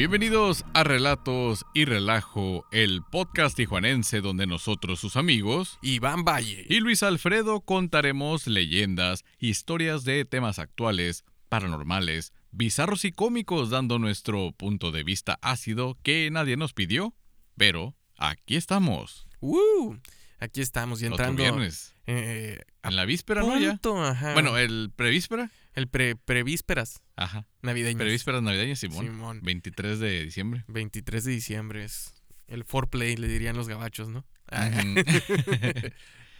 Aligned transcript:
Bienvenidos 0.00 0.64
a 0.72 0.82
Relatos 0.82 1.66
y 1.74 1.84
Relajo, 1.84 2.64
el 2.72 3.02
podcast 3.02 3.54
tijuanense 3.54 4.22
donde 4.22 4.46
nosotros, 4.46 4.98
sus 4.98 5.14
amigos, 5.16 5.78
Iván 5.82 6.24
Valle 6.24 6.64
y 6.70 6.80
Luis 6.80 7.02
Alfredo 7.02 7.60
contaremos 7.60 8.46
leyendas, 8.46 9.26
historias 9.38 10.04
de 10.04 10.24
temas 10.24 10.58
actuales, 10.58 11.26
paranormales, 11.50 12.32
bizarros 12.50 13.04
y 13.04 13.12
cómicos, 13.12 13.68
dando 13.68 13.98
nuestro 13.98 14.52
punto 14.52 14.90
de 14.90 15.04
vista 15.04 15.38
ácido 15.42 15.98
que 16.02 16.30
nadie 16.32 16.56
nos 16.56 16.72
pidió, 16.72 17.14
pero 17.58 17.94
aquí 18.16 18.56
estamos. 18.56 19.26
¡Uh! 19.40 19.96
Aquí 20.38 20.62
estamos, 20.62 21.00
Otro 21.00 21.08
entrando. 21.08 21.42
viernes. 21.42 21.94
eh, 22.06 22.62
En 22.84 22.96
la 22.96 23.04
víspera, 23.04 23.42
¿no? 23.42 23.58
Ya. 23.58 23.78
ajá. 24.08 24.32
Bueno, 24.32 24.56
el 24.56 24.90
prevíspera. 24.96 25.50
El 25.74 25.88
pre 25.88 26.16
prevísperas 26.16 27.02
Ajá. 27.16 27.46
navideñas. 27.62 28.00
Prevísperas 28.00 28.42
navideñas, 28.42 28.78
Simón. 28.78 29.06
Simón. 29.06 29.40
23 29.42 29.98
de 29.98 30.24
diciembre. 30.24 30.64
23 30.68 31.24
de 31.24 31.32
diciembre 31.32 31.84
es 31.84 32.14
el 32.48 32.64
foreplay, 32.64 33.16
le 33.16 33.28
dirían 33.28 33.56
los 33.56 33.68
gabachos, 33.68 34.08
¿no? 34.08 34.26
Ah, 34.50 34.68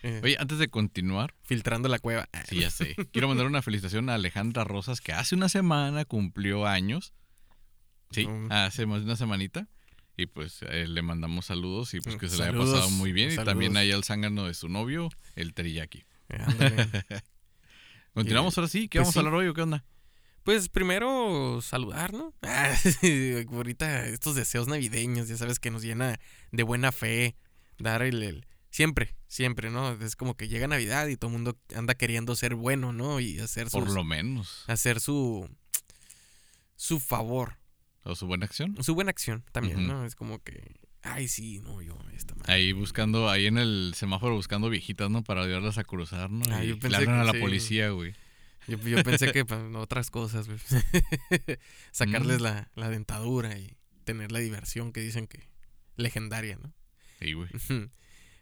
Oye, 0.22 0.36
antes 0.38 0.58
de 0.58 0.68
continuar, 0.68 1.34
filtrando 1.42 1.88
la 1.88 1.98
cueva. 1.98 2.28
Sí, 2.48 2.60
ya 2.60 2.70
sé. 2.70 2.96
Quiero 3.12 3.28
mandar 3.28 3.46
una 3.46 3.60
felicitación 3.62 4.08
a 4.08 4.14
Alejandra 4.14 4.64
Rosas, 4.64 5.00
que 5.02 5.12
hace 5.12 5.34
una 5.34 5.48
semana 5.50 6.04
cumplió 6.06 6.66
años. 6.66 7.12
Sí, 8.10 8.26
Mm. 8.26 8.50
hace 8.50 8.86
más 8.86 9.00
de 9.00 9.04
una 9.04 9.16
semanita. 9.16 9.68
Y 10.16 10.26
pues 10.26 10.60
eh, 10.68 10.86
le 10.88 11.00
mandamos 11.02 11.46
saludos 11.46 11.94
y 11.94 12.00
pues 12.00 12.16
que 12.16 12.28
se 12.28 12.36
le 12.38 12.44
haya 12.44 12.58
pasado 12.58 12.90
muy 12.90 13.12
bien. 13.12 13.30
Y 13.32 13.36
también 13.36 13.76
ahí 13.76 13.92
al 13.92 14.04
zángano 14.04 14.46
de 14.46 14.54
su 14.54 14.68
novio, 14.68 15.08
el 15.36 15.54
teriyaki. 15.54 16.04
eh, 16.30 16.38
ándale. 16.44 16.76
Continuamos 18.14 18.56
ahora 18.58 18.68
sí. 18.68 18.88
¿Qué 18.88 18.98
Pues 18.98 19.06
vamos 19.08 19.16
a 19.16 19.20
hablar 19.20 19.34
hoy 19.34 19.46
o 19.48 19.54
qué 19.54 19.62
onda? 19.62 19.84
Pues 20.42 20.68
primero 20.68 21.60
saludar, 21.62 22.12
¿no? 22.12 22.34
Ah, 22.42 22.74
ahorita 23.52 24.06
estos 24.06 24.34
deseos 24.34 24.68
navideños, 24.68 25.28
ya 25.28 25.36
sabes 25.36 25.58
que 25.60 25.70
nos 25.70 25.82
llena 25.82 26.18
de 26.50 26.62
buena 26.62 26.92
fe, 26.92 27.36
dar 27.78 28.02
el, 28.02 28.22
el- 28.22 28.46
siempre, 28.70 29.16
siempre, 29.28 29.70
¿no? 29.70 29.92
Es 29.92 30.16
como 30.16 30.36
que 30.36 30.48
llega 30.48 30.66
Navidad 30.66 31.06
y 31.08 31.16
todo 31.16 31.28
el 31.30 31.34
mundo 31.34 31.58
anda 31.76 31.94
queriendo 31.94 32.34
ser 32.36 32.54
bueno, 32.54 32.92
¿no? 32.92 33.20
Y 33.20 33.38
hacer 33.38 33.68
Por 33.68 33.84
sus- 33.86 33.94
lo 33.94 34.02
menos. 34.04 34.64
hacer 34.66 35.00
su 35.00 35.48
su 36.76 36.98
favor, 37.00 37.58
O 38.04 38.14
su 38.16 38.26
buena 38.26 38.46
acción. 38.46 38.76
su 38.82 38.94
buena 38.94 39.10
acción 39.10 39.44
también. 39.52 39.86
¿no? 39.86 40.06
Es 40.06 40.14
como 40.14 40.38
que 40.42 40.79
ay, 41.02 41.28
sí, 41.28 41.60
no, 41.60 41.80
yo 41.82 41.96
esta 42.16 42.34
madre. 42.34 42.52
Ahí 42.52 42.72
buscando, 42.72 43.28
ahí 43.30 43.46
en 43.46 43.58
el 43.58 43.92
semáforo 43.94 44.34
buscando 44.34 44.68
viejitas, 44.70 45.10
¿no? 45.10 45.22
Para 45.24 45.42
ayudarlas 45.42 45.78
a 45.78 45.84
cruzar, 45.84 46.30
¿no? 46.30 46.44
Ah, 46.54 46.64
y 46.64 46.68
yo 46.68 46.74
le 46.74 46.80
pensé 46.80 46.96
hablan 46.96 47.16
que 47.16 47.20
a 47.20 47.24
la 47.24 47.32
sí. 47.32 47.38
policía, 47.40 47.90
güey. 47.90 48.14
Yo, 48.68 48.78
yo 48.78 49.02
pensé 49.02 49.32
que 49.32 49.44
pues, 49.44 49.60
otras 49.74 50.10
cosas, 50.10 50.46
güey. 50.46 50.58
Sacarles 51.92 52.40
Mm. 52.40 52.42
la, 52.44 52.70
la 52.74 52.88
dentadura 52.90 53.58
y 53.58 53.76
tener 54.04 54.32
la 54.32 54.38
diversión 54.38 54.92
que 54.92 55.00
dicen 55.00 55.26
que 55.26 55.48
legendaria, 55.96 56.56
¿no? 56.62 56.72
Sí, 57.20 57.32
güey. 57.32 57.48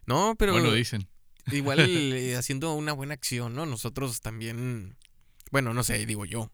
No, 0.06 0.34
pero 0.38 0.52
Bueno, 0.52 0.72
dicen. 0.72 1.08
igual 1.50 1.78
eh, 1.88 2.36
haciendo 2.36 2.74
una 2.74 2.92
buena 2.92 3.14
acción, 3.14 3.54
¿no? 3.54 3.66
Nosotros 3.66 4.20
también, 4.20 4.96
bueno, 5.50 5.74
no 5.74 5.82
sé, 5.82 6.04
digo 6.06 6.24
yo, 6.24 6.50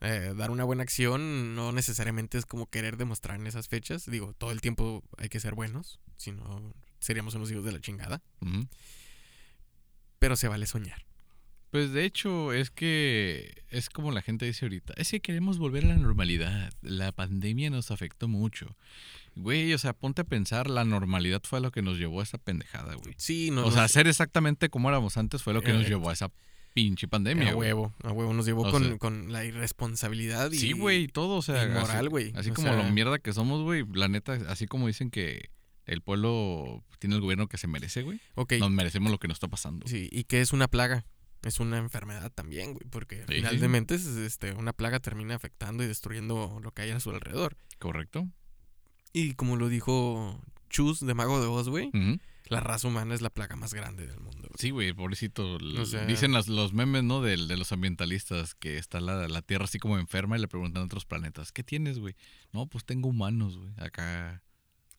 eh, 0.00 0.34
dar 0.36 0.50
una 0.50 0.64
buena 0.64 0.82
acción 0.82 1.54
no 1.54 1.72
necesariamente 1.72 2.38
es 2.38 2.46
como 2.46 2.66
querer 2.68 2.96
demostrar 2.96 3.38
en 3.40 3.46
esas 3.46 3.68
fechas. 3.68 4.04
Digo, 4.10 4.32
todo 4.34 4.50
el 4.52 4.60
tiempo 4.60 5.02
hay 5.18 5.28
que 5.28 5.40
ser 5.40 5.54
buenos, 5.54 6.00
si 6.16 6.32
no 6.32 6.74
seríamos 7.00 7.34
unos 7.34 7.50
hijos 7.50 7.64
de 7.64 7.72
la 7.72 7.80
chingada. 7.80 8.22
Pero 10.18 10.36
se 10.36 10.48
vale 10.48 10.66
soñar. 10.66 11.04
Pues 11.70 11.92
de 11.92 12.04
hecho 12.04 12.52
es 12.52 12.70
que 12.70 13.64
es 13.68 13.90
como 13.90 14.12
la 14.12 14.22
gente 14.22 14.46
dice 14.46 14.64
ahorita, 14.64 14.94
es 14.96 15.10
que 15.10 15.20
queremos 15.20 15.58
volver 15.58 15.84
a 15.84 15.88
la 15.88 15.96
normalidad, 15.96 16.72
la 16.82 17.10
pandemia 17.10 17.68
nos 17.68 17.90
afectó 17.90 18.28
mucho. 18.28 18.76
Güey, 19.34 19.74
o 19.74 19.78
sea, 19.78 19.92
ponte 19.92 20.22
a 20.22 20.24
pensar, 20.24 20.70
la 20.70 20.84
normalidad 20.84 21.42
fue 21.42 21.60
lo 21.60 21.72
que 21.72 21.82
nos 21.82 21.98
llevó 21.98 22.20
a 22.20 22.22
esa 22.22 22.38
pendejada, 22.38 22.94
güey. 22.94 23.14
Sí, 23.18 23.50
no, 23.50 23.66
o 23.66 23.72
sea, 23.72 23.82
nos- 23.82 23.90
ser 23.90 24.06
exactamente 24.06 24.68
como 24.68 24.88
éramos 24.88 25.16
antes 25.16 25.42
fue 25.42 25.52
lo 25.52 25.62
que 25.62 25.72
nos 25.72 25.88
llevó 25.88 26.10
a 26.10 26.12
esa 26.12 26.30
pinche 26.74 27.08
pandemia, 27.08 27.52
a 27.52 27.56
huevo, 27.56 27.94
a 28.02 28.12
huevo 28.12 28.34
nos 28.34 28.44
llevó 28.46 28.70
con, 28.70 28.82
sea- 28.84 28.98
con 28.98 29.32
la 29.32 29.44
irresponsabilidad 29.44 30.50
y 30.52 30.58
Sí, 30.58 30.72
güey, 30.72 31.06
todo, 31.08 31.36
o 31.36 31.42
sea, 31.42 31.64
inmoral, 31.64 31.98
así- 32.00 32.06
güey. 32.08 32.32
Así, 32.36 32.50
como 32.50 32.68
sea- 32.68 32.76
lo 32.82 32.90
mierda 32.90 33.18
que 33.20 33.32
somos, 33.32 33.62
güey, 33.62 33.84
la 33.94 34.08
neta, 34.08 34.34
así 34.48 34.66
como 34.66 34.86
dicen 34.88 35.10
que 35.10 35.48
el 35.86 36.00
pueblo 36.02 36.82
tiene 36.98 37.14
el 37.14 37.20
gobierno 37.22 37.46
que 37.48 37.58
se 37.58 37.66
merece, 37.68 38.02
güey. 38.02 38.20
Ok, 38.34 38.54
Nos 38.58 38.70
merecemos 38.70 39.10
lo 39.12 39.18
que 39.18 39.28
nos 39.28 39.36
está 39.36 39.48
pasando. 39.48 39.86
sí, 39.86 40.08
y 40.12 40.24
que 40.24 40.40
es 40.40 40.52
una 40.52 40.68
plaga. 40.68 41.06
Es 41.42 41.60
una 41.60 41.76
enfermedad 41.76 42.32
también, 42.34 42.72
güey, 42.72 42.86
porque 42.88 43.24
Sí, 43.28 43.34
sí. 43.40 43.46
finalmente 43.50 43.94
es, 43.96 44.06
este, 44.06 44.52
una 44.54 44.72
plaga 44.72 44.98
termina 45.00 45.34
afectando 45.34 45.84
y 45.84 45.86
destruyendo 45.86 46.58
lo 46.62 46.72
que 46.72 46.82
hay 46.82 46.90
a 46.90 47.00
su 47.00 47.10
alrededor. 47.10 47.56
¿Correcto? 47.78 48.26
Y 49.12 49.34
como 49.34 49.56
lo 49.56 49.68
dijo 49.68 50.42
Chus 50.70 51.00
de 51.06 51.12
Mago 51.14 51.40
de 51.42 51.46
Oz, 51.46 51.68
güey, 51.68 51.88
Ujú. 51.88 52.18
La 52.48 52.60
raza 52.60 52.88
humana 52.88 53.14
es 53.14 53.20
la 53.22 53.30
plaga 53.30 53.56
más 53.56 53.72
grande 53.74 54.06
del 54.06 54.20
mundo. 54.20 54.40
güey. 54.42 54.52
Sí, 54.58 54.70
güey, 54.70 54.92
pobrecito. 54.92 55.56
L- 55.56 55.80
O 55.80 55.86
sea- 55.86 56.04
Dicen 56.06 56.32
las- 56.32 56.48
los 56.48 56.72
memes, 56.72 57.02
¿no? 57.02 57.20
Del- 57.22 57.48
De, 57.48 57.56
los 57.56 57.72
ambientalistas 57.72 58.54
que 58.54 58.76
está 58.78 59.00
la, 59.00 59.28
la 59.28 59.42
Tierra 59.42 59.64
así 59.64 59.78
como 59.78 59.98
enferma 59.98 60.36
y 60.36 60.40
le 60.40 60.48
preguntan 60.48 60.82
a 60.82 60.86
otros 60.86 61.04
planetas, 61.06 61.52
¿qué 61.52 61.62
tienes, 61.64 61.98
güey? 61.98 62.14
No, 62.52 62.66
pues 62.66 62.84
tengo 62.84 63.08
humanos, 63.08 63.56
güey. 63.56 63.72
Acá. 63.78 64.42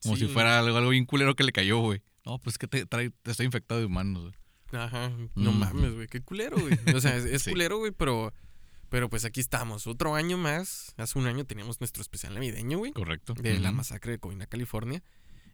Como 0.02 0.16
Sí. 0.16 0.26
si 0.26 0.32
fuera 0.32 0.58
algo, 0.58 0.76
algo 0.76 0.90
bien 0.90 1.04
culero 1.06 1.34
que 1.36 1.44
le 1.44 1.52
cayó, 1.52 1.78
güey. 1.78 2.02
No, 2.24 2.38
pues 2.38 2.58
que 2.58 2.66
te 2.66 2.84
trae, 2.86 3.10
te 3.22 3.30
estoy 3.30 3.46
infectado 3.46 3.80
de 3.80 3.86
humanos, 3.86 4.22
güey. 4.22 4.34
Ajá, 4.82 5.10
no 5.36 5.52
Mm. 5.52 5.58
mames, 5.58 5.94
güey, 5.94 6.08
qué 6.08 6.20
culero, 6.20 6.58
güey. 6.58 6.76
O 6.94 7.00
sea, 7.00 7.16
es, 7.16 7.24
es 7.24 7.42
Sí. 7.44 7.50
culero, 7.50 7.78
güey, 7.78 7.92
pero, 7.92 8.34
pero 8.88 9.08
pues 9.08 9.24
aquí 9.24 9.40
estamos. 9.40 9.86
Otro 9.86 10.14
año 10.16 10.36
más. 10.36 10.92
Hace 10.96 11.18
un 11.18 11.26
año 11.28 11.44
teníamos 11.44 11.80
nuestro 11.80 12.02
especial 12.02 12.34
navideño, 12.34 12.78
güey. 12.78 12.92
Correcto. 12.92 13.34
de 13.34 13.58
la 13.60 13.70
masacre 13.72 14.12
de 14.12 14.18
Covina, 14.18 14.46
California. 14.46 15.02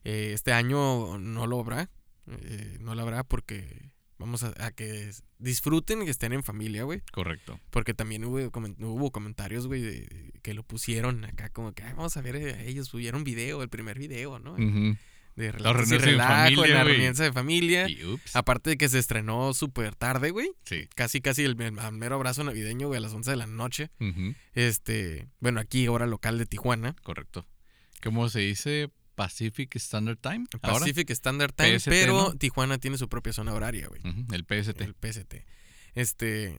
Eh, 0.05 0.31
este 0.35 0.53
año 0.53 1.19
no 1.19 1.47
lo 1.47 1.61
habrá. 1.61 1.91
eh, 2.27 2.77
no 2.81 2.95
lo 2.95 3.03
habrá 3.03 3.25
porque 3.25 3.91
vamos 4.19 4.45
a, 4.45 4.53
a 4.65 4.71
que 4.71 5.11
disfruten 5.39 6.03
y 6.03 6.09
estén 6.09 6.33
en 6.33 6.45
familia, 6.45 6.85
güey. 6.85 7.03
Correcto. 7.13 7.59
Porque 7.71 7.95
también 7.95 8.25
hubo, 8.25 8.39
comen- 8.53 8.77
hubo 8.81 9.11
comentarios, 9.11 9.67
güey, 9.67 9.83
de- 9.83 10.33
que 10.43 10.55
lo 10.55 10.63
pusieron 10.63 11.25
acá 11.25 11.49
como 11.51 11.73
que 11.73 11.83
"Ay, 11.83 11.95
vamos 11.97 12.17
a 12.17 12.21
ver 12.23 12.37
eh, 12.37 12.69
ellos 12.69 12.87
subieron 12.89 13.25
video, 13.25 13.63
el 13.63 13.69
primer 13.69 13.99
video, 13.99 14.39
¿no? 14.39 14.53
Ujú. 14.53 14.97
De 15.35 15.51
relatos 15.51 15.87
y 15.87 15.91
reunirse 15.91 15.95
en 15.97 16.01
relajo, 16.19 16.33
familia, 16.45 16.75
la 16.75 16.85
reunión 16.85 17.15
de 17.15 17.33
familia. 17.33 17.89
Y 17.89 18.05
ups. 18.05 18.37
Aparte 18.37 18.71
de 18.71 18.77
que 18.77 18.89
se 18.91 18.99
estrenó 18.99 19.55
súper 19.55 19.95
tarde, 19.97 20.31
güey. 20.31 20.51
Sí. 20.67 20.89
Casi, 20.95 21.21
casi 21.23 21.43
el, 21.43 21.59
el 21.61 21.73
mero 21.93 22.17
abrazo 22.17 22.45
navideño, 22.45 22.89
güey, 22.89 22.99
a 22.99 23.01
las 23.01 23.15
11 23.15 23.31
de 23.31 23.37
la 23.39 23.47
noche. 23.47 23.91
Este, 24.55 25.27
bueno, 25.41 25.61
aquí, 25.61 25.89
hora 25.89 26.07
local 26.07 26.39
de 26.39 26.47
Tijuana. 26.47 26.95
Correcto. 27.03 27.47
¿Cómo 28.03 28.29
se 28.29 28.41
dice? 28.41 28.91
Pacific 29.15 29.75
Standard 29.77 30.19
Time. 30.19 30.47
Ahora. 30.63 30.81
Pacific 30.81 31.11
Standard 31.11 31.53
Time, 31.53 31.79
PST, 31.79 31.89
pero 31.89 32.13
¿no? 32.15 32.35
Tijuana 32.35 32.79
tiene 32.79 32.99
su 32.99 33.09
propia 33.09 33.33
zona 33.33 33.53
horaria, 33.55 33.89
güey. 33.89 34.01
El 34.33 34.45
PST. 34.45 34.81
El 34.81 34.95
PST. 34.95 35.35
Este, 35.95 36.59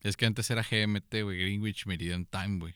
Es 0.00 0.16
que 0.16 0.26
antes 0.26 0.50
era 0.50 0.62
GMT, 0.62 1.22
güey. 1.22 1.38
Greenwich 1.38 1.86
Meridian 1.86 2.26
Time, 2.26 2.58
güey. 2.58 2.74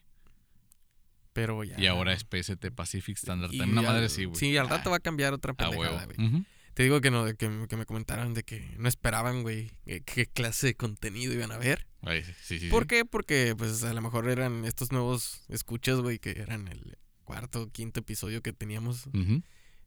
pero 1.32 1.62
ya. 1.65 1.78
Y 1.78 1.87
ahora 1.87 2.12
es 2.15 2.22
PST 2.25 2.71
Pacific 2.75 3.16
Standard 3.16 3.50
Time. 3.50 3.65
Una 3.65 3.82
madre 3.82 4.09
sí, 4.09 4.25
güey. 4.25 4.38
Sí, 4.38 4.56
al 4.56 4.69
rato 4.69 4.88
Ah, 4.88 4.93
va 4.93 4.97
a 4.97 5.00
cambiar 5.00 5.34
otra 5.34 5.53
pendejada, 5.54 6.06
güey. 6.06 6.44
Te 6.75 6.83
digo 6.83 7.00
que 7.00 7.10
no, 7.10 7.25
que, 7.25 7.66
que 7.69 7.77
me 7.77 7.87
comentaron 7.87 8.34
de 8.34 8.43
que 8.43 8.75
no 8.78 8.87
esperaban, 8.88 9.43
güey, 9.43 9.71
qué 10.04 10.27
clase 10.27 10.66
de 10.69 10.75
contenido 10.75 11.33
iban 11.33 11.50
a 11.50 11.56
ver. 11.56 11.87
Ay, 12.03 12.22
sí, 12.22 12.33
sí, 12.43 12.59
sí. 12.60 12.69
¿Por 12.69 12.87
qué? 12.87 13.06
Porque, 13.06 13.54
pues, 13.56 13.83
a 13.83 13.94
lo 13.94 14.03
mejor 14.03 14.28
eran 14.28 14.65
estos 14.66 14.93
nuevos 14.93 15.43
escuchas, 15.48 16.00
güey, 16.00 16.19
que 16.19 16.33
eran 16.33 16.69
el 16.69 16.98
cuarto, 17.26 17.71
quinto 17.71 18.00
episodio 18.00 18.41
que 18.42 18.54
teníamos 18.54 19.03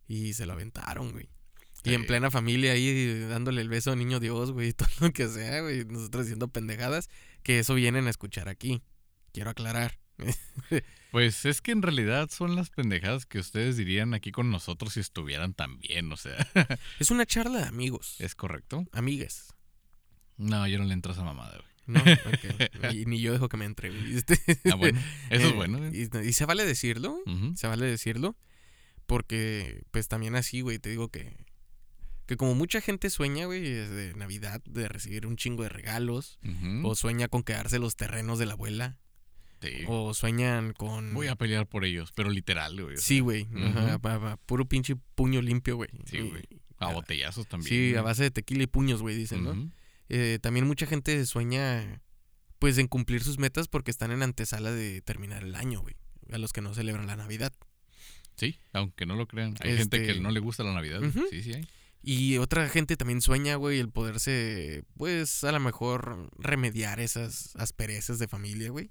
y 0.08 0.34
se 0.34 0.46
lo 0.46 0.54
aventaron, 0.54 1.12
güey. 1.12 1.26
Y 1.84 1.90
Sí. 1.90 1.96
en 1.96 2.06
plena 2.06 2.30
familia 2.30 2.74
ahí 2.74 3.22
dándole 3.30 3.62
el 3.62 3.70
beso 3.70 3.94
a 3.94 3.96
niño 3.96 4.20
Dios, 4.20 4.52
güey, 4.52 4.74
todo 4.74 4.90
lo 5.00 5.12
que 5.12 5.28
sea, 5.28 5.62
güey. 5.62 5.86
Nosotros 5.86 6.26
haciendo 6.26 6.50
pendejadas, 6.50 7.10
que 7.42 7.58
eso 7.60 7.74
vienen 7.74 8.06
a 8.06 8.10
escuchar 8.12 8.50
aquí. 8.50 8.84
Quiero 9.34 9.50
aclarar. 9.50 9.98
Pues 11.12 11.44
es 11.46 11.62
que 11.64 11.72
en 11.72 11.82
realidad 11.82 12.30
son 12.30 12.56
las 12.56 12.70
pendejadas 12.70 13.26
que 13.26 13.40
ustedes 13.40 13.78
dirían 13.78 14.14
aquí 14.14 14.32
con 14.32 14.52
nosotros 14.52 14.94
si 14.94 15.00
estuvieran 15.00 15.56
tan 15.56 15.80
bien, 15.80 16.12
o 16.12 16.18
sea. 16.18 16.38
Es 17.00 17.10
una 17.10 17.26
charla 17.26 17.62
de 17.62 17.66
amigos, 17.66 18.16
¿Es 18.20 18.36
correcto? 18.36 18.86
amigues. 18.92 19.48
No, 20.38 20.68
yo 20.68 20.78
no 20.78 20.86
le 20.86 20.94
entro 20.94 21.12
a 21.12 21.16
esa 21.16 21.24
mamada, 21.24 21.58
güey. 21.58 21.70
No. 21.90 22.02
Y 22.94 23.06
ni 23.06 23.20
yo 23.20 23.34
dejo 23.34 23.50
que 23.50 23.58
me 23.58 23.66
entre, 23.66 23.90
Ah, 24.72 24.76
bueno. 24.76 25.00
Eso 25.30 25.48
es 25.48 25.52
eh, 25.52 25.56
bueno, 25.56 25.80
güey. 25.80 25.92
Y, 25.96 26.28
y 26.28 26.34
se 26.34 26.46
vale 26.46 26.66
decirlo. 26.66 27.18
Se 27.56 27.68
vale 27.68 27.86
decirlo. 27.86 28.38
Porque, 29.06 29.82
pues 29.92 30.08
también 30.08 30.36
así, 30.36 30.62
güey, 30.62 30.80
te 30.80 30.90
digo 30.90 31.10
que. 31.10 31.36
Que 32.28 32.38
como 32.38 32.54
mucha 32.54 32.80
gente 32.80 33.10
sueña, 33.10 33.48
güey, 33.48 33.62
de 33.62 34.14
Navidad, 34.16 34.62
de 34.66 34.88
recibir 34.88 35.26
un 35.26 35.36
chingo 35.36 35.64
de 35.64 35.70
regalos. 35.70 36.40
O 36.84 36.96
sueña 36.96 37.28
con 37.28 37.42
quedarse 37.44 37.80
los 37.80 37.96
terrenos 37.96 38.38
de 38.38 38.46
la 38.46 38.54
abuela. 38.54 39.00
Sí. 39.62 39.84
O 39.88 40.14
sueñan 40.14 40.74
con. 40.74 41.14
Voy 41.14 41.28
a 41.28 41.36
pelear 41.36 41.68
por 41.68 41.86
ellos, 41.86 42.12
pero 42.16 42.30
literal, 42.30 42.80
güey. 42.82 42.98
Sí, 42.98 43.20
güey. 43.20 43.48
puro 44.46 44.66
pinche 44.66 44.96
puño 45.16 45.42
limpio, 45.42 45.76
güey. 45.76 45.90
Sí, 46.06 46.20
güey. 46.20 46.44
A 46.78 46.94
botellazos 46.94 47.48
también. 47.48 47.70
Sí, 47.70 47.96
a 47.96 48.02
base 48.02 48.24
de 48.24 48.32
tequila 48.32 48.64
y 48.64 48.68
puños, 48.68 49.02
güey, 49.02 49.16
dicen, 49.16 49.44
¿no? 49.44 49.72
Eh, 50.10 50.40
también 50.42 50.66
mucha 50.68 50.86
gente 50.86 51.26
sueña, 51.26 52.02
pues, 52.60 52.78
en 52.78 52.88
cumplir 52.88 53.24
sus 53.24 53.38
metas 53.40 53.68
porque 53.68 53.92
están 53.92 54.12
en 54.12 54.24
antesala 54.24 54.72
de 54.72 55.02
terminar 55.02 55.44
el 55.44 55.56
año, 55.56 55.82
güey. 55.82 55.96
A 56.32 56.38
los 56.38 56.52
que 56.54 56.62
no 56.62 56.74
celebran 56.74 57.08
la 57.08 57.16
Navidad. 57.16 57.54
Sí, 58.36 58.58
aunque 58.74 59.06
no 59.06 59.16
lo 59.16 59.28
crean. 59.28 59.56
Hay 59.62 59.78
gente 59.78 59.98
que 60.02 60.10
Este- 60.12 60.22
no 60.22 60.32
le 60.32 60.40
gusta 60.40 60.64
la 60.64 60.74
Navidad. 60.74 61.02
Sí, 61.30 61.44
sí 61.44 61.54
hay. 61.54 61.68
Y 62.02 62.38
otra 62.38 62.70
gente 62.70 62.96
también 62.96 63.22
sueña, 63.22 63.56
güey, 63.56 63.80
el 63.80 63.90
poderse, 63.90 64.84
pues, 64.96 65.44
a 65.44 65.52
lo 65.52 65.60
mejor 65.60 66.30
remediar 66.38 67.00
esas 67.02 67.56
asperezas 67.58 68.20
de 68.20 68.28
familia, 68.28 68.70
güey. 68.70 68.90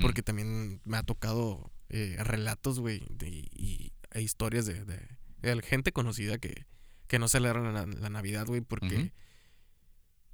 Porque 0.00 0.22
también 0.22 0.80
me 0.84 0.96
ha 0.96 1.02
tocado 1.02 1.72
eh, 1.88 2.16
relatos, 2.20 2.78
güey, 2.80 3.02
de- 3.10 3.48
y, 3.52 3.92
e 4.12 4.22
historias 4.22 4.64
de, 4.64 4.84
de- 4.84 5.08
de 5.42 5.62
gente 5.62 5.92
conocida 5.92 6.38
que, 6.38 6.66
que 7.06 7.18
no 7.18 7.26
celebran 7.28 7.74
la, 7.74 7.84
la 7.86 8.08
Navidad, 8.10 8.46
güey, 8.46 8.60
porque. 8.60 9.12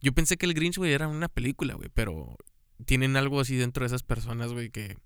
Yo 0.00 0.12
pensé 0.12 0.36
que 0.36 0.46
el 0.46 0.54
Grinch, 0.54 0.76
güey, 0.76 0.92
era 0.92 1.08
una 1.08 1.28
película, 1.28 1.74
güey, 1.74 1.88
pero 1.92 2.36
tienen 2.86 3.16
algo 3.16 3.40
así 3.40 3.56
dentro 3.56 3.82
de 3.82 3.88
esas 3.88 4.02
personas, 4.02 4.52
güey, 4.52 4.70
que, 4.70 4.96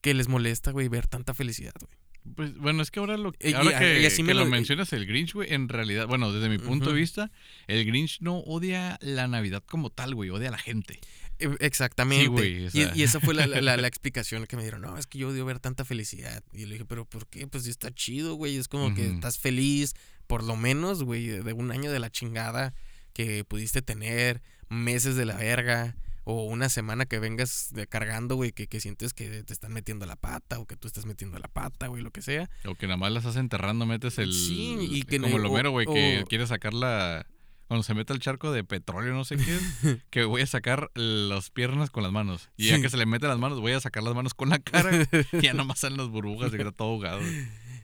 que 0.00 0.14
les 0.14 0.28
molesta, 0.28 0.70
güey, 0.72 0.88
ver 0.88 1.06
tanta 1.06 1.34
felicidad, 1.34 1.72
güey. 1.80 1.92
Pues 2.36 2.56
bueno, 2.56 2.82
es 2.82 2.92
que 2.92 3.00
ahora 3.00 3.16
lo 3.16 3.32
y- 3.40 3.52
ahora 3.52 3.80
que, 3.80 4.06
así 4.06 4.22
lo, 4.22 4.34
lo- 4.34 4.46
mencionas 4.46 4.92
el 4.92 5.06
Grinch, 5.06 5.32
güey, 5.34 5.52
en 5.52 5.68
realidad, 5.68 6.06
bueno, 6.06 6.32
desde 6.32 6.48
mi 6.48 6.58
punto 6.58 6.90
de 6.90 6.94
vista, 6.94 7.32
el 7.66 7.84
Grinch 7.84 8.20
no 8.20 8.38
odia 8.38 8.96
la 9.00 9.26
Navidad 9.26 9.64
como 9.66 9.90
tal, 9.90 10.14
güey, 10.14 10.30
odia 10.30 10.48
a 10.48 10.52
la 10.52 10.58
gente. 10.58 11.00
Eh, 11.40 11.48
Exactamente. 11.58 12.22
Sí, 12.24 12.28
güey, 12.28 12.64
o 12.64 12.68
Y- 12.68 12.70
sea. 12.70 12.92
y, 12.94 13.02
esa 13.02 13.18
fue 13.18 13.34
la, 13.34 13.48
la- 13.48 13.76
la 13.76 13.88
explicación 13.88 14.46
que 14.46 14.56
me 14.56 14.62
dieron. 14.62 14.82
No, 14.82 14.96
es 14.98 15.08
que 15.08 15.18
yo 15.18 15.30
odio 15.30 15.44
ver 15.44 15.58
tanta 15.58 15.84
felicidad. 15.84 16.44
Y 16.52 16.66
le 16.66 16.74
dije, 16.74 16.84
pero 16.84 17.04
¿por 17.06 17.26
qué? 17.26 17.48
Pues 17.48 17.66
está 17.66 17.92
chido, 17.92 18.34
güey. 18.34 18.56
Es 18.56 18.68
como 18.68 18.94
que 18.94 19.04
estás 19.04 19.40
feliz, 19.40 19.94
por 20.28 20.44
lo 20.44 20.54
menos, 20.54 21.02
güey, 21.02 21.26
de 21.26 21.52
un 21.52 21.72
año 21.72 21.90
de 21.90 21.98
la 21.98 22.10
chingada 22.10 22.72
que 23.12 23.44
pudiste 23.44 23.82
tener, 23.82 24.42
meses 24.68 25.16
de 25.16 25.24
la 25.26 25.36
verga, 25.36 25.96
o 26.24 26.44
una 26.44 26.68
semana 26.68 27.04
que 27.04 27.18
vengas 27.18 27.70
de- 27.72 27.86
cargando, 27.88 28.36
güey, 28.36 28.52
que, 28.52 28.68
que 28.68 28.80
sientes 28.80 29.12
que 29.12 29.42
te 29.42 29.52
están 29.52 29.72
metiendo 29.72 30.06
la 30.06 30.14
pata, 30.16 30.58
o 30.60 30.66
que 30.66 30.76
tú 30.76 30.86
estás 30.86 31.04
metiendo 31.04 31.38
la 31.38 31.48
pata, 31.48 31.88
güey, 31.88 32.02
lo 32.02 32.10
que 32.12 32.22
sea. 32.22 32.48
O 32.64 32.74
que 32.76 32.86
nada 32.86 32.96
más 32.96 33.10
la 33.12 33.18
estás 33.18 33.36
enterrando, 33.36 33.86
metes 33.86 34.18
el. 34.18 34.32
Sí, 34.32 34.76
y 34.80 35.02
que 35.02 35.18
como 35.18 35.36
no- 35.38 35.44
el 35.44 35.46
Homero, 35.50 35.70
güey, 35.72 35.86
o- 35.88 35.92
que 35.94 36.20
o- 36.22 36.26
quiere 36.26 36.46
sacar 36.46 36.74
la. 36.74 37.26
Cuando 37.68 37.84
se 37.84 37.94
mete 37.94 38.12
al 38.12 38.18
charco 38.18 38.52
de 38.52 38.64
petróleo, 38.64 39.14
no 39.14 39.24
sé 39.24 39.36
qué, 39.36 39.58
que 40.10 40.24
voy 40.24 40.42
a 40.42 40.46
sacar 40.46 40.90
las 40.94 41.48
piernas 41.50 41.88
con 41.88 42.02
las 42.02 42.12
manos. 42.12 42.50
Y 42.58 42.68
ya 42.68 42.80
que 42.82 42.90
se 42.90 42.98
le 42.98 43.06
mete 43.06 43.26
las 43.26 43.38
manos, 43.38 43.60
voy 43.60 43.72
a 43.72 43.80
sacar 43.80 44.02
las 44.02 44.14
manos 44.14 44.34
con 44.34 44.50
la 44.50 44.58
cara. 44.58 44.90
y 45.32 45.40
ya 45.42 45.54
nomás 45.54 45.78
salen 45.80 45.96
las 45.96 46.08
burbujas 46.08 46.52
y 46.52 46.56
queda 46.58 46.70
todo 46.70 46.88
ahogado. 46.88 47.20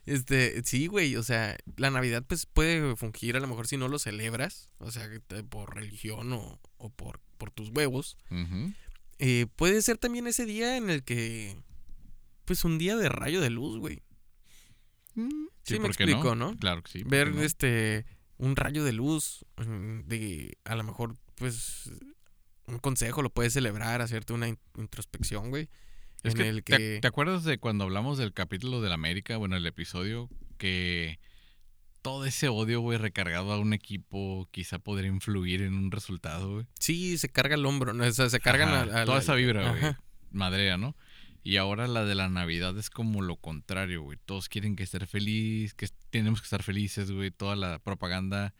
Este, 0.09 0.63
sí, 0.63 0.87
güey, 0.87 1.15
o 1.17 1.23
sea, 1.23 1.55
la 1.77 1.91
Navidad 1.91 2.23
pues 2.27 2.45
puede 2.47 2.95
fungir 2.95 3.37
a 3.37 3.39
lo 3.39 3.47
mejor 3.47 3.67
si 3.67 3.77
no 3.77 3.87
lo 3.87 3.99
celebras, 3.99 4.69
o 4.79 4.89
sea, 4.91 5.07
por 5.49 5.75
religión 5.75 6.33
o, 6.33 6.59
o 6.77 6.89
por, 6.89 7.19
por 7.37 7.51
tus 7.51 7.69
huevos. 7.69 8.17
Eh, 9.19 9.45
puede 9.55 9.81
ser 9.83 9.97
también 9.97 10.25
ese 10.27 10.45
día 10.45 10.77
en 10.77 10.89
el 10.89 11.03
que, 11.03 11.55
pues 12.45 12.63
un 12.65 12.77
día 12.79 12.95
de 12.97 13.07
rayo 13.09 13.39
de 13.39 13.49
luz, 13.51 13.77
güey. 13.77 14.01
Sí, 15.63 15.73
me 15.75 15.81
¿por 15.87 15.95
qué 15.95 16.03
explico, 16.03 16.35
¿no? 16.35 16.55
Claro 16.57 16.81
que 16.81 16.91
sí. 16.91 17.03
¿por 17.03 17.11
Ver 17.11 17.35
no? 17.35 17.41
este, 17.43 18.05
un 18.37 18.55
rayo 18.55 18.83
de 18.83 18.93
luz, 18.93 19.45
mm, 19.57 20.01
de 20.07 20.57
a 20.63 20.75
lo 20.75 20.83
mejor, 20.83 21.15
pues, 21.35 21.91
un 22.65 22.79
consejo 22.79 23.21
lo 23.21 23.29
puedes 23.29 23.53
celebrar, 23.53 24.01
hacerte 24.01 24.33
una 24.33 24.47
in- 24.47 24.59
introspección, 24.77 25.49
güey. 25.49 25.69
Es 26.23 26.33
en 26.35 26.37
que, 26.37 26.49
el 26.49 26.63
¿te, 26.63 26.77
que... 26.77 26.99
te 27.01 27.07
acuerdas 27.07 27.43
de 27.43 27.57
cuando 27.59 27.83
hablamos 27.85 28.17
del 28.17 28.33
capítulo 28.33 28.81
de 28.81 28.89
la 28.89 28.95
América? 28.95 29.37
Bueno, 29.37 29.55
el 29.55 29.65
episodio 29.65 30.29
que 30.57 31.19
todo 32.01 32.25
ese 32.25 32.47
odio, 32.47 32.79
güey, 32.81 32.97
recargado 32.97 33.51
a 33.51 33.59
un 33.59 33.73
equipo, 33.73 34.47
quizá 34.51 34.79
podría 34.79 35.09
influir 35.09 35.61
en 35.61 35.73
un 35.73 35.91
resultado, 35.91 36.53
güey. 36.53 36.65
Sí, 36.79 37.17
se 37.17 37.29
carga 37.29 37.55
el 37.55 37.65
hombro, 37.65 37.93
¿no? 37.93 38.05
O 38.05 38.11
sea, 38.11 38.29
se 38.29 38.39
cargan 38.39 38.69
Ajá, 38.69 38.99
al- 39.01 39.05
toda 39.05 39.19
esa 39.19 39.35
vibra, 39.35 39.71
güey. 39.71 39.93
Madrea, 40.31 40.77
¿no? 40.77 40.95
Y 41.43 41.57
ahora 41.57 41.87
la 41.87 42.05
de 42.05 42.15
la 42.15 42.29
Navidad 42.29 42.77
es 42.77 42.89
como 42.89 43.21
lo 43.21 43.37
contrario, 43.37 44.01
güey. 44.01 44.17
Todos 44.25 44.49
quieren 44.49 44.75
que 44.75 44.83
estar 44.83 45.05
feliz, 45.07 45.73
que 45.73 45.87
tenemos 46.09 46.41
que 46.41 46.45
estar 46.45 46.63
felices, 46.63 47.11
güey. 47.11 47.31
Toda 47.31 47.55
la 47.55 47.79
propaganda 47.79 48.53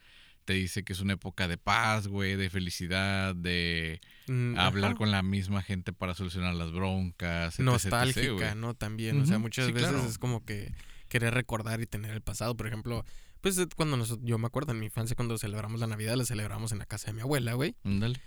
te 0.50 0.56
dice 0.56 0.82
que 0.82 0.92
es 0.94 0.98
una 1.00 1.12
época 1.12 1.46
de 1.46 1.58
paz, 1.58 2.08
güey, 2.08 2.34
de 2.34 2.50
felicidad, 2.50 3.36
de 3.36 4.00
Mm, 4.26 4.58
hablar 4.58 4.90
ajá. 4.90 4.98
con 4.98 5.12
la 5.12 5.22
misma 5.22 5.62
gente 5.62 5.92
para 5.92 6.12
solucionar 6.14 6.54
las 6.56 6.72
broncas, 6.72 7.54
etc, 7.54 7.64
nostálgica. 7.64 8.56
¿no? 8.56 8.74
También, 8.74 9.20
o 9.20 9.26
sea, 9.26 9.38
muchas 9.38 9.66
sí, 9.66 9.72
veces 9.72 9.90
claro. 9.90 10.04
es 10.08 10.18
como 10.18 10.44
que 10.44 10.72
querer 11.08 11.34
recordar 11.34 11.80
y 11.80 11.86
tener 11.86 12.10
el 12.10 12.20
pasado. 12.20 12.56
Por 12.56 12.66
ejemplo, 12.66 13.04
pues 13.40 13.56
eh, 13.58 13.68
cuando 13.76 13.96
nosotros, 13.96 14.26
yo 14.26 14.38
me 14.38 14.46
acuerdo 14.48 14.72
en 14.72 14.80
mi 14.80 14.86
infancia 14.86 15.14
cuando 15.14 15.38
celebramos 15.38 15.78
la 15.80 15.86
Navidad, 15.86 16.16
la 16.16 16.24
celebramos 16.24 16.72
en 16.72 16.78
la 16.78 16.86
casa 16.86 17.06
de 17.06 17.12
mi 17.12 17.20
abuela, 17.20 17.52
güey. 17.54 17.76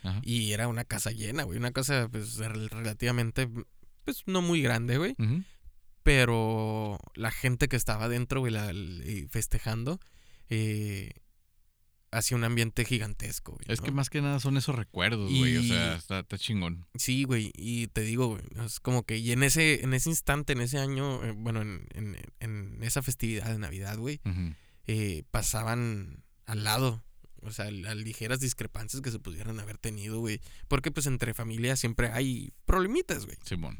Ajá. 0.04 0.22
Y 0.24 0.54
era 0.54 0.70
una 0.70 0.86
casa 0.86 1.12
llena, 1.12 1.44
güey. 1.44 1.58
Una 1.58 1.72
casa, 1.74 2.08
pues, 2.10 2.40
rel- 2.40 2.70
relativamente, 2.70 3.50
pues, 4.06 4.24
no 4.28 4.42
muy 4.42 4.62
grande, 4.62 4.98
güey. 4.98 5.14
Pero 6.04 7.00
la 7.16 7.32
gente 7.32 7.68
que 7.68 7.76
estaba 7.76 8.10
dentro, 8.10 8.40
güey, 8.42 8.52
la- 8.54 8.74
festejando, 9.30 10.00
eh, 10.50 11.12
hacía 12.18 12.38
un 12.38 12.44
ambiente 12.44 12.86
gigantesco, 12.86 13.54
güey. 13.54 13.66
Es 13.68 13.80
¿no? 13.80 13.86
que 13.86 13.92
más 13.92 14.10
que 14.10 14.22
nada 14.22 14.40
son 14.40 14.58
esos 14.58 14.76
recuerdos, 14.76 15.32
güey. 15.34 15.58
O 15.58 15.64
sea, 15.64 15.96
está, 15.96 16.20
está 16.20 16.38
chingón. 16.38 16.86
Sí, 16.96 17.24
güey, 17.24 17.52
y 17.56 17.88
te 17.88 18.02
digo, 18.02 18.28
güey, 18.28 18.44
es 18.66 18.80
como 18.80 19.04
que, 19.04 19.18
y 19.18 19.32
en 19.32 19.44
ese, 19.44 19.84
en 19.84 19.94
ese 19.94 20.10
instante, 20.10 20.54
en 20.54 20.62
ese 20.62 20.78
año, 20.80 21.24
eh, 21.24 21.34
bueno, 21.36 21.62
en, 21.62 21.88
en- 21.94 22.18
en 22.40 22.84
esa 22.84 23.02
festividad 23.02 23.48
de 23.52 23.60
Navidad, 23.60 23.98
güey, 23.98 24.22
eh, 24.88 25.24
pasaban 25.32 26.24
al 26.46 26.64
lado, 26.64 27.04
o 27.42 27.52
sea, 27.52 27.70
las 27.72 27.96
ligeras 27.96 28.40
discrepancias 28.40 29.02
que 29.02 29.12
se 29.12 29.20
pudieran 29.20 29.60
haber 29.60 29.78
tenido, 29.78 30.20
güey, 30.20 30.40
porque 30.68 30.92
pues 30.92 31.06
entre 31.08 31.34
familias 31.34 31.80
siempre 31.80 32.10
hay 32.12 32.52
problemitas, 32.66 33.26
güey, 33.26 33.38
Simón. 33.44 33.80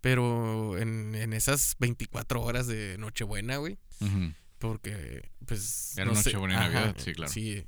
pero 0.00 0.78
en, 0.78 1.14
en 1.14 1.32
esas 1.32 1.76
24 1.78 2.40
horas 2.42 2.66
de 2.66 2.96
Nochebuena, 2.98 3.58
güey, 3.58 3.78
Ujú. 4.00 4.32
Porque 4.68 5.30
pues... 5.46 5.96
Era 5.96 6.06
no 6.06 6.12
Nochebuena 6.14 6.54
y 6.54 6.56
Navidad, 6.58 6.96
sí, 6.98 7.12
claro. 7.12 7.32
Sí, 7.32 7.64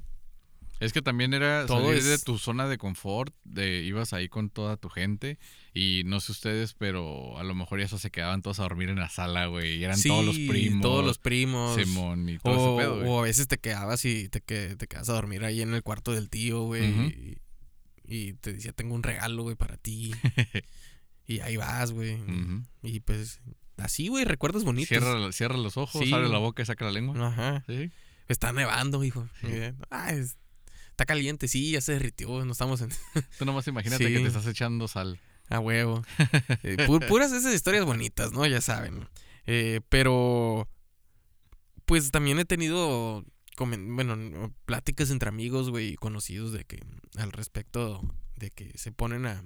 Es 0.80 0.92
que 0.92 1.02
también 1.02 1.34
era 1.34 1.66
Todo 1.66 1.86
salir 1.88 2.02
de 2.02 2.14
es- 2.14 2.24
tu 2.24 2.38
zona 2.38 2.68
de 2.68 2.78
confort, 2.78 3.34
de 3.44 3.82
ibas 3.82 4.12
ahí 4.12 4.28
con 4.28 4.50
toda 4.50 4.76
tu 4.76 4.88
gente 4.88 5.38
y 5.72 6.02
no 6.06 6.20
sé 6.20 6.32
ustedes, 6.32 6.74
pero 6.74 7.38
a 7.38 7.44
lo 7.44 7.54
mejor 7.54 7.80
ya 7.80 7.88
se 7.88 8.10
quedaban 8.10 8.42
todos 8.42 8.60
a 8.60 8.62
dormir 8.64 8.88
en 8.88 8.98
la 9.00 9.08
sala, 9.08 9.46
güey, 9.46 9.76
y 9.76 9.84
eran 9.84 10.00
todos 10.00 10.24
los 10.24 10.38
primos, 10.38 10.82
Todos 10.82 11.04
los 11.04 11.18
primos. 11.18 11.74
Simón 11.80 12.28
y 12.28 12.38
todo 12.38 12.52
O, 12.54 12.80
ese 12.80 12.84
pedo, 12.86 12.96
güey. 12.98 13.08
o 13.10 13.18
a 13.18 13.22
veces 13.22 13.48
te 13.48 13.58
quedabas 13.58 14.04
y 14.04 14.28
te, 14.28 14.40
que, 14.40 14.76
te 14.76 14.86
quedas 14.86 15.08
a 15.08 15.14
dormir 15.14 15.44
ahí 15.44 15.62
en 15.62 15.74
el 15.74 15.82
cuarto 15.82 16.12
del 16.12 16.28
tío, 16.30 16.62
güey. 16.62 16.84
Y, 16.86 17.38
y 18.06 18.32
te 18.34 18.52
decía, 18.52 18.72
tengo 18.72 18.94
un 18.94 19.02
regalo, 19.02 19.42
güey, 19.44 19.56
para 19.56 19.76
ti. 19.78 20.12
y 21.26 21.40
ahí 21.40 21.56
vas, 21.56 21.90
güey. 21.92 22.18
Y 22.82 23.00
pues, 23.00 23.40
así, 23.78 24.08
güey, 24.08 24.24
recuerdos 24.24 24.64
bonitos. 24.64 24.88
Cierra, 24.88 25.32
cierra 25.32 25.56
los 25.56 25.76
ojos, 25.76 26.02
Sí. 26.04 26.12
abre 26.12 26.28
la 26.28 26.38
boca 26.38 26.62
y 26.62 26.66
saca 26.66 26.84
la 26.84 26.90
lengua. 26.92 27.28
Ajá. 27.28 27.64
Sí. 27.66 27.90
Está 28.28 28.52
nevando, 28.52 29.02
hijo. 29.04 29.28
Sí. 29.40 29.48
Y, 29.48 29.74
ah, 29.90 30.12
es- 30.12 30.36
está 30.90 31.04
caliente, 31.06 31.48
sí, 31.48 31.72
ya 31.72 31.80
se 31.80 31.92
derritió. 31.92 32.44
No 32.44 32.52
estamos 32.52 32.80
en. 32.80 32.90
Tú 33.38 33.44
nomás 33.44 33.66
imagínate 33.66 34.06
que 34.06 34.18
te 34.20 34.26
estás 34.26 34.46
echando 34.46 34.88
sal. 34.88 35.20
A 35.50 35.58
huevo. 35.60 36.02
Eh, 36.62 36.76
pu- 36.88 37.06
puras 37.06 37.30
esas 37.32 37.52
historias 37.54 37.84
bonitas, 37.84 38.32
¿no? 38.32 38.46
Ya 38.46 38.60
saben. 38.62 39.06
Eh, 39.46 39.80
pero, 39.90 40.68
pues 41.84 42.10
también 42.10 42.38
he 42.38 42.46
tenido, 42.46 43.26
bueno, 43.58 44.16
no, 44.16 44.54
pláticas 44.64 45.10
entre 45.10 45.28
amigos, 45.28 45.68
güey, 45.68 45.88
y 45.90 45.96
conocidos 45.96 46.52
de 46.52 46.64
que, 46.64 46.82
al 47.18 47.30
respecto 47.32 48.00
de 48.36 48.50
que 48.52 48.72
se 48.78 48.90
ponen 48.90 49.26
a, 49.26 49.44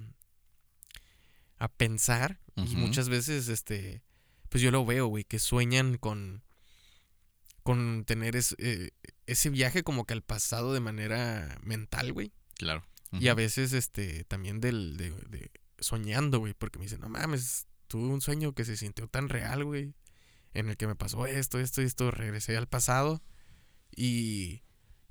a 1.57 1.67
pensar 1.67 2.39
y 2.55 2.75
muchas 2.77 3.09
veces, 3.09 3.49
este, 3.49 4.01
pues 4.49 4.61
yo 4.63 4.71
lo 4.71 4.85
veo, 4.85 5.07
güey, 5.07 5.23
que 5.23 5.39
sueñan 5.39 5.97
con, 5.97 6.43
con 7.63 8.03
tener 8.05 8.35
es- 8.35 8.55
eh, 8.59 8.91
ese 9.27 9.49
viaje 9.49 9.83
como 9.83 10.05
que 10.05 10.13
al 10.13 10.23
pasado 10.23 10.73
de 10.73 10.79
manera 10.79 11.59
mental, 11.63 12.13
güey. 12.13 12.31
Claro. 12.57 12.83
Y 13.11 13.27
a 13.27 13.33
veces, 13.33 13.73
este, 13.73 14.23
también 14.25 14.59
del, 14.59 14.97
de, 14.97 15.11
de 15.29 15.51
soñando, 15.79 16.39
güey, 16.39 16.53
porque 16.53 16.77
me 16.79 16.85
dicen, 16.85 16.99
no 17.01 17.09
mames, 17.09 17.67
tuve 17.87 18.07
un 18.07 18.21
sueño 18.21 18.53
que 18.53 18.65
se 18.65 18.77
sintió 18.77 19.07
tan 19.07 19.29
real, 19.29 19.63
güey, 19.63 19.93
en 20.53 20.69
el 20.69 20.77
que 20.77 20.85
me 20.87 20.95
pasó 20.95 21.25
esto, 21.25 21.59
esto 21.59 21.81
y 21.81 21.85
esto, 21.85 22.11
regresé 22.11 22.55
al 22.57 22.67
pasado 22.67 23.21
y, 23.95 24.61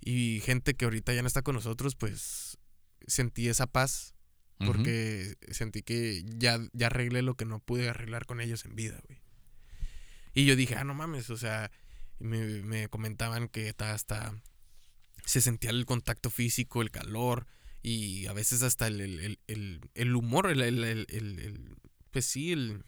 y 0.00 0.40
gente 0.45 0.75
que 0.75 0.85
ahorita 0.85 1.12
ya 1.14 1.23
no 1.23 1.28
está 1.28 1.42
con 1.42 1.54
nosotros, 1.57 1.97
pues 1.97 2.59
sentí 3.07 3.49
esa 3.49 3.66
paz 3.66 4.14
porque 4.66 5.37
sentí 5.52 5.83
que 5.83 6.25
ya, 6.26 6.59
ya 6.73 6.87
arreglé 6.87 7.23
lo 7.23 7.37
que 7.37 7.45
no 7.45 7.61
pude 7.61 7.88
arreglar 7.88 8.26
con 8.26 8.40
ellos 8.40 8.64
en 8.64 8.75
vida, 8.76 9.00
güey. 9.07 9.21
Y 10.38 10.45
yo 10.47 10.54
dije, 10.57 10.76
ah, 10.76 10.85
no 10.85 10.95
mames, 10.95 11.30
o 11.30 11.37
sea, 11.37 11.71
me, 12.21 12.62
me 12.62 12.88
comentaban 12.88 13.49
que 13.49 13.73
ta- 13.73 13.92
hasta 13.95 14.35
se 15.25 15.40
sentía 15.40 15.71
el 15.71 15.85
contacto 15.85 16.30
físico, 16.30 16.80
el 16.83 16.90
calor 16.90 17.47
y 17.83 18.26
a 18.26 18.33
veces 18.33 18.62
hasta 18.62 18.87
el, 18.87 19.00
el, 19.00 19.38
el, 19.47 19.80
el- 19.95 20.14
humor, 20.14 20.50
el, 20.50 21.76
pues 22.11 22.25
sí, 22.26 22.52
el, 22.52 22.85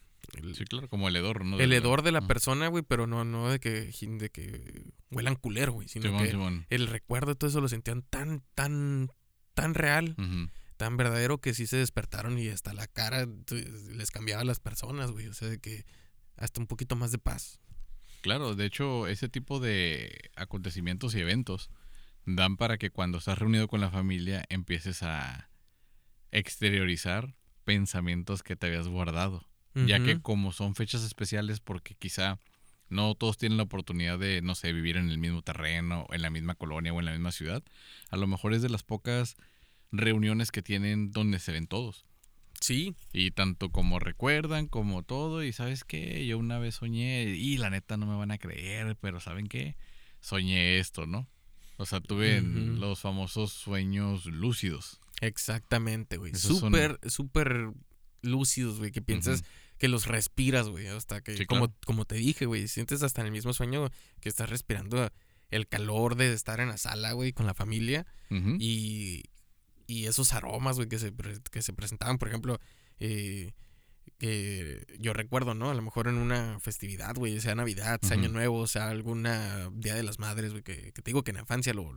Sí, 0.54 0.64
claro, 0.64 0.88
como 0.88 1.08
el 1.08 1.16
hedor, 1.16 1.44
¿no? 1.44 1.58
el 1.58 1.72
hedor 1.72 2.02
de 2.02 2.12
la 2.12 2.20
persona, 2.28 2.68
güey, 2.68 2.84
pero 2.86 3.08
no, 3.08 3.24
no 3.24 3.50
de 3.50 3.58
que, 3.58 3.90
de 4.00 4.30
que 4.30 4.84
huelan 5.10 5.34
culero, 5.34 5.72
güey, 5.72 5.88
sino 5.88 6.04
que 6.22 6.28
el 6.70 6.86
recuerdo 6.86 7.34
todo 7.34 7.50
eso 7.50 7.60
lo 7.60 7.68
sentían 7.68 8.02
tan, 8.02 8.44
tan, 8.54 9.08
tan 9.54 9.74
real 9.74 10.14
tan 10.76 10.96
verdadero 10.96 11.40
que 11.40 11.52
sí 11.52 11.66
se 11.66 11.78
despertaron 11.78 12.38
y 12.38 12.48
hasta 12.48 12.72
la 12.74 12.86
cara 12.86 13.26
les 13.96 14.10
cambiaba 14.12 14.42
a 14.42 14.44
las 14.46 14.60
personas, 14.60 15.10
güey. 15.10 15.26
O 15.26 15.34
sea, 15.34 15.48
de 15.48 15.58
que 15.58 15.84
hasta 16.40 16.60
un 16.60 16.66
poquito 16.66 16.96
más 16.96 17.12
de 17.12 17.18
paz. 17.18 17.60
Claro, 18.22 18.56
de 18.56 18.66
hecho, 18.66 19.06
ese 19.06 19.28
tipo 19.28 19.60
de 19.60 20.30
acontecimientos 20.34 21.14
y 21.14 21.20
eventos 21.20 21.70
dan 22.26 22.56
para 22.56 22.76
que 22.76 22.90
cuando 22.90 23.18
estás 23.18 23.38
reunido 23.38 23.68
con 23.68 23.80
la 23.80 23.90
familia 23.90 24.44
empieces 24.48 25.02
a 25.02 25.48
exteriorizar 26.32 27.34
pensamientos 27.64 28.42
que 28.42 28.56
te 28.56 28.66
habías 28.66 28.88
guardado. 28.88 29.46
Ya 29.72 30.02
que 30.02 30.20
como 30.20 30.50
son 30.50 30.74
fechas 30.74 31.04
especiales 31.04 31.60
porque 31.60 31.94
quizá 31.94 32.40
no 32.88 33.14
todos 33.14 33.38
tienen 33.38 33.56
la 33.56 33.62
oportunidad 33.62 34.18
de, 34.18 34.42
no 34.42 34.56
sé, 34.56 34.72
vivir 34.72 34.96
en 34.96 35.10
el 35.10 35.18
mismo 35.18 35.42
terreno, 35.42 36.08
en 36.10 36.22
la 36.22 36.30
misma 36.30 36.56
colonia 36.56 36.92
o 36.92 36.98
en 36.98 37.04
la 37.04 37.12
misma 37.12 37.30
ciudad, 37.30 37.62
a 38.10 38.16
lo 38.16 38.26
mejor 38.26 38.52
es 38.52 38.62
de 38.62 38.68
las 38.68 38.82
pocas 38.82 39.36
reuniones 39.92 40.50
que 40.50 40.60
tienen 40.60 41.12
donde 41.12 41.38
se 41.38 41.52
ven 41.52 41.68
todos. 41.68 42.04
Sí, 42.60 42.94
Y 43.12 43.30
tanto 43.30 43.70
como 43.70 43.98
recuerdan, 43.98 44.66
como 44.66 45.02
todo, 45.02 45.42
y 45.42 45.52
sabes 45.52 45.82
qué, 45.84 46.26
yo 46.26 46.36
una 46.38 46.58
vez 46.58 46.74
soñé, 46.76 47.24
y 47.30 47.56
la 47.56 47.70
neta 47.70 47.96
no 47.96 48.06
me 48.06 48.16
van 48.16 48.30
a 48.30 48.38
creer, 48.38 48.96
pero 49.00 49.18
¿saben 49.18 49.46
qué? 49.48 49.76
Soñé 50.20 50.78
esto, 50.78 51.06
¿no? 51.06 51.26
O 51.78 51.86
sea, 51.86 52.00
tuve 52.00 52.42
los 52.42 53.00
famosos 53.00 53.52
sueños 53.52 54.26
lúcidos. 54.26 55.00
exactamente, 55.22 56.16
güey. 56.18 56.32
Esos 56.32 56.58
son- 56.58 56.70
Súper, 56.72 56.98
súper 57.10 57.70
lúcidos, 58.22 58.78
güey, 58.78 58.90
que 58.90 59.00
piensas 59.02 59.42
que 59.78 59.88
los 59.88 60.06
respiras, 60.06 60.68
güey, 60.68 60.86
hasta 60.88 61.22
que, 61.22 61.36
Sí, 61.38 61.46
como, 61.46 61.68
claro. 61.68 61.78
como 61.86 62.04
te 62.04 62.16
dije, 62.16 62.44
güey, 62.44 62.68
sientes 62.68 63.02
hasta 63.02 63.22
en 63.22 63.28
el 63.28 63.32
mismo 63.32 63.54
sueño 63.54 63.88
que 64.20 64.28
estás 64.28 64.50
respirando 64.50 65.10
el 65.50 65.66
calor 65.66 66.16
de 66.16 66.32
estar 66.34 66.60
en 66.60 66.68
la 66.68 66.76
sala, 66.76 67.12
güey, 67.12 67.32
con 67.32 67.46
la 67.46 67.54
familia 67.54 68.06
y, 68.60 69.24
y 69.90 70.06
esos 70.06 70.32
aromas, 70.32 70.76
güey, 70.76 70.88
que 70.88 70.98
se, 70.98 71.12
que 71.50 71.62
se 71.62 71.72
presentaban, 71.72 72.18
por 72.18 72.28
ejemplo, 72.28 72.60
eh, 72.98 73.52
que 74.18 74.84
yo 74.98 75.12
recuerdo, 75.12 75.54
¿no? 75.54 75.70
A 75.70 75.74
lo 75.74 75.82
mejor 75.82 76.08
en 76.08 76.16
una 76.16 76.58
festividad, 76.60 77.14
güey, 77.14 77.40
sea 77.40 77.54
Navidad, 77.54 78.00
sea 78.02 78.16
Año. 78.16 78.28
Nuevo, 78.28 78.66
sea 78.66 78.88
alguna 78.88 79.70
Día 79.72 79.94
de 79.94 80.02
las 80.02 80.18
Madres, 80.18 80.52
güey, 80.52 80.62
que, 80.62 80.92
que 80.92 81.02
te 81.02 81.10
digo 81.10 81.22
que 81.24 81.30
en 81.30 81.36
la 81.36 81.40
infancia 81.42 81.72
lo, 81.74 81.92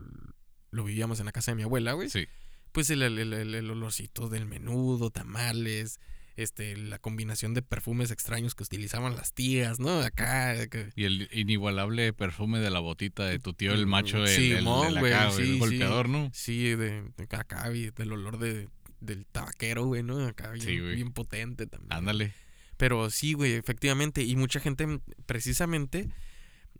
lo 0.71 0.83
vivíamos 0.83 1.19
en 1.19 1.25
la 1.25 1.31
casa 1.31 1.51
de 1.51 1.55
mi 1.55 1.63
abuela, 1.63 1.93
güey. 1.93 2.09
Sí. 2.09 2.25
Pues 2.71 2.89
el, 2.89 3.01
el, 3.03 3.19
el- 3.19 3.53
el 3.55 3.69
olorcito 3.69 4.29
del 4.29 4.45
menudo, 4.45 5.09
tamales, 5.11 5.99
este, 6.35 6.75
la 6.75 6.97
combinación 6.99 7.53
de 7.53 7.61
perfumes 7.61 8.09
extraños 8.11 8.55
que 8.55 8.63
utilizaban 8.63 9.15
las 9.15 9.33
tías, 9.33 9.79
¿no? 9.79 9.99
Acá, 9.99 10.67
que- 10.67 10.89
Y 10.95 11.03
el 11.05 11.29
inigualable 11.31 12.11
perfume 12.13 12.59
de 12.59 12.69
la 12.71 12.79
botita 12.79 13.25
de 13.25 13.39
tu 13.39 13.53
tío, 13.53 13.73
el 13.73 13.85
macho, 13.85 14.17
el, 14.17 14.29
el 14.29 14.57
Simón, 14.59 14.93
de 14.95 15.01
sí, 15.31 15.41
el 15.41 15.47
sí. 15.53 15.57
golpeador, 15.59 16.09
¿no? 16.09 16.31
sí, 16.33 16.75
de, 16.75 17.03
de 17.17 17.27
acá, 17.37 17.71
y 17.73 17.91
del 17.91 18.11
olor 18.13 18.39
de, 18.39 18.67
del 18.99 19.25
tabaquero, 19.27 19.85
güey, 19.85 20.01
¿no? 20.03 20.25
Acá 20.25 20.51
bien, 20.51 20.65
Sí, 20.65 20.79
bien 20.79 21.11
potente 21.13 21.67
también. 21.67 21.93
Ándale. 21.93 22.33
Pero 22.77 23.09
sí, 23.11 23.33
güey, 23.33 23.53
efectivamente. 23.53 24.23
Y 24.23 24.35
mucha 24.35 24.59
gente, 24.59 24.99
precisamente. 25.27 26.09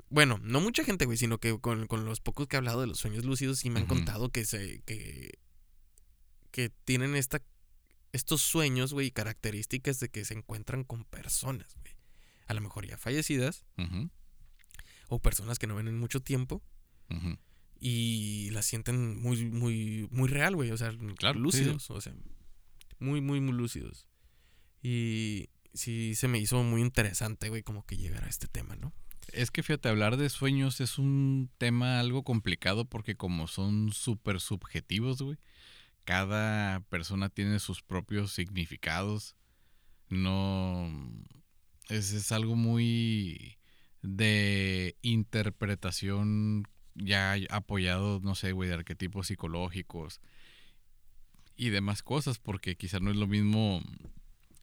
Bueno, 0.10 0.39
no 0.41 0.60
mucha 0.60 0.83
gente, 0.83 1.05
güey, 1.05 1.17
sino 1.17 1.38
que 1.38 1.57
con, 1.60 1.86
con 1.86 2.05
los 2.05 2.19
pocos 2.19 2.48
que 2.48 2.55
he 2.55 2.57
hablado 2.57 2.81
de 2.81 2.88
los 2.88 2.98
sueños 3.00 3.24
lúcidos, 3.25 3.60
sí 3.60 3.69
me 3.69 3.79
han 3.81 3.86
contado 3.86 4.29
que 4.29 4.43
se. 4.45 4.81
que. 4.86 5.38
que 6.51 6.69
tienen 6.86 7.15
esta. 7.15 7.41
Estos 8.13 8.41
sueños, 8.41 8.93
güey, 8.93 9.12
características 9.12 10.00
de 10.00 10.10
que 10.10 10.24
se 10.24 10.36
encuentran 10.36 10.84
con 10.86 11.03
personas, 11.03 11.75
güey. 11.82 11.96
A 12.48 12.53
lo 12.53 12.62
mejor 12.62 12.88
ya 12.88 12.98
fallecidas, 12.98 13.65
o 15.10 15.20
personas 15.20 15.60
que 15.60 15.67
no 15.67 15.75
ven 15.75 15.88
en 15.89 16.00
mucho 16.00 16.22
tiempo. 16.22 16.63
ujú. 17.10 17.38
Y 17.86 18.50
la 18.51 18.62
sienten 18.62 19.20
muy, 19.22 19.43
muy, 19.46 20.08
muy 20.10 20.29
real, 20.29 20.55
güey. 20.55 20.72
O 20.72 20.77
sea, 20.77 20.93
Claro, 21.17 21.38
sí, 21.39 21.43
lúcidos. 21.43 21.89
O 21.91 22.00
sea, 22.00 22.15
muy, 22.98 23.20
muy, 23.20 23.41
muy 23.41 23.53
lúcidos. 23.53 24.08
Y 24.82 25.50
sí 25.74 26.15
se 26.15 26.29
me 26.29 26.39
hizo 26.39 26.63
muy 26.63 26.82
interesante, 26.82 27.50
güey, 27.50 27.62
como 27.62 27.86
que 27.86 27.98
llegar 27.98 28.24
a 28.24 28.29
este 28.29 28.48
tema, 28.48 28.77
¿no? 28.77 28.93
Es 29.34 29.51
que 29.51 29.63
fíjate, 29.63 29.89
hablar 29.89 30.15
de 30.17 30.29
sueños 30.29 30.79
es 30.79 30.98
un 30.98 31.50
tema 31.58 32.00
algo 32.00 32.24
complicado 32.24 32.86
porque 32.86 33.15
como 33.15 33.48
son 33.48 33.91
súper 33.91 34.39
subjetivos, 34.39 35.22
güey. 35.22 35.38
Cada 36.05 36.81
persona 36.89 37.29
tiene 37.29 37.60
sus 37.60 37.81
propios 37.81 38.31
significados. 38.33 39.36
No... 40.10 40.89
Es, 41.89 42.13
es 42.13 42.31
algo 42.31 42.55
muy 42.55 43.57
de 44.01 44.98
interpretación 45.01 46.63
ya 46.95 47.36
apoyado, 47.50 48.19
no 48.22 48.36
sé, 48.36 48.51
güey, 48.51 48.69
de 48.69 48.75
arquetipos 48.75 49.27
psicológicos 49.27 50.22
y 51.55 51.69
demás 51.69 52.03
cosas, 52.03 52.39
porque 52.39 52.75
quizá 52.75 53.00
no 53.00 53.12
es 53.12 53.17
lo 53.17 53.27
mismo, 53.27 53.81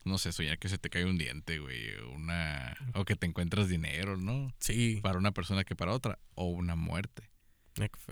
no 0.04 0.18
sé, 0.18 0.32
soñar 0.32 0.58
que 0.58 0.68
se 0.68 0.78
te 0.78 0.90
cae 0.90 1.04
un 1.04 1.18
diente, 1.18 1.58
güey, 1.58 1.96
una 2.14 2.76
o 2.94 3.04
que 3.04 3.16
te 3.16 3.26
encuentras 3.26 3.68
dinero, 3.68 4.16
¿no? 4.16 4.52
Sí, 4.58 5.00
Para 5.02 5.18
una 5.18 5.32
persona 5.32 5.64
que 5.64 5.76
para 5.76 5.92
otra, 5.92 6.18
o 6.34 6.46
una 6.46 6.76
muerte. 6.76 7.29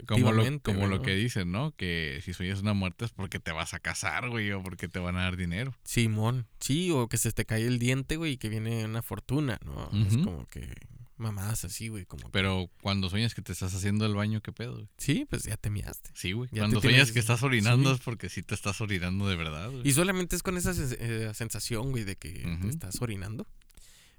Como 0.07 0.33
lo, 0.33 0.43
efectivamente, 0.43 0.73
como 0.73 0.87
lo 0.87 1.03
que 1.03 1.15
dicen, 1.15 1.51
¿no? 1.53 1.73
Que 1.77 2.21
si 2.25 2.33
sueñas 2.33 2.61
una 2.61 2.75
muerte 2.75 3.05
es 3.05 3.11
porque 3.11 3.41
te 3.41 3.53
vas 3.53 3.75
a 3.75 3.81
casar, 3.81 4.29
güey, 4.31 4.51
o 4.53 4.63
porque 4.63 4.89
te 4.89 4.99
van 4.99 5.17
a 5.17 5.23
dar 5.23 5.37
dinero. 5.37 5.75
Simón, 5.85 6.47
sí, 6.61 6.91
o 6.91 7.09
que 7.09 7.19
se 7.19 7.33
te 7.33 7.45
cae 7.45 7.67
el 7.67 7.79
diente, 7.79 8.17
güey, 8.17 8.33
y 8.33 8.37
que 8.39 8.49
viene 8.49 8.85
una 8.85 9.03
fortuna, 9.03 9.59
¿no? 9.65 9.91
Es 10.07 10.17
como 10.19 10.47
que 10.47 10.73
mamadas 11.17 11.65
así, 11.65 11.89
güey, 11.89 12.07
como... 12.07 12.23
que- 12.27 12.31
Pero 12.31 12.71
cuando 12.81 13.11
sueñas 13.11 13.35
que 13.35 13.43
te 13.43 13.51
estás 13.53 13.75
haciendo 13.75 14.07
el 14.07 14.15
baño, 14.15 14.41
¿qué 14.41 14.53
pedo, 14.53 14.75
güey? 14.75 14.89
Sí, 14.99 15.27
pues 15.29 15.43
ya 15.43 15.57
te 15.57 15.69
miaste. 15.69 16.11
Sí, 16.15 16.31
güey. 16.31 16.49
Ya 16.53 16.61
Cuando 16.63 16.81
sueñas 16.81 16.99
tienes- 17.09 17.13
que 17.13 17.19
estás 17.19 17.43
orinando 17.43 17.91
sí. 17.91 17.97
es 17.97 18.01
porque 18.03 18.29
sí 18.29 18.45
te 18.45 18.55
estás 18.55 18.81
orinando 18.81 19.29
de 19.29 19.35
verdad, 19.35 19.69
güey. 19.71 19.83
Y 19.87 19.93
solamente 19.93 20.37
es 20.37 20.45
con 20.45 20.57
esa 20.57 20.73
eh, 20.77 21.33
sensación, 21.35 21.91
güey, 21.91 22.05
de 22.05 22.15
que 22.15 22.31
te 22.63 22.69
estás 22.69 23.03
orinando. 23.03 23.49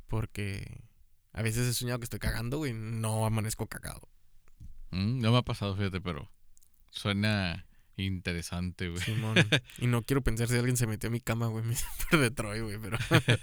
Porque 0.08 0.82
a 1.34 1.42
veces 1.42 1.68
he 1.68 1.74
soñado 1.74 2.00
que 2.00 2.04
estoy 2.06 2.20
cagando, 2.20 2.58
güey, 2.58 2.74
no 2.74 3.26
amanezco 3.26 3.68
cagado. 3.68 4.10
Mm, 4.92 5.20
no 5.20 5.32
me 5.32 5.38
ha 5.38 5.42
pasado, 5.42 5.76
fíjate, 5.76 6.02
pero 6.02 6.32
suena 6.90 7.66
interesante, 7.98 8.90
güey. 8.90 9.02
Simón. 9.02 9.36
y 9.78 9.88
no 9.88 10.04
quiero 10.04 10.22
pensar 10.24 10.48
si 10.48 10.56
alguien 10.56 10.78
se 10.78 10.88
metió 10.88 11.10
a 11.10 11.12
mi 11.12 11.20
cama, 11.20 11.48
güey, 11.48 11.64
por 12.10 12.20
de 12.20 12.32
Troy, 12.32 12.62
güey, 12.62 12.78
pero... 12.80 12.98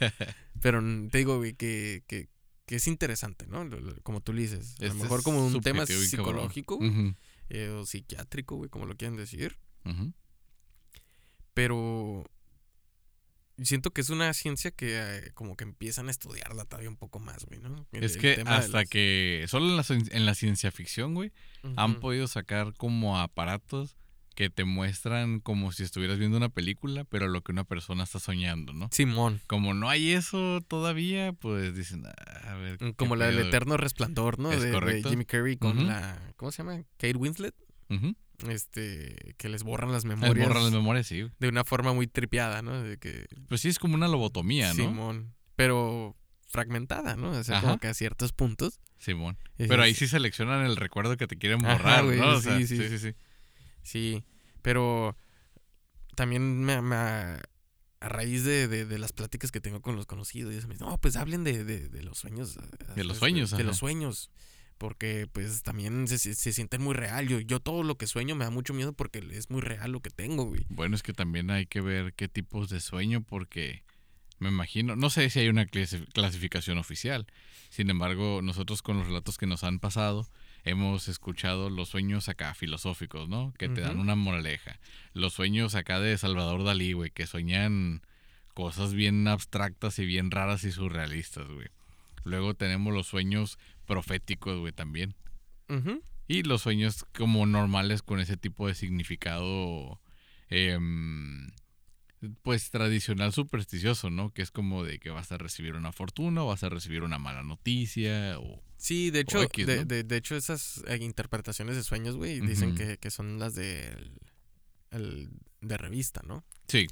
pero 0.60 0.82
te 1.10 1.18
digo, 1.18 1.36
güey, 1.38 1.54
que, 1.54 2.02
que, 2.06 2.28
que 2.66 2.76
es 2.76 2.86
interesante, 2.86 3.46
¿no? 3.46 3.68
Como 4.02 4.20
tú 4.20 4.32
le 4.32 4.42
dices. 4.42 4.76
A 4.78 4.82
lo 4.82 4.86
Este 4.88 5.02
mejor 5.02 5.22
como 5.22 5.46
un 5.46 5.60
tema 5.60 5.86
psicológico, 5.86 6.78
eh, 7.48 7.68
o 7.68 7.86
psiquiátrico, 7.86 8.56
güey, 8.56 8.70
como 8.70 8.86
lo 8.86 8.96
quieran 8.96 9.16
decir. 9.16 9.58
Pero 11.54 11.76
siento 13.62 13.90
que 13.90 14.00
es 14.00 14.10
una 14.10 14.32
ciencia 14.34 14.70
que 14.70 14.98
eh, 14.98 15.30
como 15.34 15.56
que 15.56 15.64
empiezan 15.64 16.08
a 16.08 16.10
estudiarla 16.10 16.64
todavía 16.64 16.88
un 16.90 16.96
poco 16.96 17.18
más, 17.18 17.44
güey, 17.46 17.60
¿no? 17.60 17.86
El- 17.92 18.04
Es 18.04 18.16
que 18.16 18.36
de 18.36 18.42
hasta 18.42 18.78
las- 18.80 18.88
que 18.88 19.44
solo 19.48 19.66
en 19.70 19.76
la, 19.76 19.84
en 19.88 20.26
la 20.26 20.34
ciencia 20.34 20.70
ficción, 20.70 21.14
güey, 21.14 21.32
han 21.76 22.00
podido 22.00 22.28
sacar 22.28 22.74
como 22.76 23.18
aparatos 23.18 23.96
que 24.36 24.50
te 24.50 24.64
muestran 24.64 25.40
como 25.40 25.72
si 25.72 25.82
estuvieras 25.82 26.18
viendo 26.18 26.36
una 26.36 26.50
película, 26.50 27.04
pero 27.04 27.26
lo 27.26 27.40
que 27.40 27.52
una 27.52 27.64
persona 27.64 28.04
está 28.04 28.18
soñando, 28.20 28.74
¿no? 28.74 28.90
Simón. 28.92 29.40
Como 29.46 29.72
no 29.72 29.88
hay 29.88 30.12
eso 30.12 30.60
todavía, 30.68 31.32
pues 31.32 31.74
dicen, 31.74 32.04
"Ah, 32.06 32.50
a 32.52 32.54
ver. 32.56 32.76
Mm, 32.82 32.90
Como 32.92 33.16
la 33.16 33.26
del 33.28 33.36
pedo". 33.36 33.48
eterno 33.48 33.76
resplandor, 33.78 34.38
¿no? 34.38 34.52
Es 34.52 34.60
de, 34.60 34.66
de 34.66 34.72
correcto. 34.74 35.08
Jimmy 35.08 35.24
Carrey 35.24 35.56
con 35.56 35.86
la. 35.86 36.20
¿Cómo 36.36 36.52
se 36.52 36.58
llama? 36.58 36.82
Kate 36.98 37.16
Winslet. 37.16 37.54
Ujú. 37.88 38.14
Este. 38.48 39.34
Que 39.38 39.48
les 39.48 39.62
borran 39.62 39.92
las 39.92 40.04
Les 40.04 40.16
memorias. 40.18 40.46
borran 40.48 40.64
las 40.64 40.72
memorias, 40.72 41.06
sí. 41.06 41.28
de 41.38 41.48
una 41.48 41.64
forma 41.64 41.92
muy 41.92 42.06
tripiada, 42.06 42.62
¿no? 42.62 42.82
De 42.82 42.98
que. 42.98 43.26
Pues 43.48 43.60
sí, 43.60 43.68
es 43.68 43.78
como 43.78 43.94
una 43.94 44.08
lobotomía, 44.08 44.68
¿no? 44.74 44.74
Simón. 44.74 45.34
Pero 45.56 46.16
fragmentada, 46.48 47.16
¿no? 47.16 47.30
O 47.30 47.44
sea, 47.44 47.58
Ajá. 47.58 47.66
como 47.66 47.78
que 47.78 47.88
a 47.88 47.94
ciertos 47.94 48.32
puntos. 48.32 48.80
Simón. 48.98 49.38
Es- 49.58 49.68
Pero 49.68 49.82
ahí 49.82 49.94
sí 49.94 50.06
seleccionan 50.06 50.64
el 50.64 50.76
recuerdo 50.76 51.16
que 51.16 51.26
te 51.26 51.36
quieren 51.36 51.64
Ajá, 51.64 51.74
borrar, 51.76 52.04
güey, 52.04 52.18
¿no? 52.18 52.28
O 52.34 52.36
sí, 52.36 52.42
sea, 52.44 52.58
sí. 52.58 52.66
sí, 52.66 52.88
sí, 52.88 52.98
sí. 52.98 53.14
Sí. 53.82 54.24
Pero. 54.62 55.16
También 56.14 56.64
me. 56.64 56.80
me- 56.82 56.96
a 57.98 58.08
raíz 58.10 58.44
de, 58.44 58.68
de- 58.68 58.84
de 58.84 58.98
las 58.98 59.12
pláticas 59.12 59.50
que 59.50 59.60
tengo 59.60 59.80
con 59.80 59.96
los 59.96 60.04
conocidos, 60.06 60.52
y 60.54 60.58
eso 60.58 60.68
me 60.68 60.74
dicen, 60.74 60.86
no, 60.86 60.98
pues 60.98 61.16
hablen 61.16 61.44
de, 61.44 61.64
de- 61.64 61.88
de 61.88 62.02
los 62.02 62.18
sueños. 62.18 62.54
De 62.94 63.04
los 63.04 63.14
este, 63.14 63.18
sueños, 63.18 63.50
De 63.50 63.56
ajá. 63.56 63.64
los 63.64 63.76
sueños. 63.78 64.30
Porque, 64.78 65.26
pues, 65.32 65.62
también 65.62 66.06
se, 66.06 66.18
se- 66.18 66.52
sienten 66.52 66.82
muy 66.82 66.94
real. 66.94 67.26
Yo, 67.28 67.40
yo 67.40 67.60
todo 67.60 67.82
lo 67.82 67.96
que 67.96 68.06
sueño 68.06 68.34
me 68.36 68.44
da 68.44 68.50
mucho 68.50 68.74
miedo 68.74 68.92
porque 68.92 69.26
es 69.32 69.48
muy 69.50 69.62
real 69.62 69.90
lo 69.92 70.00
que 70.00 70.10
tengo, 70.10 70.44
güey. 70.44 70.66
Bueno, 70.68 70.94
es 70.96 71.02
que 71.02 71.12
también 71.14 71.50
hay 71.50 71.66
que 71.66 71.80
ver 71.80 72.12
qué 72.12 72.28
tipos 72.28 72.68
de 72.68 72.80
sueño, 72.80 73.22
porque 73.22 73.82
me 74.38 74.50
imagino, 74.50 74.94
no 74.94 75.08
sé 75.08 75.30
si 75.30 75.38
hay 75.40 75.48
una 75.48 75.64
clasi- 75.66 76.06
clasificación 76.12 76.76
oficial. 76.76 77.26
Sin 77.70 77.88
embargo, 77.88 78.42
nosotros 78.42 78.82
con 78.82 78.98
los 78.98 79.06
relatos 79.06 79.38
que 79.38 79.46
nos 79.46 79.64
han 79.64 79.78
pasado, 79.78 80.28
hemos 80.64 81.08
escuchado 81.08 81.70
los 81.70 81.88
sueños 81.88 82.28
acá 82.28 82.52
filosóficos, 82.54 83.28
¿no? 83.30 83.54
Que 83.58 83.68
te 83.70 83.80
dan 83.80 83.98
una 83.98 84.14
moraleja. 84.14 84.78
Los 85.14 85.32
sueños 85.32 85.74
acá 85.74 86.00
de 86.00 86.18
Salvador 86.18 86.64
Dalí, 86.64 86.92
güey, 86.92 87.10
que 87.10 87.26
sueñan 87.26 88.02
cosas 88.52 88.92
bien 88.92 89.26
abstractas 89.26 89.98
y 89.98 90.04
bien 90.04 90.30
raras 90.30 90.64
y 90.64 90.72
surrealistas, 90.72 91.48
güey. 91.48 91.68
Luego 92.24 92.54
tenemos 92.54 92.92
los 92.92 93.06
sueños 93.06 93.58
proféticos, 93.86 94.58
güey, 94.58 94.72
también. 94.72 95.14
Y 96.28 96.42
los 96.42 96.62
sueños 96.62 97.04
como 97.16 97.46
normales 97.46 98.02
con 98.02 98.20
ese 98.20 98.36
tipo 98.36 98.66
de 98.68 98.74
significado 98.74 100.00
em, 100.48 101.48
pues 102.42 102.70
tradicional 102.70 103.32
supersticioso, 103.32 104.10
¿no? 104.10 104.32
Que 104.32 104.42
es 104.42 104.50
como 104.50 104.82
de 104.84 104.98
que 104.98 105.10
vas 105.10 105.30
a 105.32 105.38
recibir 105.38 105.74
una 105.74 105.92
fortuna 105.92 106.42
o 106.42 106.48
vas 106.48 106.62
a 106.64 106.68
recibir 106.68 107.02
una 107.02 107.18
mala 107.18 107.42
noticia 107.42 108.38
o... 108.38 108.62
Sí, 108.76 109.10
de 109.10 109.20
hecho, 109.20 109.42
X, 109.42 109.66
de, 109.66 109.76
¿no? 109.78 109.84
de- 109.84 110.04
de 110.04 110.16
hecho 110.16 110.36
esas 110.36 110.82
eh, 110.86 110.98
interpretaciones 111.00 111.76
de 111.76 111.82
sueños, 111.82 112.16
güey, 112.16 112.40
dicen 112.40 112.74
que, 112.74 112.98
que 112.98 113.10
son 113.10 113.38
las 113.38 113.54
de, 113.54 113.88
el- 114.90 115.30
de 115.60 115.76
revista, 115.78 116.22
¿no? 116.26 116.44
Sí, 116.68 116.86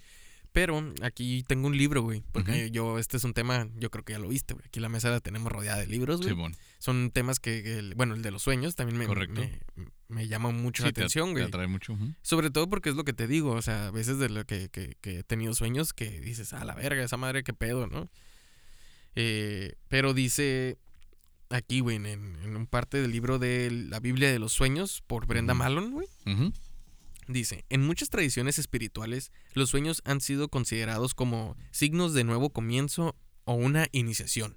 Pero 0.54 0.94
aquí 1.02 1.42
tengo 1.48 1.66
un 1.66 1.76
libro, 1.76 2.02
güey, 2.02 2.22
porque 2.30 2.70
yo, 2.70 3.00
este 3.00 3.16
es 3.16 3.24
un 3.24 3.34
tema, 3.34 3.68
yo 3.76 3.90
creo 3.90 4.04
que 4.04 4.12
ya 4.12 4.20
lo 4.20 4.28
viste, 4.28 4.54
güey. 4.54 4.64
Aquí 4.64 4.78
la 4.78 4.88
mesa 4.88 5.10
la 5.10 5.18
tenemos 5.18 5.50
rodeada 5.50 5.80
de 5.80 5.88
libros, 5.88 6.18
güey. 6.18 6.28
Simón. 6.30 6.54
Son 6.78 7.10
temas 7.10 7.40
que, 7.40 7.92
bueno, 7.96 8.14
el 8.14 8.22
de 8.22 8.30
los 8.30 8.42
sueños 8.42 8.76
también 8.76 8.96
me, 8.96 9.06
Correcto. 9.06 9.40
me, 9.40 9.60
me 10.06 10.28
llama 10.28 10.50
mucho 10.52 10.84
Sí, 10.84 10.90
la 10.90 10.92
te, 10.92 11.00
atención, 11.00 11.26
te 11.30 11.32
güey. 11.32 11.44
atrae 11.44 11.66
mucho. 11.66 11.98
Sobre 12.22 12.50
todo 12.50 12.68
porque 12.70 12.88
es 12.90 12.94
lo 12.94 13.02
que 13.02 13.12
te 13.12 13.26
digo, 13.26 13.50
o 13.50 13.62
sea, 13.62 13.88
a 13.88 13.90
veces 13.90 14.20
de 14.20 14.28
lo 14.28 14.44
que, 14.44 14.68
que- 14.68 14.96
que 15.00 15.18
he 15.18 15.22
tenido 15.24 15.54
sueños 15.54 15.92
que 15.92 16.20
dices, 16.20 16.52
a 16.52 16.64
la 16.64 16.76
verga, 16.76 17.02
esa 17.02 17.16
madre, 17.16 17.42
qué 17.42 17.52
pedo, 17.52 17.88
¿no? 17.88 18.08
Eh, 19.16 19.74
pero 19.88 20.14
dice 20.14 20.78
aquí, 21.50 21.80
güey, 21.80 21.96
en, 21.96 22.06
en 22.06 22.56
un 22.56 22.66
parte 22.68 23.02
del 23.02 23.10
libro 23.10 23.40
de 23.40 23.70
la 23.70 23.98
Biblia 24.00 24.30
de 24.30 24.38
los 24.38 24.52
Sueños 24.52 25.02
por 25.06 25.26
Brenda 25.26 25.52
Ujú. 25.54 25.58
Malone, 25.58 25.90
güey, 25.90 26.06
Ujú. 26.26 26.52
Dice, 27.28 27.64
en 27.68 27.86
muchas 27.86 28.10
tradiciones 28.10 28.58
espirituales, 28.58 29.32
los 29.54 29.70
sueños 29.70 30.02
han 30.04 30.20
sido 30.20 30.48
considerados 30.48 31.14
como 31.14 31.56
signos 31.70 32.14
de 32.14 32.24
nuevo 32.24 32.50
comienzo 32.50 33.16
o 33.44 33.54
una 33.54 33.86
iniciación. 33.92 34.56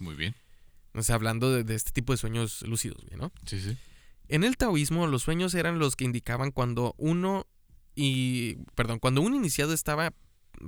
Muy 0.00 0.14
bien. 0.14 0.34
O 0.94 1.02
sea, 1.02 1.14
hablando 1.16 1.52
de, 1.52 1.64
de 1.64 1.74
este 1.74 1.92
tipo 1.92 2.12
de 2.12 2.16
sueños 2.16 2.62
lúcidos, 2.62 3.04
¿no? 3.16 3.32
Sí, 3.46 3.60
sí. 3.60 3.76
En 4.28 4.44
el 4.44 4.56
taoísmo, 4.56 5.06
los 5.06 5.22
sueños 5.22 5.54
eran 5.54 5.78
los 5.78 5.94
que 5.94 6.04
indicaban 6.04 6.50
cuando 6.50 6.94
uno 6.98 7.46
y 7.94 8.56
perdón, 8.74 8.98
cuando 8.98 9.22
un 9.22 9.34
iniciado 9.34 9.72
estaba 9.72 10.12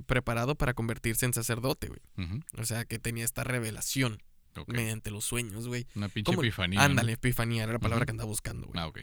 preparado 0.06 0.54
para 0.54 0.74
convertirse 0.74 1.26
en 1.26 1.32
sacerdote, 1.34 1.88
güey. 1.88 2.00
O 2.56 2.64
sea, 2.64 2.84
que 2.84 2.98
tenía 2.98 3.24
esta 3.24 3.44
revelación 3.44 4.22
mediante 4.66 5.10
los 5.10 5.24
sueños, 5.24 5.68
güey. 5.68 5.86
Una 5.94 6.08
pinche 6.08 6.32
¿Cómo? 6.32 6.42
epifanía. 6.42 6.80
¿no? 6.80 6.84
Ándale, 6.84 7.12
epifanía 7.12 7.62
era 7.64 7.74
la 7.74 7.78
palabra 7.78 8.04
que 8.06 8.10
andaba 8.10 8.28
buscando, 8.28 8.66
güey. 8.66 8.80
Ah, 8.80 8.88
ok. 8.88 9.00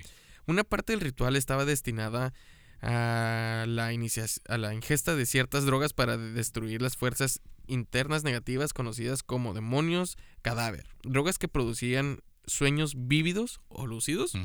Una 0.47 0.63
parte 0.63 0.93
del 0.93 1.01
ritual 1.01 1.35
estaba 1.35 1.65
destinada 1.65 2.33
a 2.81 3.65
la, 3.67 3.93
inicia- 3.93 4.25
a 4.47 4.57
la 4.57 4.73
ingesta 4.73 5.15
de 5.15 5.25
ciertas 5.25 5.65
drogas 5.65 5.93
para 5.93 6.17
de- 6.17 6.33
destruir 6.33 6.81
las 6.81 6.97
fuerzas 6.97 7.41
internas 7.67 8.23
negativas 8.23 8.73
conocidas 8.73 9.23
como 9.23 9.53
demonios 9.53 10.17
cadáver. 10.41 10.87
Drogas 11.03 11.39
que 11.39 11.47
producían 11.47 12.19
sueños 12.45 12.93
vívidos 12.95 13.59
o 13.69 13.87
lúcidos 13.87 14.35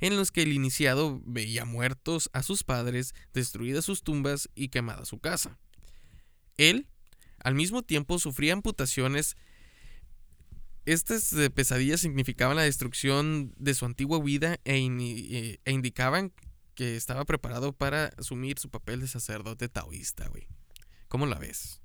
en 0.00 0.16
los 0.16 0.32
que 0.32 0.42
el 0.42 0.52
iniciado 0.52 1.22
veía 1.24 1.64
muertos 1.64 2.28
a 2.32 2.42
sus 2.42 2.64
padres, 2.64 3.14
destruidas 3.32 3.84
sus 3.84 4.02
tumbas 4.02 4.48
y 4.54 4.68
quemada 4.68 5.04
su 5.04 5.20
casa. 5.20 5.58
Él, 6.56 6.88
al 7.38 7.54
mismo 7.54 7.82
tiempo, 7.82 8.18
sufría 8.18 8.52
amputaciones. 8.52 9.36
Estas 10.86 11.32
eh, 11.32 11.50
pesadillas 11.50 12.00
significaban 12.00 12.56
la 12.56 12.62
destrucción 12.62 13.52
de 13.58 13.74
su 13.74 13.84
antigua 13.84 14.22
vida 14.22 14.54
e, 14.64 14.76
eh, 14.78 15.58
e 15.64 15.72
indicaban 15.72 16.32
que 16.74 16.96
estaba 16.96 17.24
preparado 17.24 17.72
para 17.72 18.06
asumir 18.18 18.58
su 18.58 18.68
papel 18.70 19.00
de 19.00 19.08
sacerdote 19.08 19.68
taoísta, 19.68 20.28
güey. 20.28 20.46
¿Cómo 21.08 21.26
la 21.26 21.38
ves? 21.38 21.80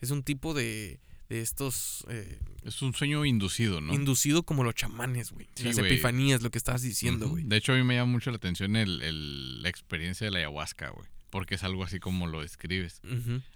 Es 0.00 0.10
un 0.10 0.22
tipo 0.22 0.54
de, 0.54 1.00
de 1.28 1.40
estos 1.42 2.06
eh, 2.08 2.38
Es 2.64 2.80
un 2.80 2.94
sueño 2.94 3.24
inducido, 3.26 3.80
¿no? 3.80 3.92
inducido 3.92 4.42
como 4.44 4.64
los 4.64 4.74
chamanes, 4.74 5.32
güey. 5.32 5.48
Sí, 5.56 5.64
Las 5.64 5.78
epifanías, 5.78 6.42
lo 6.42 6.50
que 6.50 6.58
estabas 6.58 6.82
diciendo, 6.82 7.28
güey. 7.28 7.44
De 7.44 7.56
hecho, 7.56 7.72
a 7.72 7.76
mí 7.76 7.82
me 7.82 7.96
llama 7.96 8.12
mucho 8.12 8.30
la 8.30 8.36
atención 8.38 8.76
el, 8.76 9.02
el- 9.02 9.62
la 9.62 9.68
experiencia 9.68 10.24
de 10.26 10.30
la 10.30 10.38
ayahuasca, 10.38 10.90
güey. 10.90 11.08
Porque 11.28 11.54
es 11.56 11.62
algo 11.62 11.84
así 11.84 12.00
como 12.00 12.26
lo 12.26 12.40
describes. 12.40 13.00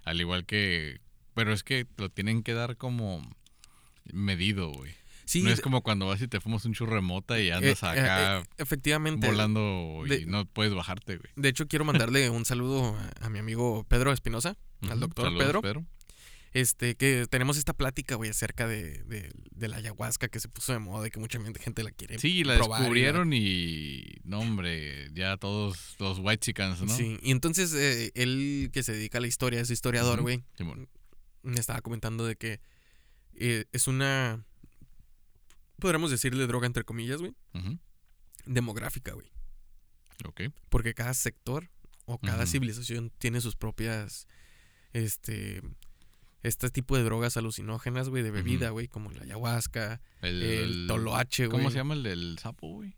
Al 0.05 0.21
igual 0.21 0.45
que. 0.45 1.01
Pero 1.33 1.51
es 1.51 1.63
que 1.63 1.87
lo 1.97 2.09
tienen 2.09 2.43
que 2.43 2.53
dar 2.53 2.77
como 2.77 3.27
medido, 4.13 4.71
güey. 4.71 4.93
Sí, 5.25 5.41
no 5.41 5.49
es 5.49 5.59
como 5.59 5.81
cuando 5.81 6.05
vas 6.05 6.21
y 6.21 6.27
te 6.27 6.39
fumas 6.39 6.65
un 6.65 6.73
churro 6.73 6.95
de 6.95 7.01
mota 7.01 7.39
y 7.41 7.49
andas 7.49 7.81
eh, 7.81 7.85
acá 7.87 8.37
eh, 8.37 8.41
eh, 8.41 8.45
efectivamente. 8.59 9.25
volando 9.25 10.03
y 10.05 10.09
de- 10.09 10.25
no 10.27 10.45
puedes 10.45 10.73
bajarte, 10.75 11.17
güey. 11.17 11.29
De 11.35 11.49
hecho, 11.49 11.67
quiero 11.67 11.83
mandarle 11.83 12.29
un 12.29 12.45
saludo 12.45 12.95
a, 12.95 13.25
a 13.25 13.29
mi 13.29 13.39
amigo 13.39 13.83
Pedro 13.89 14.11
Espinosa, 14.11 14.55
al 14.87 14.99
doctor 14.99 15.25
Saludos, 15.25 15.61
Pedro. 15.63 15.85
Este, 16.53 16.95
que 16.95 17.25
tenemos 17.29 17.57
esta 17.57 17.73
plática, 17.73 18.15
güey, 18.15 18.29
acerca 18.29 18.65
de, 18.67 19.03
de- 19.03 19.29
de 19.51 19.67
la 19.67 19.77
ayahuasca 19.77 20.27
que 20.29 20.39
se 20.39 20.47
puso 20.47 20.71
de 20.73 20.79
moda 20.79 21.07
y 21.07 21.09
que 21.09 21.19
mucha 21.19 21.37
gente 21.59 21.83
la 21.83 21.91
quiere 21.91 22.17
Sí, 22.19 22.43
la 22.45 22.55
probar 22.55 22.79
descubrieron 22.81 23.33
y. 23.33 24.03
No, 24.23 24.39
hombre, 24.39 25.09
ya 25.13 25.35
todos 25.37 25.95
los 25.99 26.19
white 26.19 26.37
chickens, 26.45 26.81
¿no? 26.81 26.95
Sí, 26.95 27.17
y 27.23 27.31
entonces 27.31 27.73
eh, 27.73 28.11
él 28.13 28.69
que 28.71 28.83
se 28.83 28.93
dedica 28.93 29.17
a 29.17 29.21
la 29.21 29.27
historia, 29.27 29.59
es 29.59 29.69
historiador, 29.71 30.21
güey, 30.21 30.43
me 31.41 31.59
estaba 31.59 31.81
comentando 31.81 32.25
de 32.25 32.35
que 32.35 32.59
eh, 33.35 33.65
es 33.71 33.87
una, 33.87 34.43
podríamos 35.79 36.11
decirle 36.11 36.47
droga 36.47 36.67
entre 36.67 36.83
comillas, 36.83 37.19
güey, 37.19 37.33
demográfica, 38.45 39.13
güey. 39.13 39.31
Ok. 40.25 40.41
Porque 40.69 40.93
cada 40.93 41.13
sector 41.13 41.69
o 42.05 42.17
cada 42.19 42.45
civilización 42.45 43.11
tiene 43.17 43.41
sus 43.41 43.55
propias, 43.55 44.27
este, 44.93 45.61
este 46.43 46.69
tipo 46.69 46.95
de 46.95 47.03
drogas 47.03 47.37
alucinógenas, 47.37 48.09
güey, 48.09 48.23
de 48.23 48.31
bebida, 48.31 48.69
güey, 48.69 48.87
como 48.87 49.11
la 49.11 49.23
ayahuasca, 49.23 50.01
El, 50.21 50.43
el, 50.43 50.87
toloache, 50.87 51.47
güey. 51.47 51.59
¿Cómo 51.59 51.71
se 51.71 51.77
llama 51.77 51.95
el 51.95 52.03
del 52.03 52.37
sapo, 52.39 52.67
güey? 52.67 52.95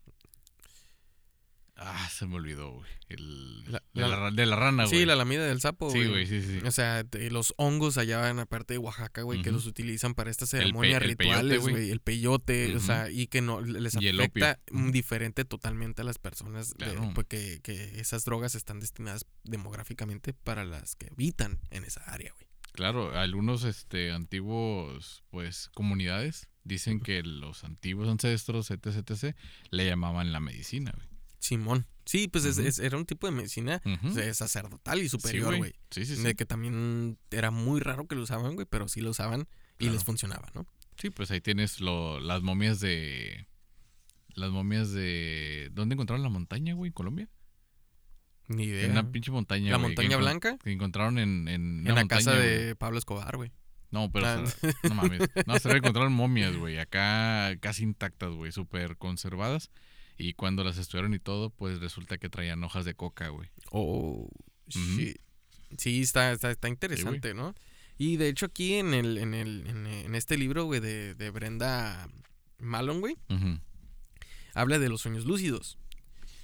Ah, 1.80 2.08
se 2.10 2.26
me 2.26 2.34
olvidó, 2.34 2.72
güey. 2.72 2.90
El, 3.08 3.64
La- 3.70 3.82
de, 3.94 4.00
la- 4.08 4.30
de 4.32 4.46
rana, 4.46 4.84
güey. 4.84 4.98
Sí, 4.98 5.06
la 5.06 5.14
lamida 5.14 5.46
del 5.46 5.60
sapo, 5.60 5.90
Sí, 5.90 6.04
güey, 6.06 6.26
sí, 6.26 6.42
sí. 6.42 6.58
O 6.66 6.72
sea, 6.72 7.04
te- 7.04 7.30
los 7.30 7.54
hongos 7.56 7.98
allá 7.98 8.28
en 8.30 8.36
la 8.38 8.46
parte 8.46 8.74
de 8.74 8.78
Oaxaca, 8.78 9.22
güey, 9.22 9.42
que 9.42 9.52
los 9.52 9.66
utilizan 9.66 10.14
para 10.14 10.30
estas 10.30 10.50
ceremonias 10.50 11.00
el 11.02 11.08
rituales, 11.10 11.60
güey. 11.60 11.90
El 11.90 12.00
peyote, 12.00 12.74
o 12.76 12.80
sea, 12.80 13.10
y 13.10 13.28
que 13.28 13.40
no 13.42 13.60
les 13.60 13.94
afecta 13.96 14.58
diferente 14.90 15.44
totalmente 15.44 16.02
a 16.02 16.04
las 16.04 16.18
personas, 16.18 16.70
de- 16.70 16.86
Claro. 16.86 17.12
porque 17.14 17.60
que 17.62 18.00
esas 18.00 18.24
drogas 18.24 18.54
están 18.56 18.80
destinadas 18.80 19.24
demográficamente 19.44 20.32
para 20.34 20.64
las 20.64 20.96
que 20.96 21.08
habitan 21.12 21.58
en 21.70 21.84
esa 21.84 22.02
área, 22.02 22.32
güey. 22.34 22.46
Claro, 22.72 23.16
algunos 23.18 23.64
este, 23.64 24.12
antiguos, 24.12 25.22
pues, 25.30 25.70
comunidades 25.74 26.48
dicen 26.64 27.00
que 27.00 27.22
los 27.22 27.64
antiguos 27.64 28.08
ancestros, 28.08 28.70
etc, 28.70 28.86
etc, 29.10 29.36
le 29.70 29.86
llamaban 29.86 30.32
la 30.32 30.40
medicina, 30.40 30.92
güey. 30.94 31.08
Simón. 31.38 31.86
Sí, 32.04 32.26
pues 32.28 32.44
es- 32.46 32.58
es- 32.58 32.78
era 32.78 32.96
un 32.96 33.04
tipo 33.04 33.26
de 33.26 33.32
medicina 33.32 33.82
o 34.04 34.10
sea, 34.12 34.32
sacerdotal 34.32 35.02
y 35.02 35.08
superior, 35.08 35.56
güey. 35.56 35.74
Sí, 35.90 36.06
sí, 36.06 36.16
sí. 36.16 36.22
De 36.22 36.34
que 36.34 36.46
también 36.46 37.18
era 37.30 37.50
muy 37.50 37.80
raro 37.80 38.06
que 38.06 38.14
lo 38.14 38.22
usaban, 38.22 38.54
güey, 38.54 38.66
pero 38.68 38.88
sí 38.88 39.00
lo 39.00 39.10
usaban 39.10 39.42
y 39.78 39.84
Claro. 39.84 39.94
les 39.94 40.04
funcionaba, 40.04 40.50
¿no? 40.54 40.66
Sí, 41.00 41.10
pues 41.10 41.30
ahí 41.30 41.40
tienes 41.40 41.80
lo, 41.80 42.18
las 42.18 42.42
momias 42.42 42.80
de... 42.80 43.46
Las 44.34 44.50
momias 44.50 44.90
de... 44.92 45.68
¿Dónde 45.72 45.94
encontraron 45.94 46.22
la 46.22 46.28
montaña, 46.28 46.74
güey? 46.74 46.88
¿En 46.88 46.92
Colombia? 46.94 47.28
Ni 48.48 48.64
idea. 48.64 48.86
En 48.86 48.92
una 48.92 49.12
pinche 49.12 49.30
montaña, 49.30 49.70
¿La 49.70 49.78
montaña 49.78 50.16
blanca? 50.16 50.56
Que 50.58 50.72
encontraron 50.72 51.18
en... 51.18 51.46
En, 51.48 51.86
En 51.86 51.94
la 51.94 52.06
casa 52.06 52.32
de. 52.34 52.74
Pablo 52.74 52.98
Escobar, 52.98 53.36
güey. 53.36 53.52
No, 53.90 54.10
pero... 54.10 54.26
Ah, 54.26 54.42
o 54.42 54.46
sea, 54.46 54.70
no 54.88 54.94
mames. 54.94 55.20
No, 55.46 55.58
se 55.58 55.70
encontraron 55.76 56.12
momias, 56.12 56.56
güey. 56.56 56.78
Acá 56.78 57.54
casi 57.60 57.82
intactas, 57.82 58.30
güey. 58.30 58.50
Súper 58.52 58.96
conservadas. 58.96 59.70
Y 60.18 60.32
cuando 60.34 60.64
las 60.64 60.76
estudiaron 60.78 61.14
y 61.14 61.18
todo, 61.20 61.50
pues 61.50 61.78
resulta 61.80 62.18
que 62.18 62.28
traían 62.28 62.62
hojas 62.64 62.84
de 62.84 62.94
coca, 62.94 63.28
güey. 63.28 63.48
Oh, 63.70 64.28
shit. 64.68 65.16
Sí, 65.78 66.00
está, 66.02 66.32
está, 66.32 66.50
está 66.50 66.68
interesante, 66.68 67.34
¿no? 67.34 67.54
Y 67.98 68.16
de 68.16 68.28
hecho 68.28 68.46
aquí 68.46 68.74
en 68.74 68.94
el, 68.94 69.18
en 69.18 69.34
el, 69.34 69.64
en, 69.66 69.86
en 69.86 70.14
este 70.14 70.36
libro, 70.38 70.64
güey, 70.64 70.80
de, 70.80 71.14
de 71.14 71.30
Brenda 71.30 72.08
Malone, 72.58 73.00
güey, 73.00 73.16
habla 74.54 74.78
de 74.78 74.88
los 74.88 75.02
sueños 75.02 75.24
lúcidos. 75.24 75.78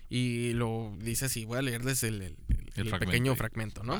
Y 0.09 0.53
lo 0.53 0.95
dice 1.01 1.25
así, 1.27 1.45
voy 1.45 1.59
a 1.59 1.63
leerles 1.63 2.03
el, 2.05 2.23
el- 2.23 2.37
el- 2.49 2.71
el 2.77 2.89
fragmento 2.89 2.99
pequeño 3.07 3.37
fragmento, 3.37 3.83
¿no? 3.83 3.95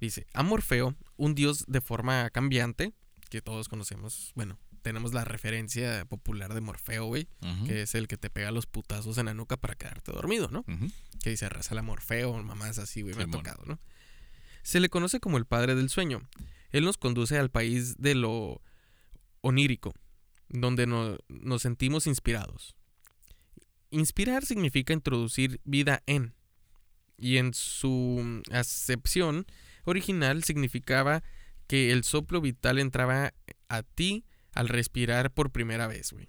Dice, 0.00 0.26
a 0.34 0.42
Morfeo, 0.42 0.96
un 1.16 1.34
dios 1.34 1.64
de 1.68 1.80
forma 1.80 2.30
cambiante, 2.30 2.92
que 3.30 3.42
todos 3.42 3.68
conocemos, 3.68 4.32
bueno, 4.34 4.58
tenemos 4.84 5.12
la 5.14 5.24
referencia 5.24 6.04
popular 6.04 6.54
de 6.54 6.60
Morfeo, 6.60 7.06
güey, 7.06 7.26
que 7.66 7.82
es 7.82 7.94
el 7.96 8.06
que 8.06 8.16
te 8.16 8.30
pega 8.30 8.52
los 8.52 8.66
putazos 8.66 9.18
en 9.18 9.26
la 9.26 9.34
nuca 9.34 9.56
para 9.56 9.74
quedarte 9.74 10.12
dormido, 10.12 10.48
¿no? 10.52 10.64
Que 11.22 11.30
dice 11.30 11.48
raza 11.48 11.74
la 11.74 11.82
Morfeo, 11.82 12.40
mamás 12.42 12.78
así, 12.78 13.02
güey, 13.02 13.14
me 13.16 13.22
ha 13.22 13.26
tocado, 13.38 13.64
¿no? 13.66 13.80
Se 14.62 14.78
le 14.80 14.88
conoce 14.88 15.18
como 15.20 15.38
el 15.38 15.46
padre 15.46 15.74
del 15.74 15.88
sueño. 15.90 16.20
Él 16.70 16.84
nos 16.84 16.98
conduce 16.98 17.38
al 17.38 17.50
país 17.50 17.96
de 17.98 18.14
lo 18.14 18.60
onírico, 19.40 19.94
donde 20.48 20.86
no- 20.86 21.16
nos 21.28 21.62
sentimos 21.62 22.06
inspirados. 22.06 22.76
Inspirar 23.90 24.44
significa 24.44 24.92
introducir 24.92 25.60
vida 25.64 26.02
en, 26.06 26.34
y 27.16 27.36
en 27.36 27.54
su 27.54 28.42
acepción 28.50 29.46
original 29.84 30.42
significaba 30.44 31.22
que 31.66 31.92
el 31.92 32.04
soplo 32.04 32.40
vital 32.40 32.78
entraba 32.78 33.32
a 33.68 33.82
ti 33.82 34.24
al 34.54 34.68
respirar 34.68 35.32
por 35.34 35.50
primera 35.50 35.86
vez, 35.86 36.12
güey. 36.12 36.28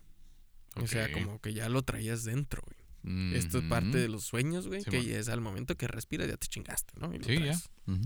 O 0.76 0.88
sea, 0.88 1.12
como 1.12 1.40
que 1.40 1.54
ya 1.54 1.70
lo 1.70 1.84
traías 1.84 2.24
dentro, 2.26 2.62
güey. 2.66 3.36
Esto 3.36 3.60
es 3.60 3.64
parte 3.66 3.90
Ujú. 3.90 3.98
de 3.98 4.08
los 4.10 4.24
sueños, 4.26 4.68
güey, 4.68 4.82
Sí, 4.84 4.90
que 4.90 5.04
ya 5.06 5.20
es 5.20 5.30
al 5.30 5.40
momento 5.40 5.78
que 5.78 5.88
respiras 5.88 6.28
ya 6.28 6.38
te 6.38 6.48
chingaste, 6.48 6.94
¿no? 7.00 7.14
Y 7.14 7.20
lo 7.20 7.26
Sí, 7.26 7.34
ya. 7.36 7.40
traes. 7.42 7.70
Ujú. 7.88 8.02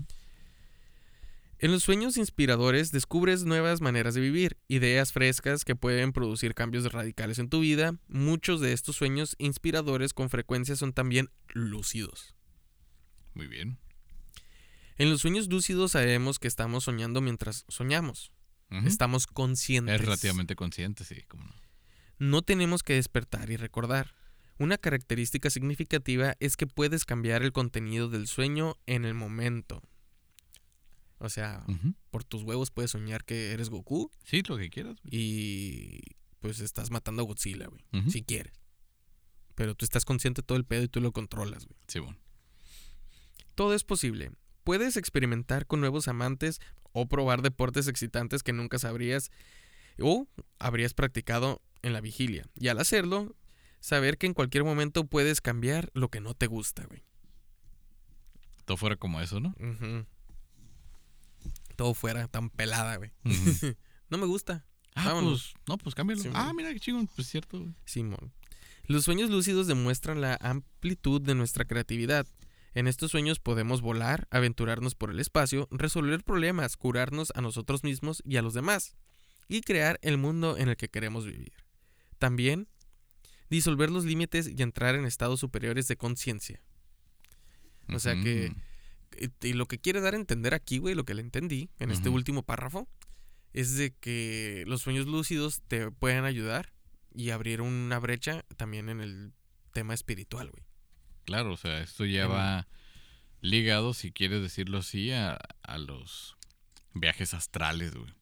En 1.58 1.72
los 1.72 1.82
sueños 1.82 2.16
inspiradores 2.16 2.90
descubres 2.90 3.44
nuevas 3.44 3.80
maneras 3.80 4.14
de 4.14 4.20
vivir, 4.22 4.56
ideas 4.68 5.12
frescas 5.12 5.64
que 5.64 5.74
pueden 5.76 6.12
producir 6.12 6.54
cambios 6.54 6.90
radicales 6.92 7.38
en 7.38 7.48
tu 7.50 7.60
vida. 7.60 7.94
Muchos 8.08 8.60
de 8.60 8.72
estos 8.72 8.96
sueños 8.96 9.36
inspiradores 9.38 10.14
con 10.14 10.30
frecuencia 10.30 10.74
son 10.76 10.92
también 10.94 11.30
lúcidos. 11.48 12.34
Muy 13.34 13.46
bien. 13.46 13.78
En 14.96 15.10
los 15.10 15.20
sueños 15.22 15.48
lúcidos 15.48 15.92
sabemos 15.92 16.38
que 16.38 16.48
estamos 16.48 16.84
soñando 16.84 17.20
mientras 17.20 17.64
soñamos. 17.68 18.32
Estamos 18.70 19.26
conscientes. 19.26 19.96
Es 19.96 20.00
relativamente 20.00 20.54
consciente, 20.56 21.04
sí, 21.04 21.22
cómo 21.28 21.44
no. 21.44 21.54
No 22.18 22.42
tenemos 22.42 22.82
que 22.82 22.94
despertar 22.94 23.50
y 23.50 23.56
recordar. 23.56 24.14
Una 24.58 24.76
característica 24.78 25.48
significativa 25.50 26.36
es 26.38 26.56
que 26.56 26.66
puedes 26.66 27.04
cambiar 27.04 27.42
el 27.42 27.52
contenido 27.52 28.08
del 28.08 28.26
sueño 28.26 28.76
en 28.86 29.04
el 29.04 29.14
momento. 29.14 29.82
O 31.18 31.28
sea, 31.28 31.64
por 32.10 32.24
tus 32.24 32.42
huevos 32.44 32.70
puedes 32.70 32.92
soñar 32.92 33.24
que 33.24 33.52
eres 33.52 33.68
Goku 33.70 34.10
Sí, 34.24 34.42
lo 34.48 34.56
que 34.56 34.70
quieras. 34.70 34.96
güey. 35.02 35.14
y 35.14 36.00
pues 36.40 36.60
estás 36.60 36.90
matando 36.90 37.22
a 37.22 37.24
Godzilla, 37.26 37.66
güey. 37.68 38.10
Si 38.10 38.22
quieres. 38.22 38.54
Pero 39.54 39.74
tú 39.74 39.84
estás 39.84 40.04
consciente 40.06 40.40
de 40.42 40.46
todo 40.46 40.56
el 40.56 40.64
pedo 40.64 40.84
y 40.84 40.88
tú 40.88 41.00
lo 41.00 41.12
controlas, 41.12 41.66
güey. 41.66 41.78
Sí, 41.88 41.98
bueno. 41.98 42.18
Todo 43.54 43.74
es 43.74 43.84
posible. 43.84 44.30
Puedes 44.64 44.96
experimentar 44.96 45.66
con 45.66 45.80
nuevos 45.80 46.08
amantes 46.08 46.60
o 46.92 47.06
probar 47.06 47.42
deportes 47.42 47.88
excitantes 47.88 48.42
que 48.42 48.52
nunca 48.52 48.78
sabrías 48.78 49.30
o 50.00 50.26
habrías 50.58 50.94
practicado 50.94 51.60
en 51.82 51.92
la 51.92 52.00
vigilia. 52.00 52.44
Y 52.54 52.68
al 52.68 52.78
hacerlo, 52.78 53.34
saber 53.80 54.18
que 54.18 54.26
en 54.26 54.34
cualquier 54.34 54.64
momento 54.64 55.06
puedes 55.06 55.40
cambiar 55.40 55.90
lo 55.94 56.08
que 56.08 56.20
no 56.20 56.34
te 56.34 56.46
gusta, 56.46 56.84
güey. 56.86 57.02
Todo 58.64 58.76
fuera 58.76 58.96
como 58.96 59.20
eso, 59.20 59.40
¿no? 59.40 59.54
Todo 61.76 61.94
fuera 61.94 62.28
tan 62.28 62.50
pelada, 62.50 62.96
güey. 62.96 63.10
No 64.10 64.18
me 64.18 64.26
gusta. 64.26 64.64
ah, 64.96 65.04
Vámonos. 65.06 65.52
pues, 65.54 65.64
no, 65.68 65.78
pues 65.78 65.94
cámbialo. 65.94 66.22
Ah, 66.34 66.52
mira 66.52 66.72
qué 66.72 66.80
chingón. 66.80 67.06
Pues 67.14 67.28
cierto, 67.28 67.60
güey. 67.60 67.72
Simón. 67.84 68.32
Los 68.86 69.04
sueños 69.04 69.30
lúcidos 69.30 69.68
demuestran 69.68 70.20
la 70.20 70.36
amplitud 70.40 71.20
de 71.22 71.36
nuestra 71.36 71.64
creatividad. 71.64 72.26
En 72.74 72.86
estos 72.86 73.10
sueños 73.10 73.40
podemos 73.40 73.80
volar, 73.80 74.28
aventurarnos 74.30 74.94
por 74.94 75.10
el 75.10 75.18
espacio, 75.20 75.66
resolver 75.70 76.22
problemas, 76.22 76.76
curarnos 76.76 77.32
a 77.34 77.40
nosotros 77.40 77.82
mismos 77.82 78.22
y 78.24 78.36
a 78.36 78.42
los 78.42 78.54
demás, 78.54 78.96
y 79.48 79.62
crear 79.62 79.98
el 80.02 80.18
mundo 80.18 80.56
en 80.56 80.68
el 80.68 80.76
que 80.76 80.88
queremos 80.88 81.26
vivir. 81.26 81.52
También, 82.18 82.68
disolver 83.48 83.90
los 83.90 84.04
límites 84.04 84.48
y 84.48 84.62
entrar 84.62 84.94
en 84.94 85.04
estados 85.04 85.40
superiores 85.40 85.88
de 85.88 85.96
conciencia. 85.96 86.62
O 87.92 87.98
sea 87.98 88.14
que- 88.22 88.50
Ujú. 88.50 88.60
Y- 89.42 89.52
lo 89.54 89.66
que 89.66 89.78
quiere 89.80 90.00
dar 90.00 90.14
a 90.14 90.16
entender 90.16 90.54
aquí, 90.54 90.78
güey, 90.78 90.94
lo 90.94 91.04
que 91.04 91.14
le 91.14 91.20
entendí 91.22 91.68
en 91.80 91.90
este 91.90 92.08
último 92.14 92.44
párrafo, 92.44 92.88
es 93.52 93.76
de 93.76 93.90
que 93.92 94.62
los 94.68 94.82
sueños 94.82 95.06
lúcidos 95.06 95.62
te 95.66 95.90
pueden 95.90 96.24
ayudar 96.24 96.72
y 97.12 97.30
abrir 97.30 97.60
una 97.60 97.98
brecha 97.98 98.44
también 98.56 98.88
en 98.88 99.00
el 99.00 99.32
tema 99.72 99.94
espiritual, 99.94 100.50
güey. 100.52 100.64
Claro, 101.30 101.52
o 101.52 101.56
sea, 101.56 101.80
esto 101.80 102.04
ya 102.04 102.26
va 102.26 102.66
ligado, 103.40 103.94
si 103.94 104.10
quieres 104.10 104.42
decirlo 104.42 104.78
así, 104.78 105.12
a, 105.12 105.38
a 105.62 105.78
los 105.78 106.36
viajes 106.92 107.34
astrales, 107.34 107.94
güey. 107.94 108.12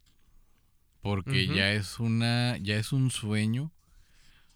Porque 1.00 1.46
ya 1.46 1.72
es 1.72 2.00
una, 2.00 2.58
ya 2.58 2.76
es 2.76 2.92
un 2.92 3.10
sueño 3.10 3.72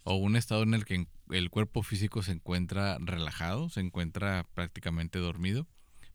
o 0.03 0.17
un 0.17 0.35
estado 0.35 0.61
en 0.61 0.75
el 0.75 0.85
que 0.85 1.07
el 1.31 1.49
cuerpo 1.49 1.81
físico 1.81 2.21
se 2.21 2.33
encuentra 2.33 2.99
relajado, 2.99 3.69
se 3.69 3.79
encuentra 3.79 4.47
prácticamente 4.53 5.17
dormido, 5.17 5.67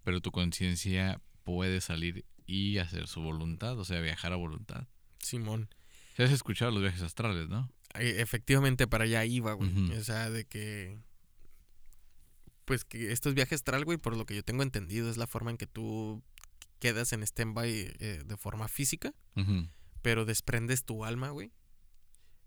pero 0.05 0.21
tu 0.21 0.31
conciencia 0.31 1.21
puede 1.43 1.81
salir 1.81 2.25
y 2.47 2.79
hacer 2.79 3.09
su 3.09 3.21
voluntad, 3.21 3.77
o 3.81 3.85
sea, 3.85 4.01
viajar 4.01 4.33
a 4.33 4.37
voluntad. 4.37 4.87
Simón. 5.19 5.71
Se 6.17 6.23
has 6.23 6.31
escuchado 6.31 6.71
los 6.71 6.83
viajes 6.83 7.03
astrales, 7.03 7.49
¿no? 7.49 7.69
Efectivamente, 7.97 8.87
para 8.87 9.07
allá 9.07 9.25
iba, 9.25 9.55
güey. 9.55 9.91
O 9.91 10.05
sea, 10.05 10.31
de 10.31 10.45
que. 10.45 11.01
Pues 12.69 12.85
que 12.85 13.13
estos 13.13 13.33
viajes 13.33 13.61
astral, 13.61 13.87
güey, 13.87 13.97
por 13.97 14.15
lo 14.15 14.27
que 14.27 14.35
yo 14.35 14.43
tengo 14.43 14.63
entendido, 14.63 15.09
es 15.09 15.17
la 15.17 15.27
forma 15.27 15.51
en 15.51 15.57
que 15.57 15.67
tú 15.67 16.23
quedas 16.81 17.15
en 17.15 17.23
stand-by 17.23 17.71
eh, 17.71 18.23
de 18.27 18.37
forma 18.37 18.69
física, 18.69 19.15
pero 20.03 20.27
desprendes 20.27 20.85
tu 20.85 21.07
alma, 21.07 21.31
güey, 21.31 21.51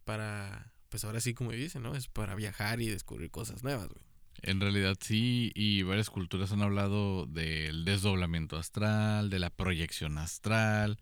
para. 0.05 0.73
Pues 0.89 1.05
ahora 1.05 1.21
sí, 1.21 1.33
como 1.33 1.53
dice, 1.53 1.79
¿no? 1.79 1.95
Es 1.95 2.07
para 2.07 2.35
viajar 2.35 2.81
y 2.81 2.87
descubrir 2.87 3.31
cosas 3.31 3.63
nuevas, 3.63 3.87
güey. 3.87 4.05
En 4.43 4.61
realidad 4.61 4.95
sí, 5.01 5.51
y 5.55 5.81
varias 5.81 6.11
culturas 6.11 6.51
han 6.51 6.61
hablado 6.61 7.25
del 7.25 7.83
desdoblamiento 7.83 8.57
astral, 8.57 9.31
de 9.31 9.39
la 9.39 9.49
proyección 9.49 10.19
astral, 10.19 10.99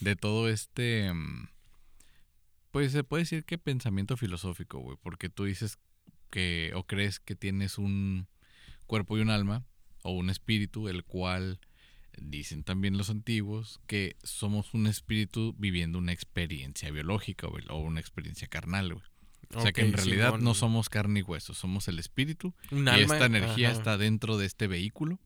de 0.00 0.16
todo 0.16 0.48
este, 0.48 1.12
mm, 1.12 1.48
pues 2.70 2.92
se 2.92 3.04
puede 3.04 3.24
decir 3.24 3.44
que 3.44 3.58
pensamiento 3.58 4.16
filosófico, 4.16 4.78
güey, 4.78 4.96
porque 5.02 5.28
tú 5.28 5.44
dices 5.44 5.78
que 6.30 6.72
o 6.74 6.86
crees 6.86 7.20
que 7.20 7.36
tienes 7.36 7.76
un 7.76 8.28
cuerpo 8.92 9.16
y 9.16 9.22
un 9.22 9.30
alma, 9.30 9.64
o 10.02 10.10
un 10.10 10.28
espíritu, 10.28 10.86
el 10.90 11.02
cual 11.02 11.60
dicen 12.18 12.62
también 12.62 12.98
los 12.98 13.08
antiguos 13.08 13.80
que 13.86 14.16
somos 14.22 14.74
un 14.74 14.86
espíritu 14.86 15.54
viviendo 15.56 15.96
una 15.96 16.12
experiencia 16.12 16.90
biológica, 16.90 17.46
güey, 17.46 17.64
o 17.70 17.78
una 17.78 18.00
experiencia 18.00 18.48
carnal, 18.48 18.92
güey. 18.92 19.06
O 19.54 19.62
sea 19.62 19.72
que 19.72 19.80
en 19.80 19.94
realidad 19.94 20.36
no 20.36 20.52
somos 20.52 20.90
carne 20.90 21.20
y 21.20 21.22
hueso, 21.22 21.54
somos 21.54 21.88
el 21.88 21.98
espíritu 21.98 22.52
Un 22.70 22.84
y 22.84 22.90
alma, 22.90 23.14
esta 23.14 23.24
energía 23.24 23.68
ajá. 23.70 23.78
está 23.78 23.96
dentro 23.96 24.36
de 24.36 24.44
este 24.44 24.66
vehículo, 24.66 25.18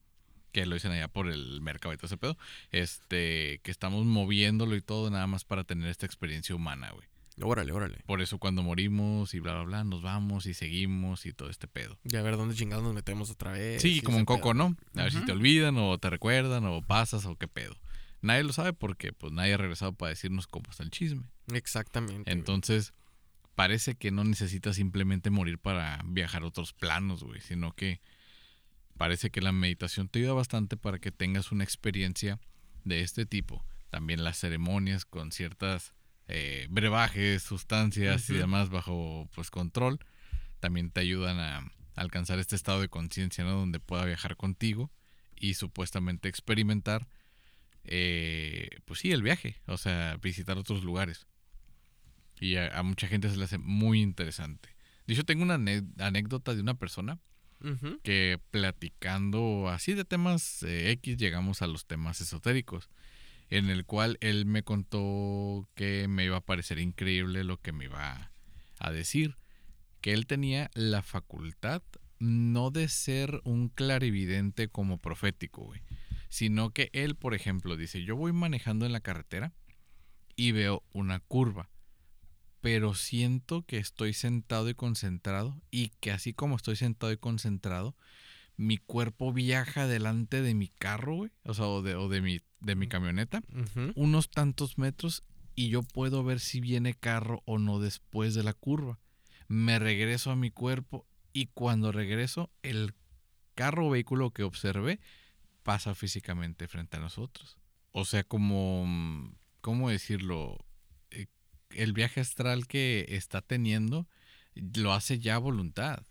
que 0.52 0.64
lo 0.64 0.76
dicen 0.76 0.92
allá 0.92 1.08
por 1.08 1.28
el 1.28 1.60
mercado 1.60 1.92
y 1.92 1.96
todo 1.96 2.06
ese 2.06 2.18
pedo, 2.18 2.38
este, 2.70 3.58
que 3.64 3.72
estamos 3.72 4.04
moviéndolo 4.04 4.76
y 4.76 4.80
todo 4.80 5.10
nada 5.10 5.26
más 5.26 5.44
para 5.44 5.64
tener 5.64 5.88
esta 5.88 6.06
experiencia 6.06 6.54
humana, 6.54 6.92
güey. 6.92 7.08
Órale, 7.42 7.72
órale. 7.72 7.98
Por 8.06 8.22
eso 8.22 8.38
cuando 8.38 8.62
morimos 8.62 9.34
y 9.34 9.40
bla, 9.40 9.54
bla, 9.54 9.64
bla, 9.64 9.84
nos 9.84 10.02
vamos 10.02 10.46
y 10.46 10.54
seguimos 10.54 11.26
y 11.26 11.32
todo 11.32 11.50
este 11.50 11.68
pedo. 11.68 11.98
Y 12.04 12.16
a 12.16 12.22
ver 12.22 12.36
dónde 12.36 12.54
chingados 12.54 12.82
nos 12.82 12.94
metemos 12.94 13.30
otra 13.30 13.52
vez. 13.52 13.82
Sí, 13.82 14.00
como 14.00 14.16
un 14.16 14.24
coco, 14.24 14.52
pedo. 14.52 14.54
¿no? 14.54 14.76
A 14.94 15.04
ver 15.04 15.12
si 15.12 15.24
te 15.24 15.32
olvidan 15.32 15.76
o 15.76 15.98
te 15.98 16.08
recuerdan 16.08 16.64
o 16.64 16.80
pasas 16.82 17.26
o 17.26 17.36
qué 17.36 17.46
pedo. 17.46 17.76
Nadie 18.22 18.42
lo 18.42 18.52
sabe 18.52 18.72
porque 18.72 19.12
pues 19.12 19.32
nadie 19.32 19.54
ha 19.54 19.58
regresado 19.58 19.92
para 19.92 20.10
decirnos 20.10 20.46
cómo 20.46 20.70
está 20.70 20.82
el 20.82 20.90
chisme. 20.90 21.24
Exactamente. 21.52 22.22
güey. 22.22 22.38
Entonces, 22.38 22.94
parece 23.54 23.96
que 23.96 24.10
no 24.10 24.24
necesitas 24.24 24.76
simplemente 24.76 25.30
morir 25.30 25.58
para 25.58 26.00
viajar 26.06 26.42
a 26.42 26.46
otros 26.46 26.72
planos, 26.72 27.22
güey, 27.22 27.40
sino 27.40 27.72
que 27.72 28.00
parece 28.96 29.30
que 29.30 29.42
la 29.42 29.52
meditación 29.52 30.08
te 30.08 30.20
ayuda 30.20 30.32
bastante 30.32 30.76
para 30.76 30.98
que 30.98 31.12
tengas 31.12 31.52
una 31.52 31.64
experiencia 31.64 32.40
de 32.84 33.00
este 33.00 33.26
tipo. 33.26 33.62
También 33.90 34.24
las 34.24 34.38
ceremonias 34.38 35.04
con 35.04 35.32
ciertas 35.32 35.94
eh, 36.28 36.66
brebajes, 36.70 37.42
sustancias 37.42 38.28
y 38.30 38.34
demás 38.34 38.70
bajo 38.70 39.28
pues 39.34 39.50
control, 39.50 39.98
también 40.60 40.90
te 40.90 41.00
ayudan 41.00 41.38
a 41.38 41.70
alcanzar 41.94 42.38
este 42.38 42.56
estado 42.56 42.80
de 42.80 42.88
conciencia, 42.88 43.44
¿no? 43.44 43.52
Donde 43.52 43.80
pueda 43.80 44.04
viajar 44.04 44.36
contigo 44.36 44.90
y 45.34 45.54
supuestamente 45.54 46.28
experimentar, 46.28 47.08
eh, 47.84 48.68
pues 48.84 49.00
sí, 49.00 49.12
el 49.12 49.22
viaje, 49.22 49.60
o 49.66 49.76
sea, 49.76 50.16
visitar 50.16 50.58
otros 50.58 50.82
lugares. 50.84 51.26
Y 52.38 52.56
a, 52.56 52.78
a 52.78 52.82
mucha 52.82 53.08
gente 53.08 53.30
se 53.30 53.36
le 53.36 53.44
hace 53.44 53.58
muy 53.58 54.02
interesante. 54.02 54.76
De 55.06 55.14
hecho, 55.14 55.24
tengo 55.24 55.42
una 55.42 55.54
anécdota 55.54 56.54
de 56.54 56.60
una 56.60 56.74
persona 56.74 57.18
que 58.04 58.38
platicando 58.50 59.68
así 59.68 59.94
de 59.94 60.04
temas 60.04 60.62
eh, 60.62 60.90
X 60.92 61.16
llegamos 61.16 61.62
a 61.62 61.66
los 61.66 61.86
temas 61.86 62.20
esotéricos, 62.20 62.90
en 63.50 63.70
el 63.70 63.84
cual 63.84 64.18
él 64.20 64.46
me 64.46 64.62
contó 64.62 65.68
que 65.74 66.08
me 66.08 66.24
iba 66.24 66.36
a 66.36 66.44
parecer 66.44 66.78
increíble 66.78 67.44
lo 67.44 67.60
que 67.60 67.72
me 67.72 67.84
iba 67.84 68.32
a 68.78 68.90
decir, 68.90 69.36
que 70.00 70.12
él 70.12 70.26
tenía 70.26 70.70
la 70.74 71.02
facultad 71.02 71.82
no 72.18 72.70
de 72.70 72.88
ser 72.88 73.40
un 73.44 73.68
clarividente 73.68 74.68
como 74.68 74.98
profético, 74.98 75.64
güey, 75.64 75.82
sino 76.28 76.70
que 76.70 76.90
él, 76.92 77.14
por 77.14 77.34
ejemplo, 77.34 77.76
dice, 77.76 78.04
yo 78.04 78.16
voy 78.16 78.32
manejando 78.32 78.86
en 78.86 78.92
la 78.92 79.00
carretera 79.00 79.52
y 80.34 80.52
veo 80.52 80.82
una 80.92 81.20
curva, 81.20 81.70
pero 82.60 82.94
siento 82.94 83.64
que 83.64 83.78
estoy 83.78 84.12
sentado 84.12 84.68
y 84.68 84.74
concentrado 84.74 85.60
y 85.70 85.90
que 86.00 86.10
así 86.10 86.32
como 86.32 86.56
estoy 86.56 86.76
sentado 86.76 87.12
y 87.12 87.16
concentrado, 87.16 87.96
mi 88.56 88.78
cuerpo 88.78 89.32
viaja 89.32 89.86
delante 89.86 90.40
de 90.40 90.54
mi 90.54 90.68
carro, 90.68 91.16
güey, 91.16 91.30
o 91.44 91.54
sea, 91.54 91.66
o 91.66 91.82
de, 91.82 91.94
o 91.94 92.08
de 92.08 92.22
mi, 92.22 92.40
de 92.66 92.74
mi 92.74 92.88
camioneta, 92.88 93.42
unos 93.94 94.28
tantos 94.28 94.76
metros 94.76 95.22
y 95.54 95.70
yo 95.70 95.82
puedo 95.82 96.22
ver 96.24 96.40
si 96.40 96.60
viene 96.60 96.92
carro 96.94 97.42
o 97.46 97.58
no 97.58 97.78
después 97.78 98.34
de 98.34 98.42
la 98.42 98.52
curva. 98.52 98.98
Me 99.48 99.78
regreso 99.78 100.30
a 100.30 100.36
mi 100.36 100.50
cuerpo 100.50 101.06
y 101.32 101.46
cuando 101.46 101.92
regreso, 101.92 102.50
el 102.62 102.94
carro 103.54 103.86
o 103.86 103.90
vehículo 103.90 104.32
que 104.32 104.42
observé 104.42 105.00
pasa 105.62 105.94
físicamente 105.94 106.68
frente 106.68 106.96
a 106.96 107.00
nosotros. 107.00 107.56
O 107.92 108.04
sea, 108.04 108.24
como, 108.24 109.32
¿cómo 109.60 109.88
decirlo? 109.88 110.58
Eh, 111.10 111.26
El 111.70 111.92
viaje 111.92 112.20
astral 112.20 112.66
que 112.66 113.06
está 113.08 113.40
teniendo 113.40 114.06
lo 114.54 114.92
hace 114.92 115.18
ya 115.18 115.36
a 115.36 115.38
voluntad. 115.38 116.02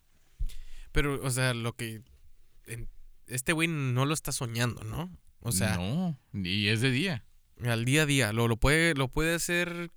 Pero, 0.91 1.21
o 1.23 1.29
sea, 1.29 1.53
lo 1.53 1.75
que. 1.75 2.01
este 3.27 3.53
güey 3.53 3.67
no 3.67 4.05
lo 4.05 4.13
está 4.13 4.31
soñando, 4.31 4.83
¿no? 4.83 5.11
O 5.39 5.51
sea, 5.51 5.77
No, 5.77 6.17
y 6.33 6.67
es 6.69 6.81
de 6.81 6.91
día. 6.91 7.25
al 7.63 7.85
día 7.85 8.03
a 8.03 8.05
día. 8.05 8.33
Lo, 8.33 8.47
lo, 8.47 8.57
puede, 8.57 8.93
lo 8.95 9.07
puede 9.07 9.35
hacer. 9.35 9.91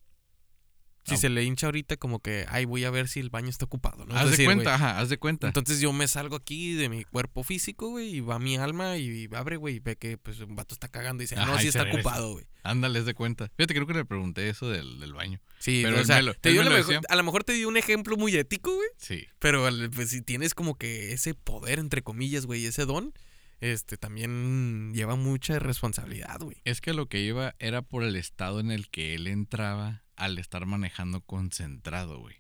Si 1.07 1.15
Ah. 1.15 1.17
se 1.17 1.31
le 1.31 1.43
hincha 1.43 1.69
ahorita, 1.69 1.97
como 1.97 2.21
que, 2.21 2.45
ay, 2.51 2.67
voy 2.67 2.85
a 2.85 2.91
ver 2.91 3.09
si 3.09 3.19
el 3.19 3.31
baño 3.31 3.49
está 3.49 3.65
ocupado, 3.65 4.05
¿no? 4.05 4.15
Haz 4.15 4.25
de 4.27 4.31
decir, 4.33 4.45
cuenta, 4.45 4.75
ajá, 4.75 4.99
haz 4.99 5.09
de 5.09 5.17
cuenta. 5.17 5.47
Entonces 5.47 5.81
yo 5.81 5.91
me 5.95 6.07
salgo 6.07 6.37
aquí 6.37 6.75
de 6.75 6.91
mi 6.91 7.03
cuerpo 7.05 7.43
físico, 7.45 7.89
güey, 7.89 8.17
y 8.17 8.21
va 8.21 8.39
mi 8.39 8.59
alma 8.59 8.99
y 8.99 9.27
abre, 9.35 9.57
güey, 9.57 9.77
y 9.77 9.79
ve 9.81 9.97
que 9.97 10.19
pues 10.19 10.39
un 10.41 10.55
vato 10.55 10.75
está 10.75 10.89
cagando 10.89 11.23
y 11.23 11.25
dice, 11.25 11.37
ah, 11.39 11.47
no, 11.47 11.59
sí 11.59 11.69
está 11.69 11.85
regresa. 11.85 12.01
ocupado, 12.07 12.33
güey. 12.33 12.47
Ándale, 12.63 12.99
haz 12.99 13.07
de 13.07 13.15
cuenta. 13.15 13.51
Fíjate, 13.57 13.73
creo 13.73 13.87
que 13.87 13.95
le 13.95 14.05
pregunté 14.05 14.51
eso 14.51 14.69
del, 14.69 15.01
del 15.01 15.15
baño. 15.15 15.41
Sí, 15.59 15.81
Pero 15.83 15.99
o 15.99 16.05
sea, 16.05 16.21
lo- 16.21 16.35
te 16.35 16.51
dio 16.53 16.63
lo 16.63 16.71
mejor- 16.71 17.01
a 17.09 17.17
lo 17.17 17.25
mejor 17.25 17.43
te 17.43 17.55
dio 17.55 17.69
un 17.69 17.79
ejemplo 17.79 18.19
muy 18.19 18.37
ético, 18.37 18.75
güey, 18.75 18.89
Sí. 18.99 19.25
pero 19.39 19.67
pues 19.95 20.11
si 20.11 20.21
tienes 20.21 20.53
como 20.53 20.75
que 20.77 21.15
ese 21.15 21.33
poder, 21.33 21.79
entre 21.79 22.03
comillas, 22.03 22.45
güey, 22.45 22.67
ese 22.67 22.85
don, 22.85 23.15
este, 23.61 23.97
también 23.97 24.93
lleva 24.95 25.17
mucha 25.17 25.59
responsabilidad, 25.59 26.41
güey. 26.41 26.57
Es 26.65 26.81
que 26.81 26.93
lo 26.93 27.07
que 27.07 27.21
iba 27.21 27.55
era 27.59 27.83
por 27.83 28.05
el 28.05 28.17
estado 28.17 28.61
en 28.61 28.71
el 28.71 28.89
que 28.89 29.15
él 29.15 29.27
entraba 29.27 30.05
al 30.17 30.39
estar 30.39 30.67
manejando 30.67 31.21
concentrado, 31.21 32.21
güey. 32.21 32.37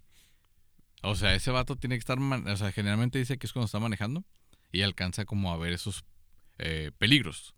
O 1.02 1.14
sea, 1.14 1.34
ese 1.34 1.50
vato 1.50 1.76
tiene 1.76 1.96
que 1.96 2.00
estar, 2.00 2.18
o 2.18 2.56
sea, 2.56 2.72
generalmente 2.72 3.18
dice 3.18 3.38
que 3.38 3.46
es 3.46 3.52
cuando 3.52 3.66
está 3.66 3.78
manejando 3.78 4.24
y 4.72 4.82
alcanza 4.82 5.24
como 5.24 5.52
a 5.52 5.56
ver 5.56 5.72
esos 5.72 6.04
eh, 6.58 6.90
peligros. 6.98 7.54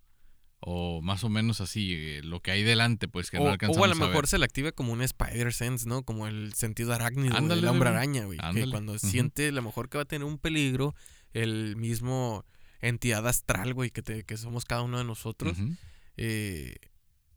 O 0.62 1.00
más 1.00 1.24
o 1.24 1.30
menos 1.30 1.62
así, 1.62 1.94
eh, 1.94 2.20
lo 2.22 2.40
que 2.40 2.50
hay 2.50 2.62
delante, 2.62 3.08
pues 3.08 3.30
que 3.30 3.38
O, 3.38 3.40
no 3.40 3.46
o 3.46 3.52
alcanzamos 3.52 3.82
a 3.82 3.86
lo 3.88 3.94
a 3.94 3.98
ver. 3.98 4.08
mejor 4.08 4.26
se 4.26 4.36
le 4.36 4.44
activa 4.44 4.72
como 4.72 4.92
un 4.92 5.00
spider 5.00 5.54
sense, 5.54 5.88
¿no? 5.88 6.02
Como 6.02 6.26
el 6.26 6.52
sentido 6.52 6.92
arácnido 6.92 7.34
del 7.40 7.64
hombre 7.66 7.88
araña, 7.88 8.26
güey. 8.26 8.38
Que 8.54 8.68
cuando 8.68 8.98
siente 8.98 9.48
a 9.48 9.52
lo 9.52 9.62
mejor 9.62 9.88
que 9.88 9.96
va 9.96 10.02
a 10.02 10.06
tener 10.06 10.26
un 10.26 10.38
peligro, 10.38 10.94
el 11.32 11.76
mismo 11.76 12.44
entidad 12.80 13.26
astral, 13.26 13.74
güey, 13.74 13.90
que, 13.90 14.02
te- 14.02 14.24
que 14.24 14.36
somos 14.36 14.64
cada 14.64 14.82
uno 14.82 14.98
de 14.98 15.04
nosotros, 15.04 15.58
eh, 16.16 16.76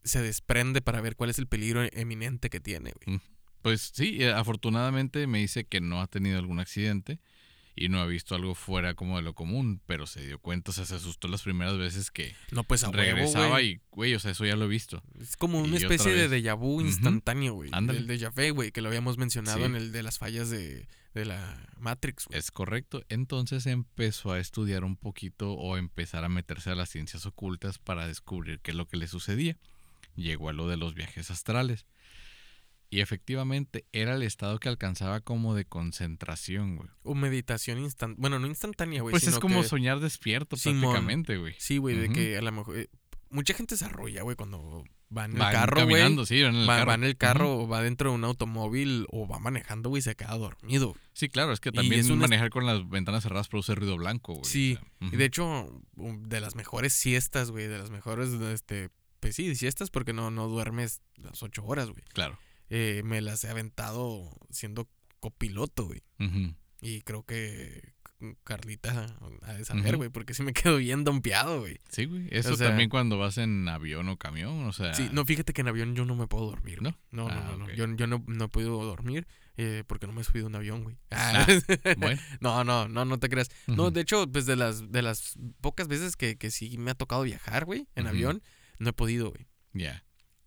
se 0.02 0.20
desprende 0.20 0.82
para 0.82 1.00
ver 1.00 1.16
cuál 1.16 1.30
es 1.30 1.38
el 1.38 1.46
peligro 1.46 1.82
eminente 1.92 2.50
que 2.50 2.60
tiene, 2.60 2.92
güey. 3.04 3.20
Pues 3.62 3.92
sí, 3.94 4.22
eh, 4.22 4.32
afortunadamente 4.32 5.26
me 5.26 5.38
dice 5.38 5.64
que 5.64 5.80
no 5.80 6.00
ha 6.02 6.06
tenido 6.06 6.38
algún 6.38 6.60
accidente 6.60 7.18
y 7.76 7.88
no 7.88 8.00
ha 8.00 8.06
visto 8.06 8.34
algo 8.34 8.54
fuera 8.54 8.94
como 8.94 9.16
de 9.16 9.22
lo 9.22 9.34
común, 9.34 9.80
pero 9.86 10.06
se 10.06 10.24
dio 10.26 10.38
cuenta, 10.38 10.70
o 10.70 10.74
sea, 10.74 10.84
se 10.84 10.94
asustó 10.94 11.26
las 11.28 11.42
primeras 11.42 11.76
veces 11.76 12.10
que 12.10 12.34
No, 12.52 12.62
pues 12.64 12.82
huevo, 12.82 12.94
regresaba 12.94 13.62
y, 13.62 13.80
güey, 13.90 14.14
o 14.14 14.20
sea, 14.20 14.30
eso 14.30 14.44
ya 14.46 14.56
lo 14.56 14.66
he 14.66 14.68
visto. 14.68 15.02
Es 15.20 15.36
como 15.36 15.58
una 15.60 15.74
y 15.74 15.76
especie 15.82 16.12
de 16.12 16.28
déjà 16.28 16.56
vu 16.56 16.80
instantáneo, 16.80 17.54
güey. 17.54 17.70
Ándale. 17.72 17.98
El 18.00 18.06
déjà 18.06 18.30
vu, 18.30 18.54
güey, 18.54 18.70
que 18.70 18.80
lo 18.80 18.88
habíamos 18.88 19.18
mencionado 19.18 19.58
Sí. 19.58 19.64
en 19.64 19.74
el 19.76 19.90
de 19.92 20.02
las 20.04 20.18
fallas 20.18 20.50
de, 20.50 20.86
de 21.14 21.24
la 21.24 21.66
Matrix, 21.78 22.26
güey. 22.26 22.38
Es 22.38 22.50
correcto. 22.50 23.04
Entonces 23.08 23.66
empezó 23.66 24.32
a 24.32 24.38
estudiar 24.38 24.84
un 24.84 24.96
poquito 24.96 25.52
o 25.52 25.76
empezar 25.76 26.24
a 26.24 26.28
meterse 26.28 26.70
a 26.70 26.74
las 26.76 26.90
ciencias 26.90 27.26
ocultas 27.26 27.78
para 27.78 28.06
descubrir 28.06 28.60
qué 28.60 28.70
es 28.70 28.76
lo 28.76 28.86
que 28.86 28.96
le 28.96 29.08
sucedía. 29.08 29.56
Llegó 30.16 30.48
a 30.48 30.52
lo 30.52 30.68
de 30.68 30.76
los 30.76 30.94
viajes 30.94 31.30
astrales. 31.32 31.86
Y 32.94 33.00
efectivamente 33.00 33.84
era 33.92 34.14
el 34.14 34.22
estado 34.22 34.58
que 34.60 34.68
alcanzaba 34.68 35.20
como 35.20 35.54
de 35.54 35.64
concentración, 35.64 36.76
güey. 36.76 36.88
O 37.02 37.14
meditación 37.14 37.78
instantánea. 37.78 38.20
Bueno, 38.20 38.38
no 38.38 38.46
instantánea, 38.46 39.02
güey. 39.02 39.10
Pues 39.10 39.26
es 39.26 39.38
como 39.38 39.62
que- 39.62 39.68
soñar 39.68 40.00
despierto 40.00 40.56
Simón. 40.56 40.80
prácticamente, 40.82 41.36
güey. 41.38 41.54
Sí, 41.58 41.78
güey, 41.78 41.96
de 41.96 42.08
que 42.10 42.36
a 42.36 42.42
lo 42.42 42.52
mejor. 42.52 42.78
eh, 42.78 42.88
mucha 43.30 43.52
gente 43.54 43.76
se 43.76 43.84
arrolla, 43.84 44.22
güey, 44.22 44.36
cuando 44.36 44.84
va 45.16 45.24
en 45.24 45.32
el 45.32 45.38
Van 45.38 45.52
carro, 45.52 45.74
güey. 45.84 45.88
caminando, 45.96 46.24
sí, 46.26 46.40
van 46.42 46.54
en 46.54 46.60
el 46.62 46.68
Va, 46.70 46.76
carro. 46.76 46.86
va 46.88 46.94
en 46.94 47.04
el 47.04 47.16
carro, 47.16 47.56
o 47.62 47.68
va 47.68 47.82
dentro 47.82 48.10
de 48.10 48.14
un 48.16 48.24
automóvil, 48.24 49.06
o 49.10 49.26
va 49.26 49.38
manejando, 49.40 49.88
güey, 49.88 50.00
se 50.02 50.14
queda 50.14 50.36
dormido. 50.36 50.94
Sí, 51.14 51.28
claro, 51.28 51.52
es 51.52 51.58
que 51.60 51.72
también 51.72 52.00
es 52.00 52.10
un 52.10 52.18
manejar 52.20 52.50
con 52.50 52.64
las 52.66 52.88
ventanas 52.88 53.22
cerradas 53.24 53.48
produce 53.48 53.74
ruido 53.74 53.96
blanco, 53.96 54.34
güey. 54.34 54.44
Sí, 54.44 54.74
o 54.74 54.78
sea, 55.08 55.08
Y 55.14 55.16
de 55.16 55.24
hecho, 55.24 55.82
de 55.96 56.40
las 56.40 56.54
mejores 56.54 56.92
siestas, 56.92 57.50
güey, 57.50 57.66
de 57.66 57.78
las 57.78 57.90
mejores, 57.90 58.28
este. 58.30 58.90
Pues 59.20 59.34
sí, 59.36 59.54
siestas 59.56 59.90
porque 59.90 60.12
no, 60.12 60.30
no 60.30 60.48
duermes 60.48 61.00
las 61.16 61.42
ocho 61.42 61.64
horas, 61.64 61.88
güey. 61.90 62.04
claro. 62.12 62.38
Eh, 62.76 63.02
me 63.04 63.20
las 63.20 63.44
he 63.44 63.48
aventado 63.50 64.28
siendo 64.50 64.88
copiloto, 65.20 65.86
güey. 65.86 66.02
Y 66.80 67.02
creo 67.02 67.22
que 67.24 67.94
Carlita 68.42 69.16
ha 69.42 69.52
de 69.54 69.64
saber, 69.64 69.98
porque 70.10 70.34
sí 70.34 70.42
me 70.42 70.52
quedo 70.54 70.78
bien 70.78 71.04
dompeado, 71.04 71.60
güey. 71.60 71.78
Sí, 71.88 72.06
güey. 72.06 72.26
Eso 72.30 72.54
O 72.54 72.56
sea- 72.56 72.68
también 72.68 72.88
cuando 72.90 73.18
vas 73.18 73.38
en 73.38 73.68
avión 73.68 74.08
o 74.08 74.16
camión, 74.18 74.64
o 74.64 74.72
sea. 74.72 74.92
Sí, 74.94 75.08
no, 75.12 75.24
fíjate 75.24 75.52
que 75.52 75.60
en 75.60 75.68
avión 75.68 75.94
yo 75.94 76.04
no 76.04 76.16
me 76.16 76.26
puedo 76.26 76.46
dormir. 76.46 76.82
¿No? 76.82 76.96
No, 77.10 77.28
no, 77.28 77.34
Ah, 77.34 77.56
no. 77.58 77.70
Yo, 77.70 77.86
yo 77.94 78.06
no, 78.06 78.24
no 78.26 78.44
he 78.46 78.48
podido 78.48 78.82
dormir 78.84 79.26
eh, 79.56 79.84
porque 79.86 80.06
no 80.06 80.12
me 80.12 80.22
he 80.22 80.24
subido 80.24 80.46
a 80.46 80.48
un 80.48 80.56
avión, 80.56 80.82
güey. 80.82 80.96
Ah, 81.10 81.46
Bueno. 81.98 82.20
no, 82.40 82.64
no, 82.64 82.88
no, 82.88 83.04
no 83.04 83.18
te 83.18 83.28
creas. 83.28 83.50
No, 83.66 83.90
de 83.90 84.00
hecho, 84.00 84.26
pues 84.30 84.46
de 84.46 84.56
las, 84.56 84.90
de 84.90 85.02
las 85.02 85.38
pocas 85.60 85.86
veces 85.88 86.16
que, 86.16 86.36
que 86.36 86.50
sí 86.50 86.76
me 86.78 86.90
ha 86.90 86.94
tocado 86.94 87.22
viajar, 87.22 87.64
güey, 87.66 87.86
en 87.94 88.06
avión, 88.08 88.42
no 88.78 88.90
he 88.90 88.92
podido, 88.92 89.30
güey. 89.30 89.46
Ya. 89.74 90.03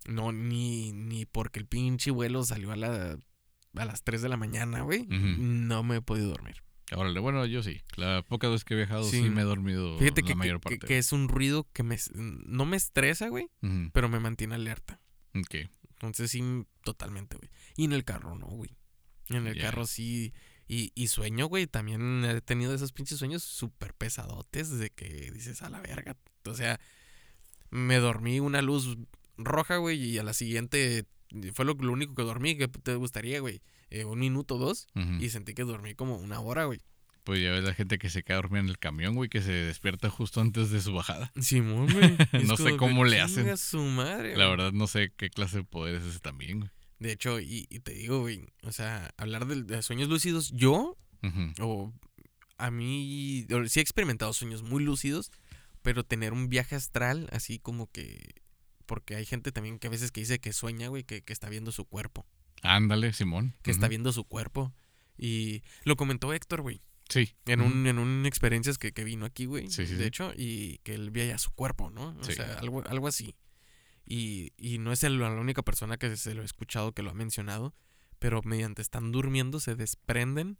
No, 0.08 0.32
ni, 0.32 0.92
ni 0.94 1.26
porque 1.26 1.60
el 1.60 1.66
pinche 1.68 2.12
vuelo 2.12 2.44
salió 2.44 2.72
a, 2.72 2.76
la, 2.76 3.20
a 3.76 3.86
las 3.86 4.04
3 4.04 4.22
de 4.22 4.30
la 4.30 4.38
mañana, 4.38 4.82
güey. 4.82 5.06
No 5.08 5.84
me 5.84 5.98
he 5.98 6.02
podido 6.02 6.30
dormir. 6.30 6.64
Órale, 6.96 7.20
bueno, 7.20 7.46
yo 7.46 7.62
sí. 7.64 7.82
La 7.98 8.24
poca 8.28 8.48
vez 8.48 8.64
que 8.64 8.74
he 8.74 8.78
viajado 8.78 9.04
sí, 9.04 9.22
Sí. 9.24 9.30
me 9.30 9.42
he 9.42 9.44
dormido 9.44 9.98
Fíjate 10.00 10.22
la 10.22 10.28
que, 10.28 10.36
mayor 10.36 10.62
parte. 10.62 10.80
que 10.80 10.98
es 10.98 11.12
un 11.12 11.28
ruido 11.28 11.68
que 11.74 11.84
me, 11.84 11.98
no 12.16 12.66
me 12.66 12.78
estresa, 12.78 13.28
güey, 13.28 13.50
pero 13.92 14.08
me 14.08 14.20
mantiene 14.22 14.56
alerta. 14.56 15.02
Ok. 15.36 15.70
Entonces 15.92 16.32
sí, 16.32 16.42
totalmente, 16.84 17.36
güey. 17.38 17.50
Y 17.76 17.84
en 17.84 17.92
el 17.94 18.06
carro 18.06 18.36
no, 18.36 18.48
güey. 18.48 18.78
En 19.30 19.46
el 19.48 19.60
carro 19.60 19.86
sí. 19.86 20.34
Y, 20.70 20.92
y 20.96 21.08
sueño, 21.08 21.48
güey. 21.48 21.68
También 21.68 22.24
he 22.24 22.40
tenido 22.40 22.74
esos 22.74 22.94
pinches 22.94 23.18
sueños 23.20 23.44
súper 23.44 23.94
pesadotes 23.94 24.70
de 24.78 24.90
que 24.90 25.32
dices 25.32 25.62
a 25.64 25.70
la 25.70 25.82
verga. 25.82 26.16
O 26.46 26.54
sea, 26.54 26.80
me 27.70 27.98
dormí 27.98 28.40
una 28.40 28.62
luz 28.62 28.98
roja, 29.38 29.78
güey, 29.78 30.02
y 30.04 30.18
a 30.18 30.24
la 30.24 30.34
siguiente 30.34 31.06
fue 31.54 31.66
lo, 31.66 31.74
lo 31.74 31.92
único 31.92 32.16
que 32.16 32.24
dormí. 32.24 32.58
que 32.58 32.68
te 32.68 32.96
gustaría, 32.96 33.40
güey? 33.40 33.62
Eh, 33.90 34.06
un 34.06 34.20
minuto, 34.20 34.58
dos. 34.58 34.88
Y 35.20 35.30
sentí 35.30 35.54
que 35.54 35.64
dormí 35.64 35.94
como 35.96 36.18
una 36.18 36.40
hora, 36.40 36.66
güey. 36.66 36.82
Pues 37.24 37.42
ya 37.42 37.52
ves 37.52 37.64
la 37.64 37.74
gente 37.74 37.98
que 37.98 38.10
se 38.10 38.24
queda 38.24 38.38
dormida 38.38 38.62
en 38.62 38.70
el 38.70 38.80
camión, 38.80 39.14
güey, 39.16 39.30
que 39.30 39.42
se 39.42 39.52
despierta 39.52 40.10
justo 40.10 40.40
antes 40.40 40.72
de 40.72 40.80
su 40.82 40.94
bajada. 40.94 41.32
Simón, 41.42 41.92
güey. 41.92 42.16
Y 42.34 42.38
es 42.38 42.48
No 42.48 42.56
sé 42.56 42.78
cómo 42.78 43.04
le 43.04 43.20
hacen. 43.20 43.58
su 43.58 43.82
madre, 43.84 44.38
La 44.38 44.46
güey. 44.46 44.58
verdad 44.58 44.72
no 44.72 44.88
sé 44.88 45.12
qué 45.18 45.30
clase 45.30 45.58
de 45.58 45.64
poder 45.66 45.96
es 45.96 46.04
ese 46.06 46.20
también, 46.20 46.60
güey. 46.60 46.72
De 47.00 47.12
hecho, 47.12 47.40
y, 47.42 47.68
y 47.70 47.80
te 47.82 47.92
digo, 47.94 48.22
güey, 48.22 48.46
o 48.64 48.72
sea, 48.72 49.12
hablar 49.18 49.46
de, 49.46 49.62
de 49.64 49.82
sueños 49.84 50.08
lúcidos, 50.10 50.52
yo, 50.56 50.98
o 51.60 51.94
a 52.58 52.72
mí, 52.72 53.46
sí 53.68 53.80
he 53.80 53.84
experimentado 53.84 54.34
sueños 54.34 54.64
muy 54.64 54.84
lúcidos, 54.84 55.32
pero 55.84 56.04
tener 56.04 56.34
un 56.34 56.50
viaje 56.50 56.76
astral, 56.76 57.30
así 57.32 57.60
como 57.60 57.92
que, 57.92 58.34
porque 58.88 59.16
hay 59.16 59.26
gente 59.28 59.52
también 59.52 59.78
que 59.78 59.86
a 59.86 59.92
veces 59.92 60.12
que 60.12 60.22
dice 60.22 60.40
que 60.40 60.52
sueña, 60.54 60.88
güey, 60.88 61.04
que, 61.04 61.22
que 61.22 61.34
está 61.34 61.48
viendo 61.50 61.72
su 61.72 61.86
cuerpo, 61.86 62.26
Ándale, 62.64 63.14
Simón. 63.14 63.54
que 63.62 63.70
está 63.70 63.88
viendo 63.88 64.12
su 64.12 64.24
cuerpo. 64.24 64.74
Y 65.20 65.62
lo 65.84 65.96
comentó 65.96 66.34
Héctor, 66.34 66.62
güey, 66.62 66.82
Sí. 67.10 67.36
en 67.46 67.62
un, 67.62 67.86
en 67.88 68.00
un 68.00 68.26
experiencias 68.26 68.78
que, 68.78 68.92
que 68.94 69.04
vino 69.04 69.26
aquí, 69.26 69.46
güey, 69.46 69.68
Sí, 69.70 69.86
sí, 69.86 69.94
de 69.94 70.00
sí. 70.04 70.08
hecho, 70.08 70.32
y 70.36 70.80
que 70.80 70.94
él 70.96 71.12
veía 71.12 71.38
su 71.38 71.52
cuerpo, 71.52 71.90
¿no? 71.92 72.16
O 72.20 72.24
sea, 72.24 72.58
algo, 72.60 72.84
algo 72.88 73.08
así. 73.08 73.36
Y, 74.06 74.54
y 74.58 74.78
no 74.80 74.92
es 74.92 75.04
el- 75.04 75.20
la 75.20 75.30
única 75.32 75.62
persona 75.64 75.98
que 75.98 76.16
se 76.18 76.34
lo 76.34 76.42
he 76.42 76.46
escuchado 76.46 76.94
que 76.94 77.04
lo 77.04 77.10
ha 77.12 77.14
mencionado, 77.14 77.74
pero 78.20 78.42
mediante 78.44 78.82
están 78.82 79.12
durmiendo 79.12 79.60
se 79.60 79.76
desprenden. 79.76 80.58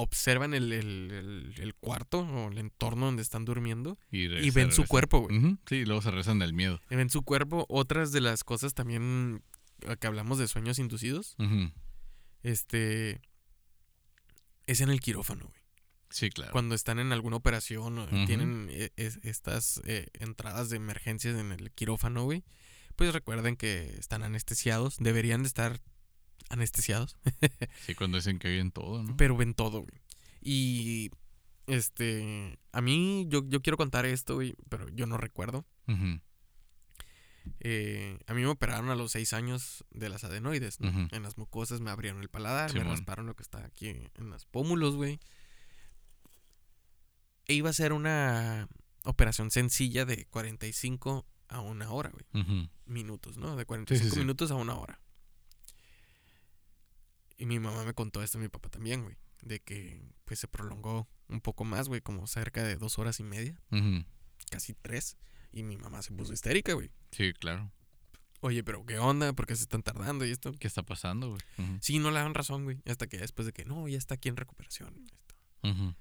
Observan 0.00 0.54
el, 0.54 0.72
el- 0.72 1.10
el- 1.12 1.54
el 1.58 1.74
cuarto 1.74 2.20
o 2.20 2.50
el 2.50 2.58
entorno 2.58 3.06
donde 3.06 3.22
están 3.22 3.44
durmiendo 3.44 3.98
Y, 4.10 4.50
ven 4.50 4.72
su 4.72 4.84
cuerpo, 4.86 5.20
güey. 5.20 5.38
Ujú. 5.38 5.58
Sí, 5.66 5.76
y 5.76 5.84
luego 5.84 6.02
se 6.02 6.10
rezan 6.10 6.38
del 6.38 6.52
miedo. 6.52 6.80
Y 6.90 6.96
ven 6.96 7.10
su 7.10 7.22
cuerpo. 7.22 7.66
Otras 7.68 8.12
de 8.12 8.20
las 8.20 8.44
cosas 8.44 8.74
también 8.74 9.42
eh, 9.82 9.96
que 9.98 10.06
hablamos 10.06 10.38
de 10.38 10.48
sueños 10.48 10.78
inducidos, 10.78 11.36
Ujú. 11.38 11.70
este, 12.42 13.20
es 14.66 14.80
en 14.80 14.90
el 14.90 15.00
quirófano, 15.00 15.44
güey. 15.46 15.60
Sí, 16.12 16.28
claro. 16.28 16.50
cuando 16.50 16.74
están 16.74 16.98
en 16.98 17.12
alguna 17.12 17.36
operación 17.36 17.96
o 18.00 18.04
Ujú. 18.04 18.26
tienen 18.26 18.66
eh, 18.70 18.90
es- 18.96 19.20
estas 19.22 19.80
eh, 19.84 20.08
entradas 20.14 20.68
de 20.68 20.76
emergencias 20.76 21.36
en 21.38 21.52
el 21.52 21.70
quirófano, 21.70 22.24
güey, 22.24 22.42
pues 22.96 23.12
recuerden 23.12 23.54
que 23.56 23.94
están 23.96 24.24
anestesiados, 24.24 24.96
deberían 24.98 25.42
de 25.42 25.46
estar 25.46 25.80
anestesiados, 26.50 27.16
Sí, 27.86 27.94
cuando 27.94 28.18
dicen 28.18 28.38
que 28.38 28.48
oyen 28.48 28.70
todo, 28.70 29.02
¿no? 29.02 29.16
pero 29.16 29.36
ven 29.36 29.54
todo, 29.54 29.80
güey. 29.80 30.00
Y 30.42 31.10
este, 31.66 32.58
a 32.72 32.80
mí 32.80 33.26
yo, 33.28 33.46
yo 33.48 33.62
quiero 33.62 33.76
contar 33.76 34.04
esto, 34.04 34.34
güey, 34.34 34.54
pero 34.68 34.88
yo 34.90 35.06
no 35.06 35.16
recuerdo. 35.16 35.64
Eh, 37.60 38.18
a 38.26 38.34
mí 38.34 38.42
me 38.42 38.48
operaron 38.48 38.90
a 38.90 38.94
los 38.94 39.12
seis 39.12 39.32
años 39.32 39.84
de 39.90 40.08
las 40.08 40.24
adenoides. 40.24 40.78
En 40.80 41.22
las 41.22 41.38
mucosas 41.38 41.80
me 41.80 41.90
abrieron 41.90 42.20
el 42.22 42.28
paladar, 42.28 42.74
me 42.74 42.84
rasparon 42.84 43.26
lo 43.26 43.34
que 43.34 43.42
está 43.42 43.64
aquí 43.64 43.88
en 43.88 44.30
los 44.30 44.44
pómulos, 44.46 44.96
güey. 44.96 45.20
E 47.46 47.54
iba 47.54 47.70
a 47.70 47.72
ser 47.74 47.92
una 47.92 48.68
operación 49.04 49.50
sencilla 49.50 50.04
de 50.04 50.26
45 50.26 51.26
a 51.48 51.60
una 51.60 51.90
hora, 51.90 52.10
güey. 52.10 52.68
Minutos, 52.86 53.36
¿no? 53.36 53.56
De 53.56 53.64
45 53.64 54.14
sí. 54.14 54.18
minutos 54.20 54.50
a 54.50 54.54
una 54.54 54.76
hora. 54.76 55.00
Y 57.40 57.46
mi 57.46 57.58
mamá 57.58 57.84
me 57.84 57.94
contó 57.94 58.22
esto, 58.22 58.38
mi 58.38 58.48
papá 58.48 58.68
también, 58.68 59.02
güey. 59.02 59.16
De 59.40 59.60
que 59.60 60.02
pues 60.26 60.38
se 60.38 60.46
prolongó 60.46 61.08
un 61.26 61.40
poco 61.40 61.64
más, 61.64 61.88
güey, 61.88 62.02
como 62.02 62.26
cerca 62.26 62.62
de 62.62 62.76
dos 62.76 62.98
horas 62.98 63.18
y 63.18 63.24
media, 63.24 63.58
casi 64.50 64.74
tres. 64.74 65.16
Y 65.50 65.62
mi 65.62 65.78
mamá 65.78 66.02
se 66.02 66.12
puso 66.12 66.34
histérica, 66.34 66.74
güey. 66.74 66.90
Sí, 67.12 67.32
claro. 67.32 67.72
Oye, 68.40 68.62
pero 68.62 68.84
¿qué 68.84 68.98
onda? 68.98 69.32
¿Por 69.32 69.46
qué 69.46 69.56
se 69.56 69.62
están 69.62 69.82
tardando 69.82 70.26
y 70.26 70.30
esto? 70.30 70.52
¿Qué 70.52 70.66
está 70.66 70.82
pasando, 70.82 71.30
güey? 71.30 71.40
Sí, 71.80 71.98
no 71.98 72.10
le 72.10 72.20
dan 72.20 72.34
razón, 72.34 72.64
güey. 72.64 72.82
Hasta 72.84 73.06
que 73.06 73.16
después 73.16 73.46
de 73.46 73.52
que 73.54 73.64
no, 73.64 73.88
ya 73.88 73.96
está 73.96 74.16
aquí 74.16 74.28
en 74.28 74.36
recuperación. 74.36 74.94
esto. 75.62 75.96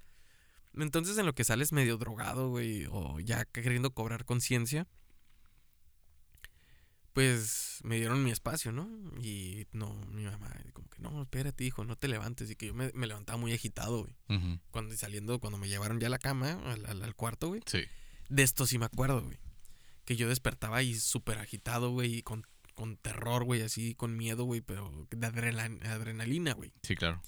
Entonces, 0.73 1.17
en 1.17 1.25
lo 1.25 1.33
que 1.33 1.45
sales 1.45 1.71
medio 1.71 1.97
drogado, 1.97 2.49
güey, 2.49 2.85
o 2.91 3.21
ya 3.21 3.45
queriendo 3.45 3.91
cobrar 3.93 4.25
conciencia, 4.25 4.87
pues 7.19 7.79
me 7.83 7.97
dieron 7.97 8.23
mi 8.23 8.31
espacio, 8.31 8.71
¿no? 8.71 8.89
Y 9.21 9.67
no, 9.73 9.93
mi 10.07 10.23
mamá, 10.23 10.53
como 10.73 10.87
que 10.89 11.01
no, 11.01 11.21
espérate, 11.21 11.63
hijo, 11.65 11.83
no 11.83 11.97
te 11.97 12.07
levantes. 12.07 12.49
Y 12.49 12.55
que 12.55 12.67
yo 12.67 12.73
me, 12.73 12.91
me 12.93 13.07
levantaba 13.07 13.37
muy 13.37 13.51
agitado, 13.53 14.01
güey. 14.03 14.15
Cuando 14.71 14.95
saliendo, 14.95 15.39
cuando 15.39 15.57
me 15.57 15.67
llevaron 15.67 15.99
ya 15.99 16.07
a 16.07 16.09
la 16.09 16.19
cama, 16.19 16.53
al, 16.71 16.85
al- 16.85 17.03
al 17.03 17.15
cuarto, 17.15 17.49
güey. 17.49 17.61
Sí. 17.65 17.81
De 18.29 18.43
esto 18.43 18.65
sí 18.65 18.77
me 18.77 18.85
acuerdo, 18.85 19.21
güey. 19.23 19.37
Que 20.05 20.15
yo 20.15 20.29
despertaba 20.29 20.77
ahí 20.77 20.95
súper 20.95 21.39
agitado, 21.39 21.91
güey, 21.91 22.15
y 22.19 22.23
con, 22.23 22.45
con 22.73 22.95
terror, 22.97 23.43
güey, 23.43 23.61
así, 23.63 23.95
con 23.95 24.15
miedo, 24.15 24.45
güey, 24.45 24.61
pero 24.61 25.07
de 25.11 25.27
adrena- 25.27 25.69
adrenalina, 25.91 26.53
güey. 26.53 26.71
Sí, 26.83 26.95
claro. 26.95 27.21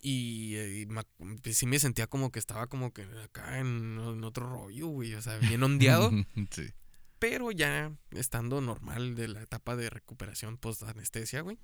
Y, 0.00 0.54
eh, 0.56 0.80
y 0.80 0.86
me 0.86 1.02
pues 1.42 1.58
sí 1.58 1.66
me 1.66 1.78
sentía 1.80 2.06
como 2.06 2.30
que 2.30 2.38
estaba 2.38 2.68
como 2.68 2.92
que 2.92 3.02
acá 3.24 3.58
en, 3.58 3.98
en 4.00 4.24
otro 4.24 4.48
rollo, 4.48 4.86
güey. 4.88 5.14
O 5.14 5.22
sea, 5.22 5.36
bien 5.38 5.62
ondeado. 5.64 6.10
sí. 6.50 6.68
Pero 7.18 7.50
ya 7.52 7.92
estando 8.10 8.60
normal 8.60 9.14
de 9.14 9.28
la 9.28 9.42
etapa 9.42 9.76
de 9.76 9.90
recuperación 9.90 10.56
post 10.58 10.82
anestesia, 10.84 11.40
güey. 11.42 11.58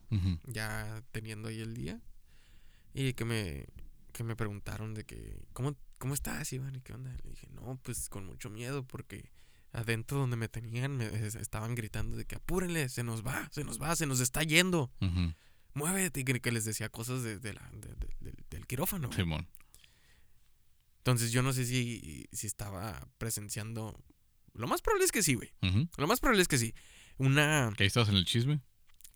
Ya 0.46 1.02
teniendo 1.12 1.48
ahí 1.48 1.60
el 1.60 1.74
día. 1.74 2.00
Y 2.92 3.12
que 3.14 3.24
me, 3.24 3.66
que 4.12 4.22
me 4.24 4.36
preguntaron 4.36 4.94
de 4.94 5.04
que, 5.04 5.42
¿cómo, 5.52 5.76
¿cómo 5.98 6.14
estás, 6.14 6.52
Iván? 6.52 6.74
¿Y 6.76 6.80
qué 6.80 6.92
onda? 6.92 7.10
Le 7.24 7.30
dije, 7.30 7.48
no, 7.50 7.78
pues 7.82 8.08
con 8.08 8.24
mucho 8.26 8.50
miedo 8.50 8.86
porque 8.86 9.32
adentro 9.72 10.18
donde 10.18 10.36
me 10.36 10.48
tenían 10.48 10.96
me 10.96 11.06
es- 11.06 11.34
estaban 11.34 11.74
gritando 11.74 12.16
de 12.16 12.24
que 12.24 12.36
apúrenle, 12.36 12.88
se 12.88 13.02
nos 13.02 13.24
va, 13.26 13.48
se 13.52 13.64
nos 13.64 13.80
va, 13.82 13.96
se 13.96 14.06
nos 14.06 14.20
está 14.20 14.42
yendo. 14.44 14.92
Ujú. 15.00 15.34
Muévete. 15.74 16.20
Y 16.20 16.24
que, 16.24 16.52
les 16.52 16.64
decía 16.64 16.88
cosas 16.88 17.24
de, 17.24 17.40
de 17.40 17.52
la, 17.54 17.68
de- 17.72 17.94
de- 17.96 18.14
del- 18.20 18.44
del 18.48 18.66
quirófano. 18.68 19.12
Simón. 19.12 19.48
Entonces 20.98 21.32
yo 21.32 21.42
no 21.42 21.52
sé 21.52 21.66
si, 21.66 22.26
si 22.32 22.46
estaba 22.46 23.06
presenciando. 23.18 24.00
Lo 24.54 24.66
más 24.68 24.80
probable 24.82 25.04
es 25.04 25.12
que 25.12 25.22
sí, 25.22 25.34
güey. 25.34 25.52
Lo 25.96 26.06
más 26.06 26.20
probable 26.20 26.42
es 26.42 26.48
que 26.48 26.58
sí. 26.58 26.74
Una. 27.18 27.72
Que 27.76 27.84
ahí 27.84 27.86
estás 27.88 28.08
en 28.08 28.16
el 28.16 28.24
chisme, 28.24 28.60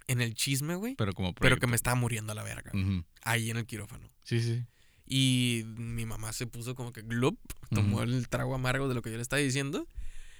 En 0.06 0.20
el 0.20 0.34
chisme, 0.34 0.74
güey. 0.74 0.94
pero 0.96 1.12
como 1.12 1.34
Pero 1.34 1.56
que 1.58 1.66
me 1.66 1.76
estaba 1.76 1.94
muriendo 1.96 2.32
a 2.32 2.34
la 2.34 2.42
verga. 2.42 2.70
Ujú. 2.74 3.04
Ahí 3.22 3.50
en 3.50 3.56
el 3.56 3.66
quirófano. 3.66 4.10
Sí, 4.22 4.40
sí. 4.40 4.64
Y 5.06 5.62
mi 5.76 6.04
mamá 6.04 6.32
se 6.32 6.46
puso 6.46 6.74
como 6.74 6.92
que 6.92 7.02
glup. 7.02 7.38
Tomó 7.70 8.02
el 8.02 8.28
trago 8.28 8.54
amargo 8.54 8.88
de 8.88 8.94
lo 8.94 9.02
que 9.02 9.10
yo 9.10 9.16
le 9.16 9.22
estaba 9.22 9.40
diciendo. 9.40 9.86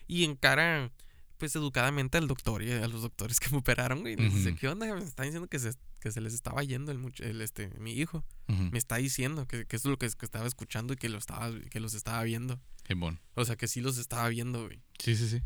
Y 0.06 0.24
encara, 0.24 0.90
pues 1.38 1.54
educadamente 1.56 2.18
al 2.18 2.26
doctor 2.28 2.62
y 2.62 2.72
a 2.72 2.86
los 2.88 3.02
doctores 3.02 3.40
que 3.40 3.50
me 3.50 3.58
operaron, 3.58 4.00
güey. 4.00 4.16
Les 4.16 4.34
dice. 4.34 4.54
¿qué 4.56 4.68
onda? 4.68 4.86
Me 4.94 5.02
están 5.04 5.26
diciendo 5.26 5.48
que 5.48 5.58
se, 5.58 5.72
que 6.00 6.10
se 6.12 6.20
les 6.20 6.34
estaba 6.34 6.62
yendo 6.64 6.92
el, 6.92 7.00
el 7.20 7.40
este, 7.40 7.68
mi 7.78 7.92
hijo. 7.92 8.24
Me 8.46 8.78
está 8.78 8.96
diciendo 8.96 9.46
que, 9.46 9.64
que 9.66 9.76
eso 9.76 9.88
es 9.88 9.90
lo 9.90 9.98
que, 9.98 10.08
que 10.08 10.24
estaba 10.24 10.46
escuchando 10.46 10.92
y 10.94 10.96
que, 10.96 11.08
lo 11.08 11.18
estaba, 11.18 11.50
que 11.70 11.80
los 11.80 11.94
estaba 11.94 12.22
viendo. 12.24 12.60
Simón. 12.88 13.20
O 13.34 13.44
sea, 13.44 13.56
que 13.56 13.68
sí 13.68 13.80
los 13.80 13.98
estaba 13.98 14.28
viendo, 14.28 14.64
güey. 14.64 14.82
Sí, 14.98 15.14
sí, 15.14 15.28
sí. 15.28 15.42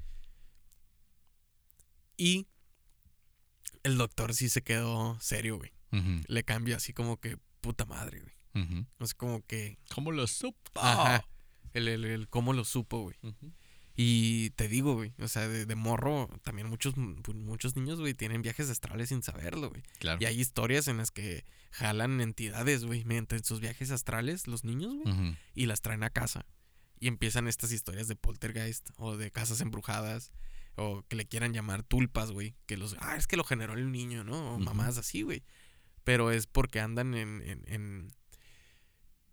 Y 2.16 2.46
el 3.82 3.98
doctor 3.98 4.32
sí 4.32 4.48
se 4.48 4.62
quedó 4.62 5.18
serio, 5.20 5.58
güey. 5.58 5.72
Le 6.26 6.42
cambia 6.44 6.76
así 6.76 6.94
como 6.94 7.18
que 7.20 7.36
puta 7.60 7.84
madre, 7.84 8.20
güey. 8.20 8.64
Ujú. 8.64 8.86
O 8.98 9.06
sea, 9.06 9.16
como 9.18 9.44
que. 9.44 9.78
¿Cómo 9.94 10.12
lo 10.12 10.26
supo? 10.26 10.56
Ajá. 10.76 11.26
El, 11.74 11.88
el, 11.88 12.04
el 12.04 12.28
cómo 12.28 12.52
lo 12.54 12.64
supo, 12.64 13.02
güey. 13.02 13.16
Y 13.94 14.50
te 14.50 14.68
digo, 14.68 14.94
güey. 14.94 15.12
O 15.18 15.28
sea, 15.28 15.48
de, 15.48 15.66
de 15.66 15.74
morro, 15.74 16.30
también 16.42 16.68
muchos, 16.68 16.96
muchos 16.96 17.76
niños, 17.76 18.00
güey, 18.00 18.14
tienen 18.14 18.40
viajes 18.40 18.70
astrales 18.70 19.10
sin 19.10 19.22
saberlo, 19.22 19.68
güey. 19.68 19.82
Claro. 19.98 20.18
Y 20.20 20.24
hay 20.24 20.40
historias 20.40 20.88
en 20.88 20.96
las 20.96 21.10
que 21.10 21.44
jalan 21.72 22.20
entidades, 22.20 22.84
güey, 22.84 23.04
mediante 23.04 23.42
sus 23.42 23.60
viajes 23.60 23.90
astrales, 23.90 24.46
los 24.46 24.64
niños, 24.64 24.94
güey, 24.94 25.36
y 25.54 25.66
las 25.66 25.82
traen 25.82 26.04
a 26.04 26.10
casa. 26.10 26.46
Y 27.02 27.08
empiezan 27.08 27.48
estas 27.48 27.72
historias 27.72 28.06
de 28.06 28.14
poltergeist 28.14 28.90
o 28.96 29.16
de 29.16 29.32
casas 29.32 29.60
embrujadas. 29.60 30.30
O 30.76 31.02
que 31.08 31.16
le 31.16 31.26
quieran 31.26 31.52
llamar 31.52 31.82
tulpas, 31.82 32.30
güey. 32.30 32.54
Que 32.66 32.76
los. 32.76 32.94
Ah, 33.00 33.16
es 33.16 33.26
que 33.26 33.36
lo 33.36 33.42
generó 33.42 33.74
el 33.74 33.90
niño, 33.90 34.22
¿no? 34.22 34.54
O 34.54 34.58
mamás 34.60 34.98
así, 34.98 35.22
güey. 35.22 35.42
Pero 36.04 36.30
es 36.30 36.46
porque 36.46 36.78
andan 36.78 37.14
en. 37.14 37.42
en, 37.42 37.64
en 37.66 38.12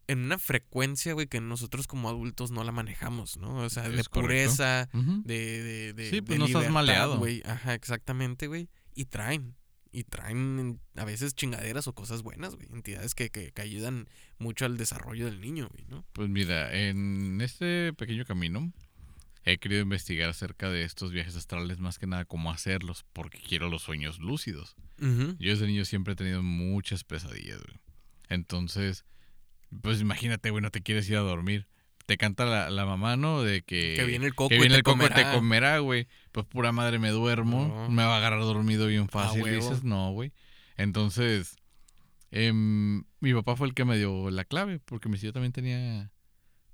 en 0.07 0.23
una 0.23 0.39
frecuencia, 0.39 1.13
güey, 1.13 1.27
que 1.27 1.39
nosotros 1.39 1.85
como 1.85 2.09
adultos 2.09 2.49
no 2.49 2.63
la 2.63 2.71
manejamos, 2.71 3.37
¿no? 3.37 3.57
O 3.57 3.69
sea, 3.69 3.87
de 3.87 4.01
Es 4.01 4.09
pureza, 4.09 4.89
de, 4.91 5.61
de, 5.61 5.93
de, 5.93 6.09
Sí, 6.09 6.21
pues 6.21 6.33
de 6.33 6.39
no 6.39 6.45
estás 6.47 6.71
maleado. 6.71 7.19
güey. 7.19 7.43
Ajá, 7.45 7.75
exactamente, 7.75 8.47
güey. 8.47 8.67
Y 8.95 9.05
traen. 9.05 9.55
Y 9.91 10.03
traen 10.03 10.79
a 10.95 11.05
veces 11.05 11.33
chingaderas 11.33 11.87
o 11.87 11.93
cosas 11.93 12.21
buenas, 12.21 12.55
güey. 12.55 12.67
Entidades 12.71 13.15
que, 13.15 13.29
que, 13.29 13.51
que 13.51 13.61
ayudan 13.61 14.07
mucho 14.37 14.65
al 14.65 14.77
desarrollo 14.77 15.25
del 15.25 15.41
niño, 15.41 15.67
güey, 15.71 15.85
¿no? 15.87 16.05
Pues 16.13 16.29
mira, 16.29 16.73
en 16.75 17.41
este 17.41 17.93
pequeño 17.93 18.25
camino 18.25 18.71
he 19.45 19.57
querido 19.57 19.81
investigar 19.81 20.29
acerca 20.29 20.69
de 20.69 20.83
estos 20.83 21.11
viajes 21.11 21.35
astrales, 21.35 21.79
más 21.79 21.97
que 21.97 22.07
nada 22.07 22.25
cómo 22.25 22.51
hacerlos, 22.51 23.05
porque 23.13 23.39
quiero 23.39 23.69
los 23.69 23.81
sueños 23.81 24.19
lúcidos. 24.19 24.75
Yo 24.99 25.51
desde 25.51 25.65
niño 25.65 25.85
siempre 25.85 26.13
he 26.13 26.17
tenido 26.17 26.43
muchas 26.43 27.03
pesadillas, 27.03 27.61
güey. 27.63 27.79
Entonces, 28.27 29.05
pues 29.81 30.01
imagínate, 30.01 30.49
güey, 30.49 30.61
no 30.61 30.71
te 30.71 30.81
quieres 30.81 31.09
ir 31.09 31.15
a 31.15 31.21
dormir. 31.21 31.67
Te 32.09 32.17
canta 32.17 32.43
la, 32.45 32.71
la 32.71 32.87
mamá, 32.87 33.17
¿no? 33.17 33.43
De 33.43 33.61
que... 33.61 33.93
Que 33.95 34.03
viene 34.03 34.25
el 34.25 34.33
coco 34.33 34.49
que 34.49 34.55
y 34.55 34.57
viene 34.57 34.73
te 34.73 34.77
el 34.77 34.83
coco 34.83 35.05
y 35.05 35.09
te 35.09 35.13
comerá. 35.13 35.31
comerá, 35.31 35.77
güey. 35.77 36.07
Pues 36.31 36.47
pura 36.47 36.71
madre 36.71 36.97
me 36.97 37.11
duermo. 37.11 37.67
No. 37.67 37.89
Me 37.91 38.01
va 38.01 38.15
a 38.15 38.17
agarrar 38.17 38.39
dormido 38.39 38.87
bien 38.87 39.09
fácil. 39.09 39.43
huevo. 39.43 39.55
dices, 39.55 39.83
no, 39.83 40.11
güey. 40.11 40.33
Entonces, 40.75 41.55
em, 42.31 43.03
mi 43.19 43.31
papá 43.35 43.55
fue 43.55 43.67
el 43.67 43.75
que 43.75 43.85
me 43.85 43.95
dio 43.95 44.31
la 44.31 44.43
clave, 44.43 44.79
porque 44.79 45.07
mi 45.07 45.19
yo 45.19 45.31
también 45.31 45.51
tenía 45.51 46.11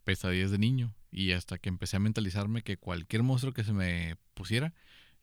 pesadillas 0.05 0.51
de 0.51 0.57
niño. 0.57 0.95
Y 1.11 1.33
hasta 1.33 1.57
que 1.57 1.67
empecé 1.67 1.97
a 1.97 1.99
mentalizarme 1.99 2.61
que 2.61 2.77
cualquier 2.77 3.23
monstruo 3.23 3.51
que 3.51 3.65
se 3.65 3.73
me 3.73 4.15
pusiera, 4.35 4.73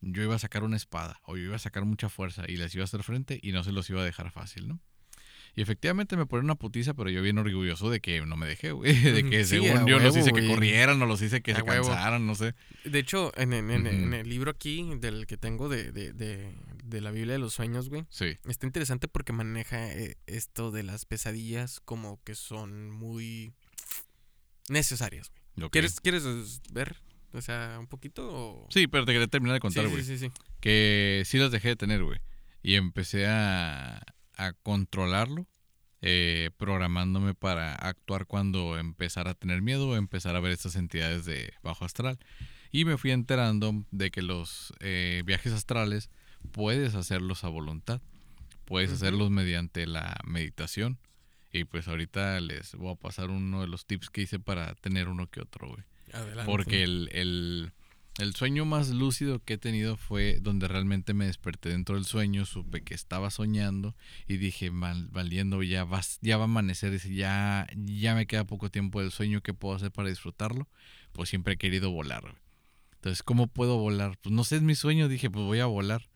yo 0.02 0.22
iba 0.22 0.34
a 0.34 0.38
sacar 0.38 0.62
una 0.62 0.76
espada 0.76 1.22
o 1.24 1.38
yo 1.38 1.44
iba 1.44 1.56
a 1.56 1.58
sacar 1.58 1.86
mucha 1.86 2.10
fuerza 2.10 2.44
y 2.46 2.56
les 2.56 2.74
iba 2.74 2.82
a 2.82 2.84
hacer 2.84 3.02
frente 3.02 3.40
y 3.42 3.52
no 3.52 3.64
se 3.64 3.72
los 3.72 3.88
iba 3.88 4.02
a 4.02 4.04
dejar 4.04 4.30
fácil, 4.30 4.68
¿no? 4.68 4.78
Y 5.54 5.60
efectivamente 5.60 6.16
me 6.16 6.24
ponen 6.24 6.46
una 6.46 6.54
putiza, 6.54 6.94
pero 6.94 7.10
yo 7.10 7.20
bien 7.20 7.36
orgulloso 7.36 7.90
de 7.90 8.00
que 8.00 8.24
no 8.24 8.36
me 8.38 8.46
dejé, 8.46 8.72
güey. 8.72 8.94
De 9.12 9.28
que 9.28 9.44
Sí, 9.44 9.56
según 9.60 9.86
yo 9.86 9.98
los 9.98 10.14
huevo, 10.14 10.18
hice 10.18 10.32
que 10.32 10.46
corrieran 10.46 11.02
o 11.02 11.06
los 11.06 11.20
hice 11.20 11.42
que 11.42 11.52
A 11.52 11.56
se 11.56 11.62
huevo. 11.62 11.88
cansaran, 11.88 12.26
no 12.26 12.34
sé. 12.34 12.54
De 12.84 12.98
hecho, 12.98 13.32
en, 13.36 13.52
el 13.52 14.28
libro 14.28 14.50
aquí, 14.50 14.88
del 14.98 15.26
que 15.26 15.36
tengo 15.36 15.68
de, 15.68 15.92
de, 15.92 16.14
de, 16.14 16.54
de 16.84 17.00
la 17.02 17.10
Biblia 17.10 17.34
de 17.34 17.38
los 17.38 17.52
Sueños, 17.52 17.90
güey, 17.90 18.06
Sí. 18.08 18.38
está 18.48 18.64
interesante 18.66 19.08
porque 19.08 19.34
maneja 19.34 19.92
eh, 19.92 20.16
esto 20.26 20.70
de 20.70 20.84
las 20.84 21.04
pesadillas 21.04 21.80
como 21.84 22.22
que 22.24 22.34
son 22.34 22.90
muy 22.90 23.52
necesarias, 24.68 25.30
güey. 25.56 25.68
¿Quieres, 25.70 26.00
¿Quieres 26.00 26.24
ver? 26.72 26.96
O 27.34 27.40
sea, 27.40 27.76
un 27.78 27.86
poquito 27.86 28.28
o... 28.30 28.66
Sí, 28.70 28.86
pero 28.86 29.04
te 29.04 29.12
quería 29.12 29.26
terminar 29.26 29.54
de 29.54 29.60
contar, 29.60 29.84
sí, 29.86 29.90
güey. 29.90 30.02
sí, 30.04 30.18
sí, 30.18 30.26
sí. 30.28 30.32
que 30.60 31.22
sí 31.26 31.38
las 31.38 31.50
dejé 31.50 31.68
de 31.68 31.76
tener, 31.76 32.02
güey. 32.02 32.20
Y 32.62 32.74
empecé 32.76 33.26
a, 33.26 34.02
a 34.36 34.52
controlarlo, 34.52 35.46
eh, 36.00 36.50
programándome 36.56 37.34
para 37.34 37.74
actuar 37.74 38.26
cuando 38.26 38.78
empezara 38.78 39.32
a 39.32 39.34
tener 39.34 39.62
miedo 39.62 39.88
o 39.88 39.96
empezar 39.96 40.36
a 40.36 40.40
ver 40.40 40.52
estas 40.52 40.76
entidades 40.76 41.24
de 41.24 41.52
bajo 41.62 41.84
astral. 41.84 42.18
Y 42.72 42.84
me 42.84 42.96
fui 42.96 43.10
enterando 43.10 43.84
de 43.90 44.10
que 44.10 44.22
los 44.22 44.72
eh, 44.80 45.22
viajes 45.26 45.52
astrales 45.52 46.10
puedes 46.50 46.94
hacerlos 46.94 47.44
a 47.44 47.48
voluntad. 47.48 48.00
Puedes 48.64 48.90
hacerlos 48.90 49.30
mediante 49.30 49.86
la 49.86 50.16
meditación. 50.24 50.98
Y 51.52 51.64
pues 51.64 51.86
ahorita 51.86 52.40
les 52.40 52.74
voy 52.74 52.92
a 52.92 52.96
pasar 52.96 53.28
uno 53.28 53.60
de 53.60 53.66
los 53.66 53.84
tips 53.84 54.08
que 54.08 54.22
hice 54.22 54.38
para 54.38 54.74
tener 54.76 55.08
uno 55.08 55.28
que 55.28 55.42
otro, 55.42 55.68
güey. 55.68 55.84
Adelante. 56.12 56.50
Porque 56.50 56.82
el, 56.82 57.10
el, 57.12 57.72
el 58.18 58.34
sueño 58.34 58.64
más 58.64 58.90
lúcido 58.90 59.40
que 59.42 59.54
he 59.54 59.58
tenido 59.58 59.96
fue 59.96 60.38
donde 60.40 60.68
realmente 60.68 61.14
me 61.14 61.26
desperté 61.26 61.70
dentro 61.70 61.94
del 61.94 62.04
sueño, 62.04 62.44
supe 62.44 62.82
que 62.82 62.94
estaba 62.94 63.30
soñando 63.30 63.96
y 64.28 64.36
dije, 64.36 64.70
"Mal- 64.70 65.08
valiendo, 65.08 65.62
ya, 65.62 65.84
vas, 65.84 66.18
ya 66.20 66.36
va 66.36 66.42
a 66.42 66.44
amanecer, 66.44 66.98
ya, 67.10 67.66
ya 67.74 68.14
me 68.14 68.26
queda 68.26 68.44
poco 68.44 68.70
tiempo 68.70 69.00
del 69.00 69.10
sueño, 69.12 69.40
¿qué 69.40 69.54
puedo 69.54 69.74
hacer 69.74 69.90
para 69.92 70.08
disfrutarlo? 70.10 70.68
Pues 71.12 71.30
siempre 71.30 71.54
he 71.54 71.56
querido 71.56 71.90
volar. 71.90 72.36
Entonces, 72.96 73.22
¿cómo 73.22 73.46
puedo 73.48 73.78
volar? 73.78 74.18
Pues 74.22 74.32
no 74.34 74.44
sé, 74.44 74.56
es 74.56 74.62
mi 74.62 74.74
sueño, 74.74 75.08
dije, 75.08 75.30
pues 75.30 75.44
voy 75.44 75.60
a 75.60 75.66
volar. 75.66 76.08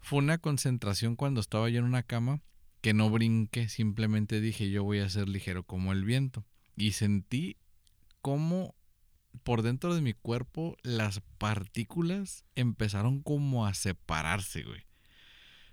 Fue 0.00 0.20
una 0.20 0.38
concentración 0.38 1.16
cuando 1.16 1.40
estaba 1.40 1.68
yo 1.68 1.80
en 1.80 1.84
una 1.84 2.02
cama 2.02 2.40
que 2.80 2.94
no 2.94 3.10
brinqué, 3.10 3.68
simplemente 3.68 4.40
dije, 4.40 4.70
yo 4.70 4.84
voy 4.84 5.00
a 5.00 5.10
ser 5.10 5.28
ligero 5.28 5.64
como 5.64 5.92
el 5.92 6.04
viento. 6.04 6.44
Y 6.76 6.92
sentí 6.92 7.56
cómo 8.22 8.74
por 9.42 9.62
dentro 9.62 9.94
de 9.94 10.00
mi 10.02 10.12
cuerpo 10.14 10.76
las 10.82 11.20
partículas 11.38 12.44
empezaron 12.54 13.22
como 13.22 13.66
a 13.66 13.74
separarse, 13.74 14.62
güey. 14.62 14.82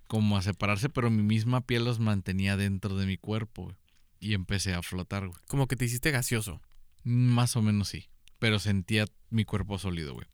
Como 0.07 0.37
a 0.37 0.41
separarse, 0.41 0.89
pero 0.89 1.09
mi 1.09 1.23
misma 1.23 1.65
piel 1.65 1.83
los 1.85 1.99
mantenía 1.99 2.57
dentro 2.57 2.95
de 2.95 3.05
mi 3.05 3.17
cuerpo, 3.17 3.63
güey. 3.63 3.75
y 4.19 4.33
empecé 4.33 4.73
a 4.73 4.81
flotar, 4.81 5.27
güey. 5.27 5.39
Como 5.47 5.67
que 5.67 5.75
te 5.75 5.85
hiciste 5.85 6.11
gaseoso. 6.11 6.61
Más 7.03 7.55
o 7.55 7.61
menos 7.61 7.89
sí. 7.89 8.09
Pero 8.39 8.59
sentía 8.59 9.05
mi 9.29 9.45
cuerpo 9.45 9.77
sólido, 9.77 10.13
güey. 10.13 10.27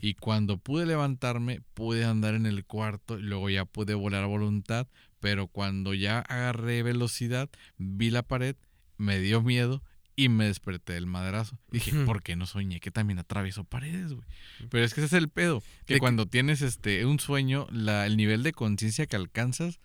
Y 0.00 0.14
cuando 0.14 0.58
pude 0.58 0.86
levantarme, 0.86 1.60
pude 1.74 2.04
andar 2.04 2.34
en 2.34 2.46
el 2.46 2.64
cuarto 2.64 3.18
y 3.18 3.22
luego 3.22 3.48
ya 3.48 3.64
pude 3.64 3.94
volar 3.94 4.24
a 4.24 4.26
voluntad. 4.26 4.88
Pero 5.20 5.46
cuando 5.46 5.94
ya 5.94 6.18
agarré 6.18 6.82
velocidad, 6.82 7.48
vi 7.78 8.10
la 8.10 8.22
pared, 8.24 8.56
me 8.96 9.20
dio 9.20 9.40
miedo 9.40 9.84
y 10.16 10.28
me 10.28 10.44
desperté 10.46 10.92
del 10.94 11.06
madrazo. 11.06 11.58
Dije, 11.70 11.96
Ujú. 11.96 12.04
¿por 12.04 12.22
qué 12.22 12.36
no 12.36 12.46
soñé 12.46 12.80
que 12.80 12.90
también 12.90 13.18
atravieso 13.18 13.64
paredes, 13.64 14.12
güey? 14.12 14.26
Pero 14.70 14.84
es 14.84 14.94
que 14.94 15.00
ese 15.00 15.06
es 15.16 15.22
el 15.22 15.28
pedo. 15.28 15.60
Que 15.86 15.94
De 15.94 15.94
que- 15.94 15.98
cuando 16.00 16.26
tienes 16.26 16.60
este 16.62 17.04
un 17.06 17.18
sueño, 17.20 17.66
la, 17.70 18.06
el 18.06 18.16
nivel 18.16 18.42
de 18.42 18.52
conciencia 18.52 19.06
que 19.06 19.16
alcanzas 19.16 19.80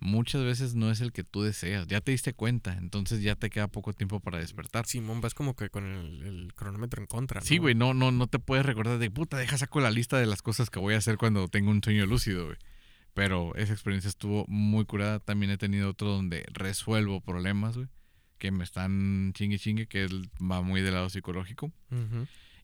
muchas 0.00 0.44
veces 0.44 0.74
no 0.76 0.90
es 0.92 1.00
el 1.00 1.12
que 1.12 1.24
tú 1.24 1.42
deseas. 1.42 1.86
Ya 1.88 2.00
te 2.00 2.12
diste 2.12 2.32
cuenta, 2.32 2.74
entonces 2.78 3.20
ya 3.20 3.34
te 3.34 3.50
queda 3.50 3.66
poco 3.68 3.92
tiempo 3.92 4.20
para 4.20 4.38
despertar. 4.38 4.86
Simón, 4.86 5.20
vas 5.20 5.34
como 5.34 5.54
que 5.56 5.70
con 5.70 5.84
el, 5.84 6.22
el 6.22 6.54
cronómetro 6.54 7.02
en 7.02 7.06
contra. 7.08 7.40
Sí, 7.40 7.56
¿no? 7.56 7.62
güey, 7.62 7.74
no, 7.74 7.94
no, 7.94 8.10
no 8.12 8.26
te 8.28 8.38
puedes 8.38 8.64
recordar 8.64 8.98
de 8.98 9.10
puta, 9.10 9.36
deja 9.38 9.58
saco 9.58 9.80
la 9.80 9.90
lista 9.90 10.16
de 10.18 10.26
las 10.26 10.40
cosas 10.40 10.70
que 10.70 10.78
voy 10.78 10.94
a 10.94 10.98
hacer 10.98 11.18
cuando 11.18 11.48
tengo 11.48 11.70
un 11.72 11.82
sueño 11.82 12.06
lúcido, 12.06 12.46
güey. 12.46 12.56
Pero 13.14 13.54
esa 13.56 13.72
experiencia 13.72 14.08
estuvo 14.08 14.44
muy 14.46 14.84
curada. 14.84 15.18
También 15.18 15.50
he 15.50 15.58
tenido 15.58 15.90
otro 15.90 16.08
donde 16.08 16.46
resuelvo 16.52 17.20
problemas, 17.20 17.74
güey. 17.76 17.88
Que 18.38 18.50
me 18.50 18.64
están 18.64 19.32
chingue 19.34 19.58
chingue, 19.58 19.86
que 19.86 20.06
va 20.40 20.62
muy 20.62 20.80
del 20.80 20.94
lado 20.94 21.10
psicológico. 21.10 21.72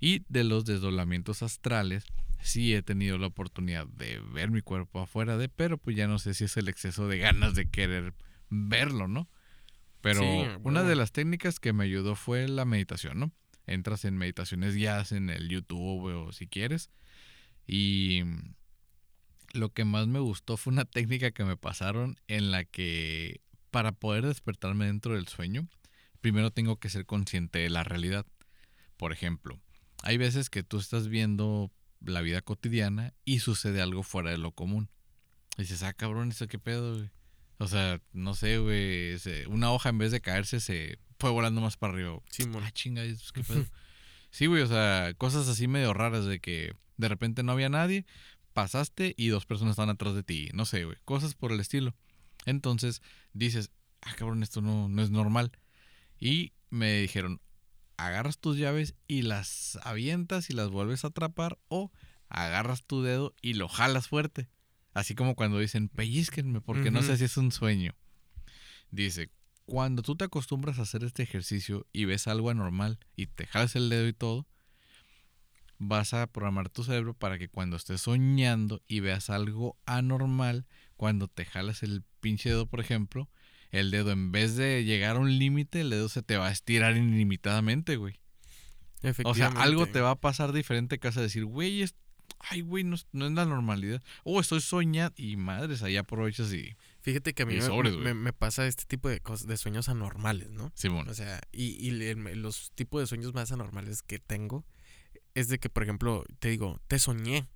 Y 0.00 0.22
de 0.28 0.44
los 0.44 0.64
desdoblamientos 0.64 1.42
astrales, 1.42 2.04
sí 2.40 2.74
he 2.74 2.82
tenido 2.82 3.18
la 3.18 3.26
oportunidad 3.26 3.86
de 3.86 4.20
ver 4.32 4.50
mi 4.50 4.60
cuerpo 4.60 5.00
afuera 5.00 5.36
de, 5.36 5.48
pero 5.48 5.78
pues 5.78 5.96
ya 5.96 6.06
no 6.06 6.18
sé 6.18 6.34
si 6.34 6.44
es 6.44 6.56
el 6.56 6.68
exceso 6.68 7.08
de 7.08 7.18
ganas 7.18 7.54
de 7.54 7.68
querer 7.68 8.12
verlo, 8.50 9.08
¿no? 9.08 9.28
Pero 10.00 10.20
Sí, 10.20 10.44
una 10.62 10.82
de 10.82 10.96
las 10.96 11.12
técnicas 11.12 11.58
que 11.58 11.72
me 11.72 11.84
ayudó 11.84 12.14
fue 12.14 12.46
la 12.46 12.66
meditación, 12.66 13.18
¿no? 13.18 13.32
Entras 13.66 14.04
en 14.04 14.18
meditaciones 14.18 14.74
guiadas 14.74 15.12
en 15.12 15.30
el 15.30 15.48
YouTube 15.48 16.04
o 16.14 16.32
si 16.32 16.46
quieres. 16.46 16.90
Y 17.66 18.22
lo 19.54 19.72
que 19.72 19.86
más 19.86 20.06
me 20.06 20.18
gustó 20.18 20.58
fue 20.58 20.72
una 20.72 20.84
técnica 20.84 21.30
que 21.30 21.44
me 21.44 21.56
pasaron 21.56 22.16
en 22.28 22.50
la 22.50 22.64
que 22.64 23.40
para 23.74 23.90
poder 23.90 24.24
despertarme 24.24 24.86
dentro 24.86 25.16
del 25.16 25.26
sueño, 25.26 25.66
primero 26.20 26.52
tengo 26.52 26.78
que 26.78 26.88
ser 26.88 27.06
consciente 27.06 27.58
de 27.58 27.70
la 27.70 27.82
realidad. 27.82 28.24
Por 28.96 29.10
ejemplo, 29.10 29.58
hay 30.04 30.16
veces 30.16 30.48
que 30.48 30.62
tú 30.62 30.78
estás 30.78 31.08
viendo 31.08 31.72
la 32.00 32.20
vida 32.20 32.40
cotidiana 32.40 33.14
y 33.24 33.40
sucede 33.40 33.82
algo 33.82 34.04
fuera 34.04 34.30
de 34.30 34.38
lo 34.38 34.52
común. 34.52 34.90
Y 35.58 35.62
dices, 35.62 35.82
ah, 35.82 35.92
cabrón, 35.92 36.30
¿eso 36.30 36.46
qué 36.46 36.60
pedo, 36.60 36.98
güey? 36.98 37.10
O 37.58 37.66
sea, 37.66 38.00
no 38.12 38.34
sé, 38.34 38.58
güey, 38.58 39.16
una 39.48 39.72
hoja 39.72 39.88
en 39.88 39.98
vez 39.98 40.12
de 40.12 40.20
caerse 40.20 40.60
se 40.60 41.00
fue 41.18 41.30
volando 41.30 41.60
más 41.60 41.76
para 41.76 41.94
arriba. 41.94 42.20
Simón. 42.30 42.62
Ah, 42.64 42.70
chinga, 42.70 43.02
¿eso 43.02 43.32
¿qué 43.34 43.42
pedo? 43.42 43.66
sí, 44.30 44.46
güey, 44.46 44.62
o 44.62 44.68
sea, 44.68 45.14
cosas 45.18 45.48
así 45.48 45.66
medio 45.66 45.92
raras 45.92 46.26
de 46.26 46.38
que 46.38 46.76
de 46.96 47.08
repente 47.08 47.42
no 47.42 47.50
había 47.50 47.70
nadie, 47.70 48.06
pasaste 48.52 49.14
y 49.16 49.30
dos 49.30 49.46
personas 49.46 49.72
estaban 49.72 49.90
atrás 49.90 50.14
de 50.14 50.22
ti. 50.22 50.50
No 50.54 50.64
sé, 50.64 50.84
güey, 50.84 50.96
cosas 51.04 51.34
por 51.34 51.50
el 51.50 51.58
estilo. 51.58 51.96
Entonces 52.46 53.02
dices, 53.34 53.70
ah, 54.00 54.14
cabrón, 54.16 54.42
esto 54.42 54.62
no, 54.62 54.88
no 54.88 55.02
es 55.02 55.10
normal. 55.10 55.52
Y 56.18 56.52
me 56.70 57.00
dijeron, 57.00 57.40
agarras 57.96 58.38
tus 58.38 58.56
llaves 58.56 58.94
y 59.06 59.22
las 59.22 59.78
avientas 59.82 60.48
y 60.50 60.54
las 60.54 60.70
vuelves 60.70 61.04
a 61.04 61.08
atrapar 61.08 61.58
o 61.68 61.92
agarras 62.28 62.84
tu 62.84 63.02
dedo 63.02 63.34
y 63.42 63.54
lo 63.54 63.68
jalas 63.68 64.08
fuerte. 64.08 64.48
Así 64.92 65.14
como 65.14 65.34
cuando 65.34 65.58
dicen, 65.58 65.88
pellizquenme 65.88 66.60
porque 66.60 66.90
no 66.90 67.02
sé 67.02 67.16
si 67.16 67.24
es 67.24 67.36
un 67.36 67.50
sueño. 67.50 67.94
Dice, 68.90 69.30
cuando 69.66 70.02
tú 70.02 70.16
te 70.16 70.24
acostumbras 70.24 70.78
a 70.78 70.82
hacer 70.82 71.02
este 71.02 71.24
ejercicio 71.24 71.86
y 71.92 72.04
ves 72.04 72.28
algo 72.28 72.50
anormal 72.50 72.98
y 73.16 73.26
te 73.26 73.46
jalas 73.46 73.74
el 73.74 73.88
dedo 73.88 74.06
y 74.06 74.12
todo, 74.12 74.46
vas 75.78 76.14
a 76.14 76.26
programar 76.28 76.68
tu 76.68 76.84
cerebro 76.84 77.14
para 77.14 77.38
que 77.38 77.48
cuando 77.48 77.76
estés 77.76 78.02
soñando 78.02 78.82
y 78.86 79.00
veas 79.00 79.30
algo 79.30 79.76
anormal, 79.86 80.66
cuando 80.96 81.28
te 81.28 81.44
jalas 81.44 81.82
el 81.82 82.02
pinche 82.20 82.48
dedo, 82.50 82.66
por 82.66 82.80
ejemplo, 82.80 83.28
el 83.70 83.90
dedo 83.90 84.12
en 84.12 84.30
vez 84.32 84.56
de 84.56 84.84
llegar 84.84 85.16
a 85.16 85.18
un 85.18 85.38
límite, 85.38 85.80
el 85.80 85.90
dedo 85.90 86.08
se 86.08 86.22
te 86.22 86.36
va 86.36 86.48
a 86.48 86.52
estirar 86.52 86.96
ilimitadamente, 86.96 87.96
güey. 87.96 88.20
O 89.24 89.34
sea, 89.34 89.48
algo 89.62 89.86
te 89.92 90.00
va 90.00 90.10
a 90.12 90.20
pasar 90.20 90.52
diferente 90.52 90.98
que 90.98 91.08
vas 91.08 91.16
a 91.16 91.22
decir, 91.22 91.44
güey, 91.44 91.82
es... 91.82 91.94
ay, 92.38 92.60
güey, 92.62 92.84
no, 92.84 92.94
es- 92.94 93.06
no 93.12 93.26
es 93.26 93.32
la 93.32 93.44
normalidad. 93.44 94.02
Oh, 94.22 94.40
estoy 94.40 94.60
soñando 94.60 95.14
y 95.16 95.36
madres, 95.36 95.82
ahí 95.82 95.96
aprovechas 95.96 96.52
y... 96.52 96.74
Fíjate 97.02 97.34
que 97.34 97.42
a 97.42 97.46
mí 97.46 97.54
me, 98.00 98.14
me- 98.14 98.32
pasa 98.32 98.66
este 98.66 98.84
tipo 98.86 99.10
de 99.10 99.20
cosas, 99.20 99.46
de 99.46 99.58
sueños 99.58 99.90
anormales, 99.90 100.48
¿no? 100.50 100.72
Simón. 100.74 101.06
O 101.10 101.14
sea, 101.14 101.40
y, 101.52 101.64
y 101.86 101.90
los 102.34 102.72
tipos 102.74 103.02
de 103.02 103.06
sueños 103.06 103.34
más 103.34 103.52
anormales 103.52 104.02
que 104.02 104.18
tengo 104.18 104.64
es 105.34 105.48
de 105.48 105.58
que, 105.58 105.68
por 105.68 105.82
ejemplo, 105.82 106.24
te 106.38 106.48
digo, 106.48 106.80
te 106.88 106.98
soñé, 106.98 107.46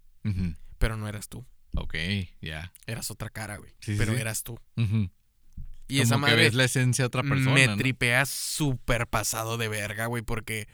pero 0.78 0.96
no 0.98 1.08
eras 1.08 1.28
tú. 1.30 1.46
Ok, 1.74 1.94
ya. 2.40 2.72
Eras 2.86 3.10
otra 3.10 3.30
cara, 3.30 3.56
güey. 3.58 3.70
Sí, 3.80 3.92
sí, 3.92 3.98
pero 3.98 4.14
sí. 4.14 4.20
eras 4.20 4.42
tú. 4.42 4.58
Y 4.76 4.82
Como 4.84 6.02
esa 6.02 6.14
que 6.16 6.20
madre 6.20 6.36
ves 6.36 6.54
la 6.54 6.64
esencia 6.64 7.02
de 7.04 7.06
otra 7.06 7.22
persona, 7.22 7.52
me 7.54 7.66
¿no? 7.66 7.76
tripea 7.76 8.26
súper 8.26 9.06
pasado 9.06 9.56
de 9.58 9.68
verga, 9.68 10.06
güey, 10.06 10.22
porque 10.22 10.68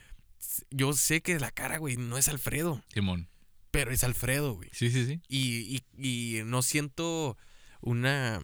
yo 0.70 0.92
sé 0.92 1.20
que 1.20 1.38
la 1.38 1.51
cara, 1.51 1.78
güey, 1.78 1.97
no 1.97 2.18
es 2.18 2.28
Alfredo, 2.28 2.82
Simón. 2.92 3.28
pero 3.70 3.90
es 3.92 4.03
Alfredo, 4.05 4.55
güey. 4.55 4.70
Sí, 4.72 4.90
sí, 4.90 5.07
sí. 5.07 5.20
Y, 5.28 5.82
y, 5.97 6.38
y 6.38 6.42
no 6.45 6.62
siento 6.62 7.36
una 7.80 8.40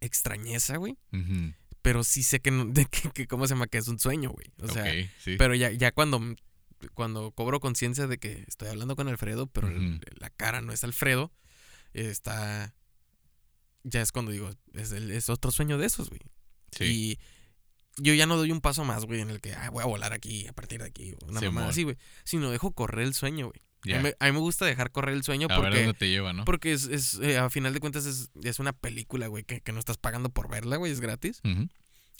extrañeza, 0.00 0.76
güey. 0.76 0.96
Ujú. 1.12 1.52
Pero 1.82 2.04
sí 2.04 2.22
sé 2.22 2.40
que, 2.40 2.50
no- 2.50 2.64
de 2.72 2.86
que, 2.86 3.10
que 3.10 3.26
¿cómo 3.26 3.46
se 3.46 3.54
llama? 3.54 3.66
Que 3.66 3.78
es 3.78 3.88
un 3.88 3.98
sueño, 3.98 4.30
güey. 4.30 4.46
O 4.62 4.68
sea, 4.68 4.84
ok, 4.84 5.08
sí. 5.18 5.36
pero 5.38 5.54
ya, 5.54 5.70
ya 5.70 5.92
cuando, 5.92 6.20
cuando 6.94 7.30
cobro 7.32 7.60
conciencia 7.60 8.06
de 8.06 8.18
que 8.18 8.44
estoy 8.48 8.68
hablando 8.68 8.96
con 8.96 9.08
Alfredo, 9.08 9.46
pero 9.46 9.68
la 10.18 10.30
cara 10.30 10.60
no 10.60 10.72
es 10.72 10.84
Alfredo, 10.84 11.32
está... 11.92 12.74
Ya 13.82 14.00
es 14.00 14.12
cuando 14.12 14.32
digo, 14.32 14.50
es, 14.72 14.92
el- 14.92 15.10
es 15.10 15.28
otro 15.28 15.50
sueño 15.50 15.76
de 15.78 15.86
esos, 15.86 16.08
güey. 16.08 16.20
sí. 16.72 16.84
Y 16.84 17.18
yo 18.02 18.12
ya 18.14 18.26
no 18.26 18.36
doy 18.36 18.50
un 18.50 18.60
paso 18.60 18.82
más, 18.84 19.04
güey, 19.04 19.20
en 19.20 19.30
el 19.30 19.40
que 19.40 19.52
"Ah, 19.54 19.70
voy 19.70 19.80
a 19.82 19.86
volar 19.86 20.12
aquí 20.12 20.48
a 20.48 20.52
partir 20.52 20.80
de 20.80 20.86
aquí, 20.88 21.14
una 21.28 21.40
mamada 21.48 21.68
así, 21.70 21.84
güey. 21.84 21.96
Sino 22.24 22.50
dejo 22.50 22.72
correr 22.72 23.06
el 23.06 23.14
sueño, 23.14 23.46
güey. 23.50 23.60
A, 23.94 24.00
mí, 24.02 24.08
a 24.18 24.26
mí 24.26 24.32
me 24.32 24.38
gusta 24.38 24.64
dejar 24.64 24.90
correr 24.90 25.14
el 25.14 25.22
sueño 25.22 25.46
A 25.50 25.60
ver 25.60 25.68
porque, 25.70 25.84
dónde 25.84 25.98
te 25.98 26.08
lleva, 26.08 26.32
¿no? 26.32 26.44
porque 26.46 26.72
es, 26.72 26.86
es, 26.86 27.14
eh, 27.22 27.36
a 27.38 27.50
final 27.50 27.72
de 27.74 27.78
cuentas 27.80 28.06
es, 28.06 28.30
es 28.42 28.58
una 28.58 28.72
película, 28.72 29.26
güey, 29.28 29.44
que, 29.44 29.60
que 29.60 29.70
no 29.72 29.78
estás 29.78 29.98
pagando 29.98 30.30
por 30.30 30.48
verla, 30.48 30.76
güey, 30.76 30.90
es 30.90 31.00
gratis. 31.00 31.40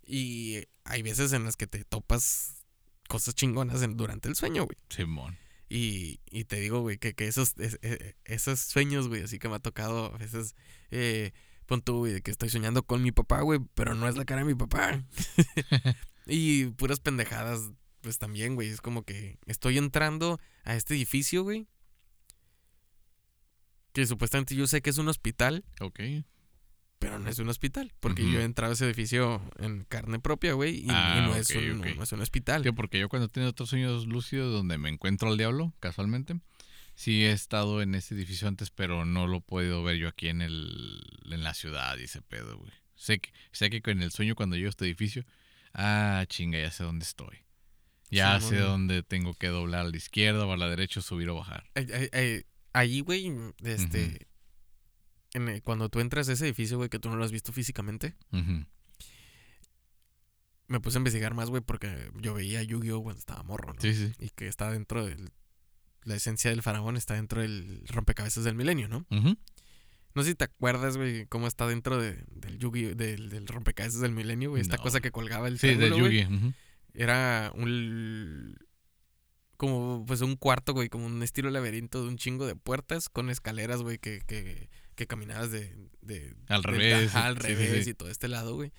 Y 0.07 0.59
hay 0.85 1.03
veces 1.03 1.33
en 1.33 1.43
las 1.45 1.57
que 1.57 1.67
te 1.67 1.83
topas 1.85 2.64
cosas 3.09 3.35
chingonas 3.35 3.83
en- 3.83 3.97
durante 3.97 4.29
el 4.29 4.37
sueño, 4.37 4.65
güey. 4.65 4.77
Simón. 4.89 5.37
Y, 5.69 6.21
y 6.31 6.45
te 6.45 6.57
digo, 6.61 6.81
güey, 6.81 6.99
que, 6.99 7.15
que 7.15 7.27
esos, 7.27 7.55
es- 7.59 7.79
eh, 7.83 8.15
esos 8.25 8.61
sueños, 8.61 9.09
güey, 9.09 9.23
así 9.23 9.39
que 9.39 9.49
me 9.49 9.57
ha 9.57 9.61
tocado 9.61 10.15
a 10.15 10.19
veces, 10.19 10.55
eh, 10.91 11.33
pon 11.67 11.81
tú, 11.83 11.99
güey, 11.99 12.13
de 12.13 12.21
que 12.23 12.31
estoy 12.31 12.51
soñando 12.51 12.83
con 12.85 13.03
mi 13.03 13.13
papá, 13.13 13.41
güey, 13.41 13.61
pero 13.75 13.95
no 13.95 14.09
es 14.09 14.17
la 14.17 14.25
cara 14.25 14.41
de 14.43 14.47
mi 14.47 14.55
papá. 14.55 15.03
y 16.27 16.67
puras 16.67 17.01
pendejadas, 17.01 17.71
pues 18.03 18.19
también, 18.19 18.55
güey, 18.55 18.69
es 18.69 18.81
como 18.81 19.03
que 19.05 19.39
estoy 19.47 19.79
entrando 19.79 20.39
a 20.65 20.77
este 20.77 20.95
edificio, 20.95 21.43
güey, 21.43 21.67
que 23.93 24.07
supuestamente 24.07 24.55
yo 24.57 24.67
sé 24.67 24.83
que 24.83 24.91
es 24.91 24.99
un 24.99 25.09
hospital, 25.09 25.65
Ok. 25.81 26.01
Pero 27.05 27.19
no 27.19 27.29
es 27.29 27.39
un 27.39 27.49
hospital, 27.49 27.93
porque 28.01 28.23
Ujú. 28.23 28.33
yo 28.33 28.41
he 28.41 28.45
entrado 28.45 28.73
a 28.73 28.75
ese 28.75 28.87
edificio 28.87 29.41
en 29.59 29.85
carne 29.85 30.19
propia, 30.21 30.55
güey, 30.55 30.77
y, 30.81 30.85
y 30.85 30.87
Ah, 30.91 31.23
no, 31.27 31.37
es 31.37 31.51
ok, 31.51 31.57
un, 31.73 31.81
ok. 31.81 31.87
no 31.97 32.03
es 32.03 32.13
un 32.13 32.21
hospital. 32.21 32.63
Tío, 32.63 32.75
porque 32.75 32.99
yo 32.99 33.09
cuando 33.09 33.27
he 33.27 33.29
tenido 33.29 33.51
otros 33.51 33.69
sueños 33.71 34.07
lúcidos 34.07 34.53
donde 34.53 34.79
me 34.79 34.89
encuentro 34.89 35.29
al 35.29 35.37
diablo, 35.39 35.73
casualmente, 35.81 36.37
sí 36.95 37.25
he 37.25 37.33
estado 37.33 37.83
en 37.83 37.95
ese 37.95 38.15
edificio 38.15 38.49
antes, 38.49 38.71
pero 38.71 39.05
no 39.05 39.27
lo 39.27 39.39
he 39.39 39.41
podido 39.43 39.83
ver 39.83 39.97
yo 39.97 40.09
aquí 40.09 40.29
en 40.29 40.41
el 40.43 41.03
en 41.31 41.43
la 41.43 41.55
ciudad 41.55 41.97
y 41.99 42.05
ese 42.05 42.23
pedo, 42.23 42.57
güey. 42.59 42.73
Sé 42.95 43.19
que, 43.19 43.33
sé 43.53 43.69
que 43.71 43.83
en 43.91 44.03
el 44.03 44.11
sueño 44.13 44.35
cuando 44.35 44.57
llego 44.57 44.69
a 44.69 44.71
este 44.71 44.85
edificio, 44.85 45.25
ah, 45.75 46.25
chinga, 46.29 46.59
ya 46.61 46.71
sé 46.71 46.85
dónde 46.85 47.05
estoy. 47.05 47.39
Ya 48.11 48.39
Sí, 48.41 48.51
sé 48.51 48.55
mon. 48.57 48.65
dónde 48.65 49.03
tengo 49.03 49.35
que 49.35 49.49
doblar 49.49 49.81
a 49.87 49.89
la 49.91 49.97
izquierda 49.97 50.47
o 50.47 50.53
a 50.53 50.57
la 50.57 50.69
derecha, 50.69 51.01
subir 51.01 51.29
o 51.31 51.35
bajar. 51.35 51.65
Ay- 51.75 51.89
ay- 51.93 52.09
ay, 52.13 52.45
Ahí, 52.77 53.01
güey, 53.01 53.33
este. 53.63 54.27
En 55.35 55.61
cuando 55.61 55.89
tú 55.91 56.01
entras 56.01 56.29
a 56.29 56.33
ese 56.33 56.47
edificio, 56.47 56.79
güey, 56.79 56.89
que 56.89 56.99
tú 56.99 57.11
no 57.11 57.17
lo 57.17 57.25
has 57.25 57.33
visto 57.33 57.53
físicamente, 57.53 58.15
me 60.67 60.81
puse 60.81 60.97
a 60.97 61.01
investigar 61.01 61.35
más, 61.35 61.51
güey, 61.51 61.63
porque 61.63 62.11
yo 62.21 62.35
veía 62.35 62.63
Yu-Gi-Oh! 62.63 63.03
cuando 63.03 63.19
estaba 63.19 63.43
morro, 63.43 63.75
¿no? 63.75 63.81
Sí, 63.81 63.93
sí. 63.95 64.13
Y 64.19 64.31
que 64.31 64.49
está 64.49 64.71
dentro 64.71 65.05
del. 65.05 65.31
La 66.05 66.15
esencia 66.17 66.51
del 66.51 66.63
faraón 66.63 66.97
está 66.97 67.15
dentro 67.15 67.41
del 67.43 67.83
rompecabezas 67.89 68.45
del 68.45 68.55
milenio, 68.55 68.89
¿no? 68.89 69.07
Ujú. 69.11 69.37
No 70.15 70.23
sé 70.23 70.31
si 70.31 70.35
te 70.35 70.45
acuerdas, 70.45 70.97
güey, 70.97 71.27
cómo 71.27 71.47
está 71.47 71.67
dentro 71.67 72.01
de- 72.01 72.25
del 72.31 72.59
Yu-Gi-Oh! 72.59 72.95
Del, 72.95 73.29
del 73.31 73.47
rompecabezas 73.47 74.01
del 74.01 74.13
milenio, 74.13 74.51
güey. 74.51 74.63
Esta 74.63 74.77
No. 74.77 74.83
cosa 74.83 75.01
que 75.01 75.11
colgaba 75.11 75.49
el 75.49 75.59
Sí, 75.59 75.69
de 75.69 75.77
triángulo, 75.77 76.05
güey. 76.05 76.23
Yugi. 76.25 76.35
ujú. 76.37 76.53
Era 76.95 77.53
un. 77.55 78.57
Como, 79.57 80.05
pues, 80.07 80.21
un 80.21 80.37
cuarto, 80.37 80.73
güey, 80.73 80.89
como 80.89 81.07
un 81.07 81.23
estilo 81.23 81.51
laberinto 81.51 82.03
de 82.03 82.09
un 82.09 82.17
chingo 82.17 82.47
de 82.47 82.57
puertas 82.57 83.09
con 83.09 83.31
escaleras, 83.31 83.83
güey, 83.83 83.99
que, 83.99 84.21
que 84.27 84.69
que 84.95 85.07
caminabas 85.07 85.51
de... 85.51 85.75
de 86.03 86.35
Al 86.49 86.63
de- 86.63 86.71
revés, 86.71 87.15
ajá, 87.15 87.27
al 87.27 87.37
sí, 87.41 87.49
sí, 87.49 87.55
revés 87.55 87.85
sí. 87.85 87.91
y 87.91 87.95
todo 87.95 88.09
este 88.11 88.29
lado, 88.29 88.55
güey. 88.55 88.73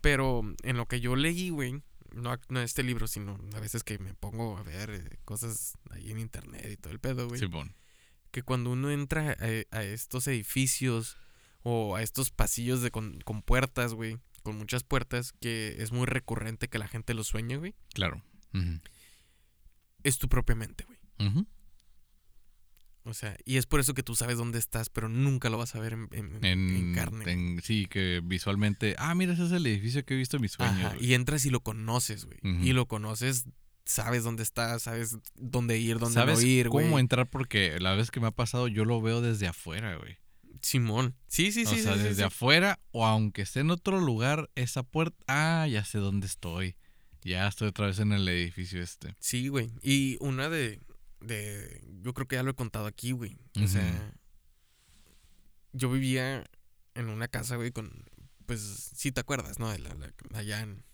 Pero 0.00 0.42
en 0.62 0.76
lo 0.76 0.86
que 0.86 1.00
yo 1.00 1.16
leí, 1.16 1.50
güey, 1.50 1.82
no, 2.14 2.38
no 2.48 2.60
este 2.60 2.82
libro, 2.82 3.06
sino 3.06 3.38
a 3.54 3.60
veces 3.60 3.84
que 3.84 3.98
me 3.98 4.14
pongo 4.14 4.56
a 4.58 4.62
ver 4.62 4.90
eh, 4.90 5.18
cosas 5.24 5.78
ahí 5.90 6.10
en 6.10 6.18
internet 6.18 6.68
y 6.70 6.76
todo 6.76 6.92
el 6.92 6.98
pedo, 7.00 7.28
güey. 7.28 7.40
Simón. 7.40 7.74
Que 8.30 8.42
cuando 8.42 8.70
uno 8.70 8.90
entra 8.90 9.36
a, 9.38 9.76
a 9.76 9.84
estos 9.84 10.26
edificios 10.26 11.16
o 11.62 11.96
a 11.96 12.02
estos 12.02 12.30
pasillos 12.30 12.82
de 12.82 12.90
con, 12.90 13.20
con 13.20 13.42
puertas, 13.42 13.94
güey, 13.94 14.18
con 14.42 14.56
muchas 14.58 14.82
puertas, 14.82 15.32
que 15.40 15.76
es 15.78 15.92
muy 15.92 16.06
recurrente 16.06 16.68
que 16.68 16.78
la 16.78 16.88
gente 16.88 17.14
lo 17.14 17.24
sueñe, 17.24 17.56
güey, 17.58 17.74
Claro. 17.94 18.22
Es 20.02 20.18
tu 20.18 20.28
propia 20.28 20.54
mente, 20.56 20.84
güey. 20.84 20.98
Ujú. 21.28 21.46
O 23.04 23.14
sea, 23.14 23.36
y 23.44 23.56
es 23.56 23.66
por 23.66 23.80
eso 23.80 23.94
que 23.94 24.02
tú 24.04 24.14
sabes 24.14 24.38
dónde 24.38 24.58
estás, 24.60 24.88
pero 24.88 25.08
nunca 25.08 25.50
lo 25.50 25.58
vas 25.58 25.74
a 25.74 25.80
ver 25.80 25.92
en, 25.94 26.08
en- 26.12 26.44
en 26.44 26.76
En, 26.76 26.94
carne. 26.94 27.60
sí, 27.62 27.86
que 27.86 28.20
visualmente. 28.22 28.94
Ah, 28.98 29.14
mira, 29.14 29.32
ese 29.32 29.44
es 29.46 29.52
el 29.52 29.66
edificio 29.66 30.04
que 30.04 30.14
he 30.14 30.16
visto 30.16 30.36
en 30.36 30.42
mis 30.42 30.52
sueños. 30.52 30.84
Ajá, 30.92 30.96
y 31.00 31.14
entras 31.14 31.44
y 31.44 31.50
lo 31.50 31.60
conoces, 31.60 32.24
güey. 32.26 32.38
Y 32.42 32.72
lo 32.74 32.86
conoces, 32.86 33.46
sabes 33.84 34.22
dónde 34.22 34.44
estás, 34.44 34.82
sabes 34.84 35.16
dónde 35.34 35.78
ir, 35.78 35.98
dónde 35.98 36.14
¿Sabes 36.14 36.40
no 36.42 36.46
ir, 36.46 36.68
güey. 36.68 36.86
cómo 36.86 36.98
entrar? 37.00 37.28
Porque 37.28 37.78
la 37.80 37.94
vez 37.94 38.10
que 38.12 38.20
me 38.20 38.28
ha 38.28 38.32
pasado, 38.32 38.68
yo 38.68 38.84
lo 38.84 39.02
veo 39.02 39.20
desde 39.20 39.48
afuera, 39.48 39.96
güey. 39.96 40.18
Simón. 40.60 41.16
Sí, 41.26 41.50
sí, 41.50 41.66
sí. 41.66 41.74
o 41.80 41.82
sea, 41.82 41.94
sí, 41.94 41.98
sí, 41.98 42.04
desde 42.04 42.16
sí. 42.18 42.22
afuera, 42.22 42.78
o 42.92 43.04
aunque 43.04 43.42
esté 43.42 43.60
en 43.60 43.70
otro 43.72 44.00
lugar, 44.00 44.48
esa 44.54 44.84
puerta. 44.84 45.16
Ah, 45.26 45.66
ya 45.68 45.84
sé 45.84 45.98
dónde 45.98 46.28
estoy. 46.28 46.76
Ya 47.24 47.48
estoy 47.48 47.68
otra 47.68 47.86
vez 47.86 47.98
en 47.98 48.12
el 48.12 48.28
edificio 48.28 48.80
este. 48.80 49.16
Sí, 49.18 49.48
güey. 49.48 49.70
Y 49.82 50.18
una 50.20 50.48
de, 50.48 50.80
de. 51.24 51.82
Yo 52.02 52.12
creo 52.14 52.26
que 52.28 52.36
ya 52.36 52.42
lo 52.42 52.50
he 52.50 52.54
contado 52.54 52.86
aquí, 52.86 53.12
güey. 53.12 53.36
O 53.62 53.66
sea. 53.66 54.14
Yo 55.72 55.90
vivía 55.90 56.44
en 56.94 57.08
una 57.08 57.28
casa, 57.28 57.56
güey, 57.56 57.72
con. 57.72 58.04
Pues 58.46 58.60
sí 58.94 59.12
te 59.12 59.20
acuerdas, 59.20 59.58
¿no? 59.58 59.70
De 59.70 59.78
la, 59.78 59.94
la- 59.94 60.12
allá 60.38 60.60
en, 60.60 60.84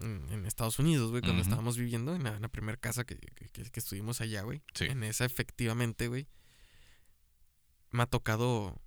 en, 0.00 0.28
en 0.30 0.46
Estados 0.46 0.78
Unidos, 0.78 1.10
güey, 1.10 1.22
cuando 1.22 1.42
estábamos 1.42 1.76
viviendo, 1.78 2.14
en 2.14 2.22
la, 2.24 2.48
primera 2.48 2.76
casa 2.76 3.04
que, 3.04 3.16
que, 3.16 3.48
que- 3.48 3.80
estuvimos 3.80 4.20
allá, 4.20 4.42
güey. 4.42 4.62
Sí. 4.74 4.84
En 4.84 5.02
esa, 5.02 5.24
efectivamente, 5.24 6.08
güey. 6.08 6.28
Me 7.90 8.02
ha 8.02 8.06
tocado 8.06 8.80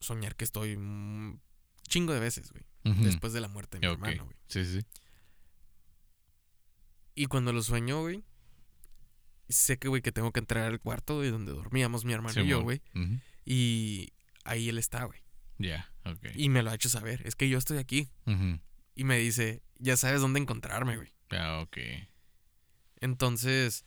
soñar 0.00 0.36
que 0.36 0.44
estoy 0.44 0.76
un 0.76 1.42
chingo 1.88 2.14
de 2.14 2.20
veces, 2.20 2.50
güey. 2.52 2.64
Después 3.02 3.32
de 3.32 3.40
la 3.40 3.48
muerte 3.48 3.78
de 3.78 3.86
mi 3.86 3.92
hermano, 3.92 4.24
güey. 4.24 4.36
Sí, 4.48 4.64
sí. 4.64 4.80
Y 7.14 7.26
cuando 7.26 7.52
lo 7.52 7.62
sueño, 7.62 8.00
güey, 8.00 8.22
sé 9.48 9.78
que, 9.78 9.88
güey, 9.88 10.02
que 10.02 10.12
tengo 10.12 10.32
que 10.32 10.40
entrar 10.40 10.64
al 10.64 10.80
cuarto, 10.80 11.16
güey, 11.16 11.30
donde 11.30 11.52
dormíamos 11.52 12.04
mi 12.04 12.12
hermano 12.12 12.42
y 12.42 12.46
yo, 12.46 12.62
güey. 12.62 12.82
Y 13.44 14.12
ahí 14.44 14.68
él 14.68 14.78
está, 14.78 15.04
güey. 15.04 15.20
Ya, 15.58 15.92
ok. 16.04 16.26
Y 16.34 16.48
me 16.48 16.62
lo 16.62 16.70
ha 16.70 16.74
hecho 16.74 16.88
saber. 16.88 17.22
Es 17.26 17.36
que 17.36 17.48
yo 17.48 17.58
estoy 17.58 17.78
aquí. 17.78 18.10
Y 18.94 19.04
me 19.04 19.18
dice, 19.18 19.62
ya 19.78 19.96
sabes 19.96 20.20
dónde 20.20 20.40
encontrarme, 20.40 20.96
güey. 20.96 21.12
Ya, 21.30 21.60
ok. 21.60 21.78
Entonces, 23.00 23.84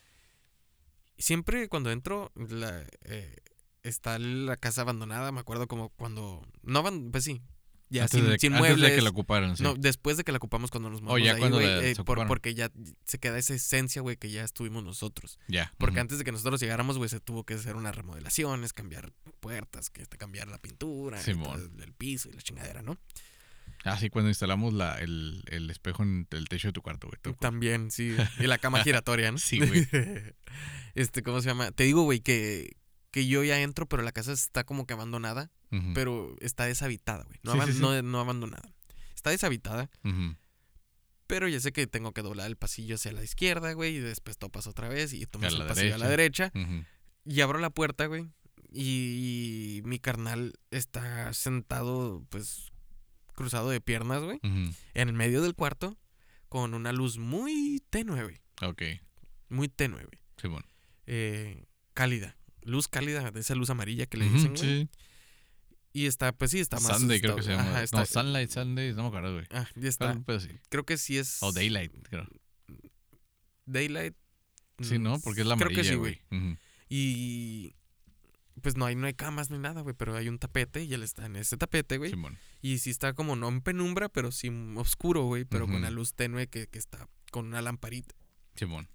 siempre 1.18 1.70
cuando 1.70 1.92
entro, 1.92 2.32
la, 2.36 2.86
eh, 3.04 3.36
está 3.84 4.20
la 4.20 4.58
casa 4.58 4.82
abandonada. 4.82 5.32
Me 5.32 5.40
acuerdo 5.40 5.68
como 5.68 5.90
cuando... 5.90 6.46
No, 6.62 6.84
pues 7.12 7.24
sí. 7.24 7.42
Ya 7.90 8.04
antes 8.04 8.20
sin, 8.20 8.30
de, 8.30 8.38
sin 8.38 8.54
antes 8.54 8.68
muebles. 8.70 8.90
de 8.92 8.96
que 8.98 9.02
la 9.02 9.10
ocuparan, 9.10 9.56
sí. 9.56 9.64
No, 9.64 9.74
después 9.76 10.18
de 10.18 10.24
que 10.26 10.32
la 10.34 10.38
ocupamos 10.40 10.72
cuando 10.72 10.90
nos 10.90 11.00
Oh, 11.00 11.04
mudamos 11.04 11.20
ya 11.24 11.26
de 11.26 11.36
ahí, 11.36 11.40
cuando 11.40 11.60
la- 11.62 11.84
eh, 11.84 11.90
se 11.90 11.96
por- 11.96 12.02
ocuparon. 12.18 12.28
porque 12.28 12.54
ya 12.54 12.70
se 13.06 13.18
queda 13.18 13.38
esa 13.38 13.54
esencia, 13.54 14.02
güey, 14.02 14.18
que 14.18 14.30
ya 14.30 14.44
estuvimos 14.44 14.84
nosotros. 14.84 15.40
ya. 15.48 15.72
Porque 15.78 16.00
antes 16.02 16.18
de 16.18 16.24
que 16.26 16.32
nosotros 16.34 16.60
llegáramos, 16.60 16.98
güey, 16.98 17.10
se 17.10 17.20
tuvo 17.22 17.44
que 17.46 17.54
hacer 17.54 17.76
unas 17.78 17.96
remodelaciones, 17.96 18.74
cambiar 18.74 19.12
puertas, 19.40 19.90
que 19.90 20.02
este, 20.02 20.18
cambiar 20.18 20.48
la 20.50 20.58
pintura, 20.58 21.22
el, 21.22 21.38
el 21.82 21.94
piso 21.94 22.30
y 22.30 22.34
la 22.34 22.42
chingadera, 22.42 22.82
¿no? 22.82 22.98
Ah, 23.84 23.98
sí, 23.98 24.10
cuando 24.10 24.28
instalamos 24.30 24.74
la, 24.74 24.96
el, 25.00 25.44
el 25.48 25.70
espejo 25.70 26.04
en 26.04 26.28
el 26.32 26.50
techo 26.50 26.68
de 26.70 26.74
tu 26.74 26.82
cuarto, 26.82 27.08
güey. 27.08 27.36
También, 27.38 27.90
sí. 27.92 28.16
Y 28.40 28.48
la 28.48 28.58
cama 28.58 28.84
giratoria, 28.84 29.32
¿no? 29.32 29.38
Sí, 29.38 29.60
güey. 29.60 29.88
este, 30.96 31.24
¿cómo 31.24 31.40
se 31.42 31.48
llama? 31.48 31.72
Te 31.72 31.84
digo, 31.86 32.04
güey, 32.04 32.20
que, 32.20 32.76
que 33.18 33.26
yo 33.28 33.44
ya 33.44 33.60
entro, 33.62 33.88
pero 33.88 34.04
la 34.04 34.12
casa 34.12 34.32
está 34.32 34.64
como 34.64 34.86
que 34.86 34.94
abandonada, 34.94 35.50
pero 35.96 36.36
está 36.40 36.66
deshabitada, 36.66 37.24
güey. 37.24 37.40
No, 37.42 37.54
Sí, 37.54 37.58
aban- 37.58 37.68
sí, 37.70 37.74
sí. 37.74 37.80
no, 37.82 38.00
no 38.04 38.20
abandonada. 38.20 38.72
Está 39.16 39.32
deshabitada, 39.32 39.90
pero 41.26 41.48
ya 41.48 41.60
sé 41.60 41.72
que 41.74 41.88
tengo 41.88 42.12
que 42.14 42.22
doblar 42.22 42.46
el 42.46 42.58
pasillo 42.58 42.94
hacia 42.94 43.12
la 43.12 43.24
izquierda, 43.24 43.74
güey, 43.74 43.96
y 43.96 44.00
después 44.00 44.38
topas 44.38 44.68
otra 44.68 44.88
vez 44.88 45.14
y 45.14 45.26
tomas 45.26 45.52
el 45.52 45.68
pasillo 45.68 45.96
a 45.96 45.98
la 45.98 46.08
derecha. 46.10 46.52
Y 47.26 47.42
abro 47.42 47.58
la 47.58 47.72
puerta, 47.72 48.06
güey. 48.06 48.26
Y 48.72 49.82
mi 49.84 49.98
carnal 49.98 50.54
está 50.70 51.34
sentado, 51.34 52.24
pues, 52.30 52.72
cruzado 53.34 53.70
de 53.72 53.82
piernas, 53.82 54.22
güey. 54.24 54.40
En 54.44 55.10
el 55.10 55.14
medio 55.14 55.42
del 55.42 55.56
cuarto, 55.56 55.98
con 56.50 56.76
una 56.76 56.92
luz 56.94 57.18
muy 57.18 57.82
tenue, 57.90 58.22
güey. 58.24 58.40
Ok. 58.62 58.84
Muy 59.50 59.68
tenue, 59.70 60.04
güey. 60.06 60.20
Simón. 60.40 60.64
Eh, 61.08 61.66
cálida. 61.96 62.37
Luz 62.68 62.88
cálida, 62.88 63.32
de 63.32 63.40
esa 63.40 63.56
luz 63.56 63.70
amarilla 63.70 64.06
que 64.06 64.18
le 64.18 64.30
dicen, 64.30 64.54
güey. 64.56 64.82
sí. 64.84 64.90
Y 65.94 66.06
está, 66.06 66.32
pues 66.32 66.52
sí, 66.52 66.60
está 66.60 66.80
más. 66.80 67.00
Sunday 67.00 67.20
creo 67.20 67.36
que 67.36 67.42
se 67.44 67.52
llama. 67.52 67.70
Ajá, 67.72 67.84
está, 67.84 68.00
No, 68.00 68.06
Sunlight, 68.06 68.52
Sunday, 68.52 68.94
no 68.94 69.04
me 69.04 69.08
acuerdo, 69.08 69.34
güey. 69.34 69.46
ah, 69.52 69.68
ya 69.76 69.90
está. 69.90 70.12
Pero, 70.12 70.24
pero 70.26 70.40
sí. 70.40 70.50
Creo 70.70 70.86
que 70.86 70.98
sí 70.98 71.18
es. 71.18 71.42
O 71.42 71.52
Daylight, 71.52 71.92
creo. 72.10 72.28
Daylight. 73.66 74.16
Sí, 74.82 75.00
mm, 75.00 75.04
¿no? 75.04 75.20
Porque 75.22 75.42
es 75.42 75.48
la 75.48 75.56
Creo 75.56 75.68
amarilla, 75.70 75.82
que 75.82 75.90
sí, 75.90 75.96
güey. 75.96 76.22
Y. 76.90 77.74
Pues 78.62 78.76
no 78.76 78.86
hay, 78.86 78.96
no 78.96 79.06
hay 79.08 79.14
camas, 79.14 79.52
hay 79.52 79.60
nada, 79.60 79.82
güey. 79.82 79.96
Pero 79.98 80.16
hay 80.16 80.30
un 80.30 80.40
tapete 80.40 80.84
y 80.84 80.94
él 80.94 81.04
está 81.04 81.26
en 81.26 81.36
ese 81.36 81.58
tapete, 81.58 81.98
güey. 81.98 82.10
Simón. 82.12 82.38
Y 82.62 82.80
sí 82.80 82.90
está 82.90 83.14
como 83.14 83.36
no 83.36 83.48
en 83.50 83.62
penumbra, 83.62 84.10
pero 84.10 84.32
sí 84.32 84.50
oscuro, 84.76 85.24
güey. 85.24 85.46
Pero 85.46 85.68
con 85.68 85.82
la 85.82 85.90
luz 85.90 86.14
tenue 86.14 86.48
que, 86.48 86.68
que 86.68 86.80
está 86.80 87.08
con 87.32 87.48
una 87.48 87.62
lamparita. 87.62 88.16
Simón. 88.56 88.90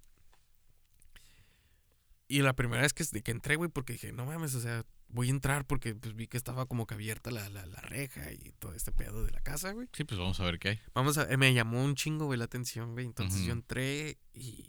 Y 2.32 2.40
la 2.40 2.54
primera 2.54 2.80
vez 2.80 2.94
que, 2.94 3.04
que 3.04 3.30
entré, 3.30 3.56
güey, 3.56 3.68
porque 3.68 3.92
dije, 3.92 4.10
no 4.10 4.24
mames, 4.24 4.54
o 4.54 4.60
sea, 4.62 4.86
voy 5.08 5.28
a 5.28 5.30
entrar 5.32 5.66
porque 5.66 5.94
pues, 5.94 6.14
vi 6.14 6.28
que 6.28 6.38
estaba 6.38 6.64
como 6.64 6.86
que 6.86 6.94
abierta 6.94 7.30
la, 7.30 7.46
la, 7.50 7.66
la 7.66 7.80
reja 7.82 8.32
y 8.32 8.52
todo 8.58 8.72
este 8.72 8.90
pedo 8.90 9.22
de 9.22 9.32
la 9.32 9.40
casa, 9.42 9.72
güey. 9.72 9.86
Sí, 9.92 10.04
pues 10.04 10.18
vamos 10.18 10.40
a 10.40 10.44
ver 10.44 10.58
qué 10.58 10.68
hay. 10.70 10.80
Vamos 10.94 11.18
a, 11.18 11.30
eh, 11.30 11.36
me 11.36 11.52
llamó 11.52 11.84
un 11.84 11.94
chingo, 11.94 12.24
güey, 12.24 12.38
la 12.38 12.46
atención, 12.46 12.92
güey. 12.92 13.04
Entonces 13.04 13.44
yo 13.44 13.52
entré 13.52 14.16
y 14.32 14.64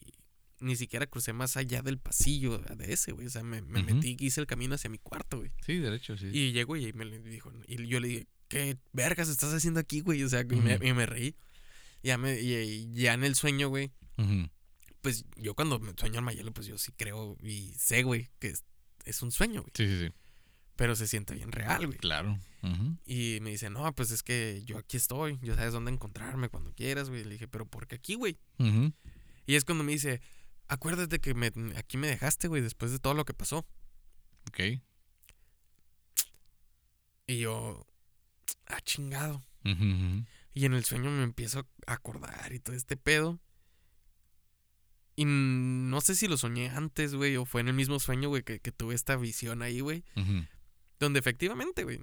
ni 0.60 0.76
siquiera 0.76 1.08
crucé 1.08 1.32
más 1.32 1.56
allá 1.56 1.82
del 1.82 2.00
pasillo 2.00 2.58
de 2.58 2.92
ese, 2.92 3.14
güey. 3.14 3.28
O 3.28 3.30
sea, 3.30 3.44
me, 3.44 3.62
me 3.62 3.82
metí 3.82 4.18
y 4.20 4.26
hice 4.26 4.42
el 4.42 4.48
camino 4.48 4.76
hacia 4.76 4.90
mi 4.90 4.98
cuarto, 4.98 5.38
güey. 5.38 5.54
Sí, 5.66 5.78
derecho, 5.78 6.18
sí. 6.18 6.32
Y 6.34 6.52
llegó 6.52 6.76
y 6.76 6.92
me 6.92 7.06
dijo, 7.06 7.50
y 7.66 7.88
yo 7.88 8.02
le 8.02 8.08
dije, 8.10 8.28
¿qué 8.50 8.78
vergas 8.92 9.30
estás 9.30 9.54
haciendo 9.54 9.80
aquí, 9.80 10.02
güey? 10.02 10.22
O 10.24 10.28
sea, 10.28 10.42
y, 10.42 10.56
me, 10.58 10.76
Ujú. 10.76 10.86
y 10.86 10.94
me 10.94 11.06
reí. 11.06 11.36
Ya, 12.02 12.18
me, 12.18 12.42
y, 12.42 12.92
ya 12.94 13.14
en 13.14 13.24
el 13.24 13.36
sueño, 13.36 13.70
güey, 13.70 13.94
Ujú. 14.18 14.50
Pues 15.04 15.26
yo 15.36 15.54
cuando 15.54 15.80
me 15.80 15.94
sueño 15.98 16.20
al 16.20 16.26
Mayelo, 16.26 16.54
pues 16.54 16.66
yo 16.66 16.78
sí 16.78 16.94
creo 16.94 17.36
y 17.44 17.74
sé, 17.78 18.04
güey, 18.04 18.30
que 18.40 18.48
es, 18.48 18.64
es 19.04 19.22
un 19.22 19.32
sueño, 19.32 19.62
güey. 19.62 19.72
Sí, 19.76 19.86
sí, 19.86 20.08
sí. 20.08 20.14
Pero 20.78 20.96
se 20.96 21.08
siente 21.08 21.36
bien 21.36 21.52
real, 21.52 21.86
güey. 21.86 22.00
Claro. 22.00 22.40
Ujú. 22.64 22.98
Y 23.06 23.40
me 23.42 23.50
dice, 23.50 23.70
no, 23.70 23.94
pues 23.94 24.12
es 24.12 24.24
que 24.24 24.64
yo 24.66 24.78
aquí 24.78 24.96
estoy, 24.96 25.38
ya 25.42 25.56
sabes 25.56 25.74
dónde 25.74 25.92
encontrarme 25.92 26.48
cuando 26.48 26.72
quieras, 26.74 27.10
güey. 27.10 27.26
Le 27.26 27.32
dije, 27.32 27.50
pero 27.50 27.66
¿por 27.66 27.86
qué 27.86 27.96
aquí, 27.96 28.16
güey? 28.16 28.40
Y 29.46 29.56
es 29.56 29.66
cuando 29.66 29.84
me 29.84 29.92
dice, 29.92 30.22
acuérdate 30.70 31.20
que 31.20 31.34
me, 31.34 31.52
aquí 31.76 31.98
me 31.98 32.08
dejaste, 32.08 32.48
güey, 32.48 32.62
después 32.62 32.94
de 32.94 33.00
todo 33.00 33.14
lo 33.14 33.26
que 33.26 33.34
pasó. 33.34 33.68
Ok. 34.48 34.82
Y 37.28 37.40
yo, 37.40 37.86
ah, 38.68 38.80
chingado. 38.82 39.44
Y 40.54 40.64
en 40.66 40.74
el 40.74 40.86
sueño 40.86 41.12
me 41.12 41.24
empiezo 41.24 41.68
a 41.88 41.94
acordar 41.94 42.54
y 42.54 42.60
todo 42.60 42.74
este 42.74 42.96
pedo. 42.96 43.42
Y 45.16 45.26
no 45.26 46.02
sé 46.02 46.16
si 46.16 46.28
lo 46.28 46.38
soñé 46.38 46.70
antes, 46.70 47.14
güey, 47.14 47.38
o 47.38 47.46
fue 47.46 47.62
en 47.62 47.68
el 47.68 47.74
mismo 47.76 48.00
sueño, 48.00 48.30
güey, 48.30 48.44
que, 48.44 48.60
que 48.60 48.72
tuve 48.72 48.96
esta 48.96 49.16
visión 49.16 49.62
ahí, 49.62 49.80
güey. 49.80 50.04
Donde 51.00 51.20
efectivamente, 51.20 51.84
güey. 51.84 52.02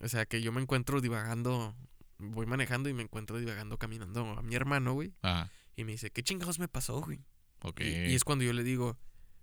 O 0.00 0.08
sea, 0.08 0.26
que 0.26 0.40
yo 0.40 0.52
me 0.52 0.62
encuentro 0.62 1.00
divagando, 1.00 1.76
voy 2.18 2.46
manejando 2.46 2.88
y 2.88 2.94
me 2.94 3.02
encuentro 3.02 3.38
divagando 3.38 3.78
caminando 3.78 4.20
a 4.38 4.42
mi 4.42 4.54
hermano, 4.54 4.94
güey. 4.94 5.12
Ajá. 5.22 5.50
Y 5.76 5.84
me 5.84 5.92
dice, 5.92 6.10
¿qué 6.10 6.22
chingados 6.22 6.58
me 6.58 6.68
pasó, 6.68 7.00
güey? 7.02 7.20
Y, 7.78 8.12
y 8.12 8.14
es 8.14 8.24
cuando 8.24 8.44
yo 8.44 8.52
le 8.52 8.64
digo, 8.64 8.98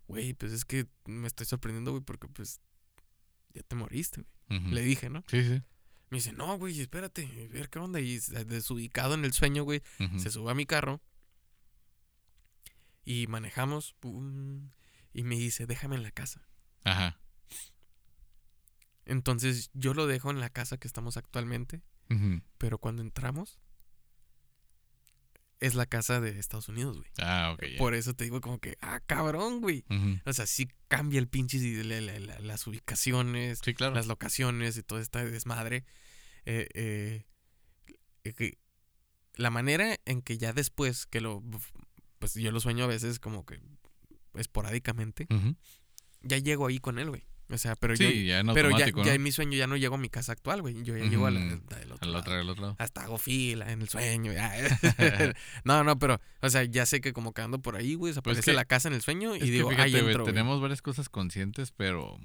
güey, 0.08 0.34
pues 0.34 0.52
es 0.52 0.66
que 0.66 0.88
me 1.06 1.28
estoy 1.28 1.46
sorprendiendo, 1.46 1.92
güey, 1.92 2.04
porque 2.04 2.28
pues 2.28 2.62
ya 3.54 3.62
te 3.64 3.76
moriste, 3.76 4.22
güey. 4.50 4.72
Le 4.72 4.82
dije, 4.82 5.10
¿no? 5.10 5.24
Sí, 5.28 5.44
sí. 5.44 5.62
Me 6.10 6.18
dice, 6.18 6.32
no, 6.34 6.58
güey, 6.58 6.80
espérate, 6.80 7.26
a 7.26 7.54
ver 7.54 7.70
qué 7.70 7.80
onda. 7.80 8.00
Y 8.00 8.20
desubicado 8.46 9.16
en 9.16 9.26
el 9.26 9.34
sueño, 9.34 9.64
güey, 9.64 9.82
se 10.18 10.30
sube 10.32 10.52
a 10.52 10.56
mi 10.56 10.66
carro 10.66 11.02
y 13.04 13.28
manejamos. 13.28 13.96
y 15.14 15.24
me 15.24 15.36
dice, 15.36 15.66
déjame 15.68 15.96
en 15.96 16.04
la 16.04 16.12
casa. 16.12 16.48
Ajá. 16.84 17.20
Entonces 19.06 19.70
yo 19.74 19.94
lo 19.94 20.08
dejo 20.08 20.32
en 20.32 20.40
la 20.40 20.50
casa 20.50 20.78
que 20.78 20.88
estamos 20.88 21.18
actualmente. 21.18 21.82
Pero 22.60 22.78
cuando 22.78 23.02
entramos, 23.02 23.60
es 25.60 25.74
la 25.76 25.86
casa 25.88 26.20
de 26.22 26.38
Estados 26.38 26.70
Unidos, 26.70 26.98
güey. 26.98 27.10
Ah, 27.20 27.52
ok. 27.54 27.64
Por 27.80 27.96
eso 27.96 28.14
te 28.14 28.26
digo 28.26 28.40
como 28.42 28.60
que, 28.60 28.78
ah, 28.82 29.00
cabrón, 29.06 29.62
güey. 29.62 29.84
O 30.26 30.34
sea, 30.34 30.46
sí 30.46 30.68
cambia 30.90 31.20
el 31.20 31.28
pinche 31.28 31.58
y 31.58 31.82
la- 31.84 32.02
la- 32.02 32.20
la- 32.20 32.40
las 32.40 32.68
ubicaciones, 32.68 33.60
Sí, 33.64 33.74
claro. 33.74 33.96
las 33.96 34.06
locaciones 34.08 34.78
y 34.78 34.84
todo 34.84 35.00
este 35.00 35.26
desmadre. 35.30 35.86
Eh, 36.46 36.68
eh, 36.76 37.26
eh, 38.26 38.58
la 39.36 39.50
manera 39.50 39.98
en 40.06 40.22
que 40.22 40.38
ya 40.38 40.54
después 40.54 41.06
que 41.08 41.20
lo 41.22 41.42
pues 42.24 42.36
yo 42.36 42.52
lo 42.52 42.60
sueño 42.62 42.86
a 42.86 42.88
veces 42.88 43.20
como 43.20 43.46
que 43.46 43.60
esporádicamente, 44.36 45.28
ya 46.22 46.38
llego 46.38 46.68
ahí 46.68 46.80
con 46.80 47.00
él, 47.00 47.10
güey. 47.10 47.24
O 47.50 47.58
sea, 47.58 47.76
pero 47.76 47.96
Sí, 47.98 48.04
yo 48.06 48.10
ya 48.12 48.40
en 48.40 48.48
pero 48.54 48.70
ya, 48.70 48.76
automático, 48.86 49.00
ya 49.02 49.08
¿no? 49.08 49.12
en 49.16 49.24
mi 49.24 49.32
sueño 49.34 49.58
ya 49.58 49.68
no 49.68 49.76
llego 49.76 49.96
a 49.96 49.98
mi 49.98 50.10
casa 50.10 50.32
actual, 50.32 50.62
güey. 50.62 50.82
Yo 50.84 50.96
ya 50.98 51.04
llego 51.06 51.28
a 51.28 51.32
la, 51.32 51.42
del 51.42 51.92
otro 51.92 51.98
Al 52.02 52.14
lado. 52.14 52.52
otro. 52.52 52.76
Hasta 52.80 53.04
hago 53.04 53.18
fila 53.18 53.70
en 53.72 53.82
el 53.82 53.90
sueño. 53.90 54.32
no, 55.66 55.84
no, 55.84 56.00
pero, 56.00 56.20
o 56.42 56.50
sea, 56.50 56.64
ya 56.64 56.86
sé 56.86 57.02
que 57.02 57.12
como 57.14 57.34
que 57.34 57.42
ando 57.42 57.60
por 57.62 57.76
ahí, 57.76 57.96
güey, 57.96 58.14
se 58.14 58.22
Pues 58.22 58.42
que- 58.42 58.54
la 58.54 58.64
casa 58.66 58.88
en 58.88 58.94
el 58.96 59.02
sueño 59.02 59.36
y 59.36 59.50
digo, 59.50 59.70
fíjate, 59.70 59.90
ahí 59.90 59.96
entro, 59.98 60.24
tenemos 60.24 60.62
varias 60.62 60.82
cosas 60.82 61.10
conscientes, 61.10 61.72
pero 61.76 62.18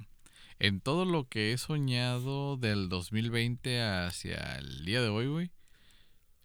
en 0.57 0.79
todo 0.79 1.03
lo 1.05 1.27
que 1.27 1.51
he 1.51 1.57
soñado 1.57 2.55
del 2.57 2.87
2020 2.89 3.81
hacia 3.81 4.55
el 4.57 4.85
día 4.85 5.01
de 5.01 5.09
hoy, 5.09 5.27
güey, 5.27 5.51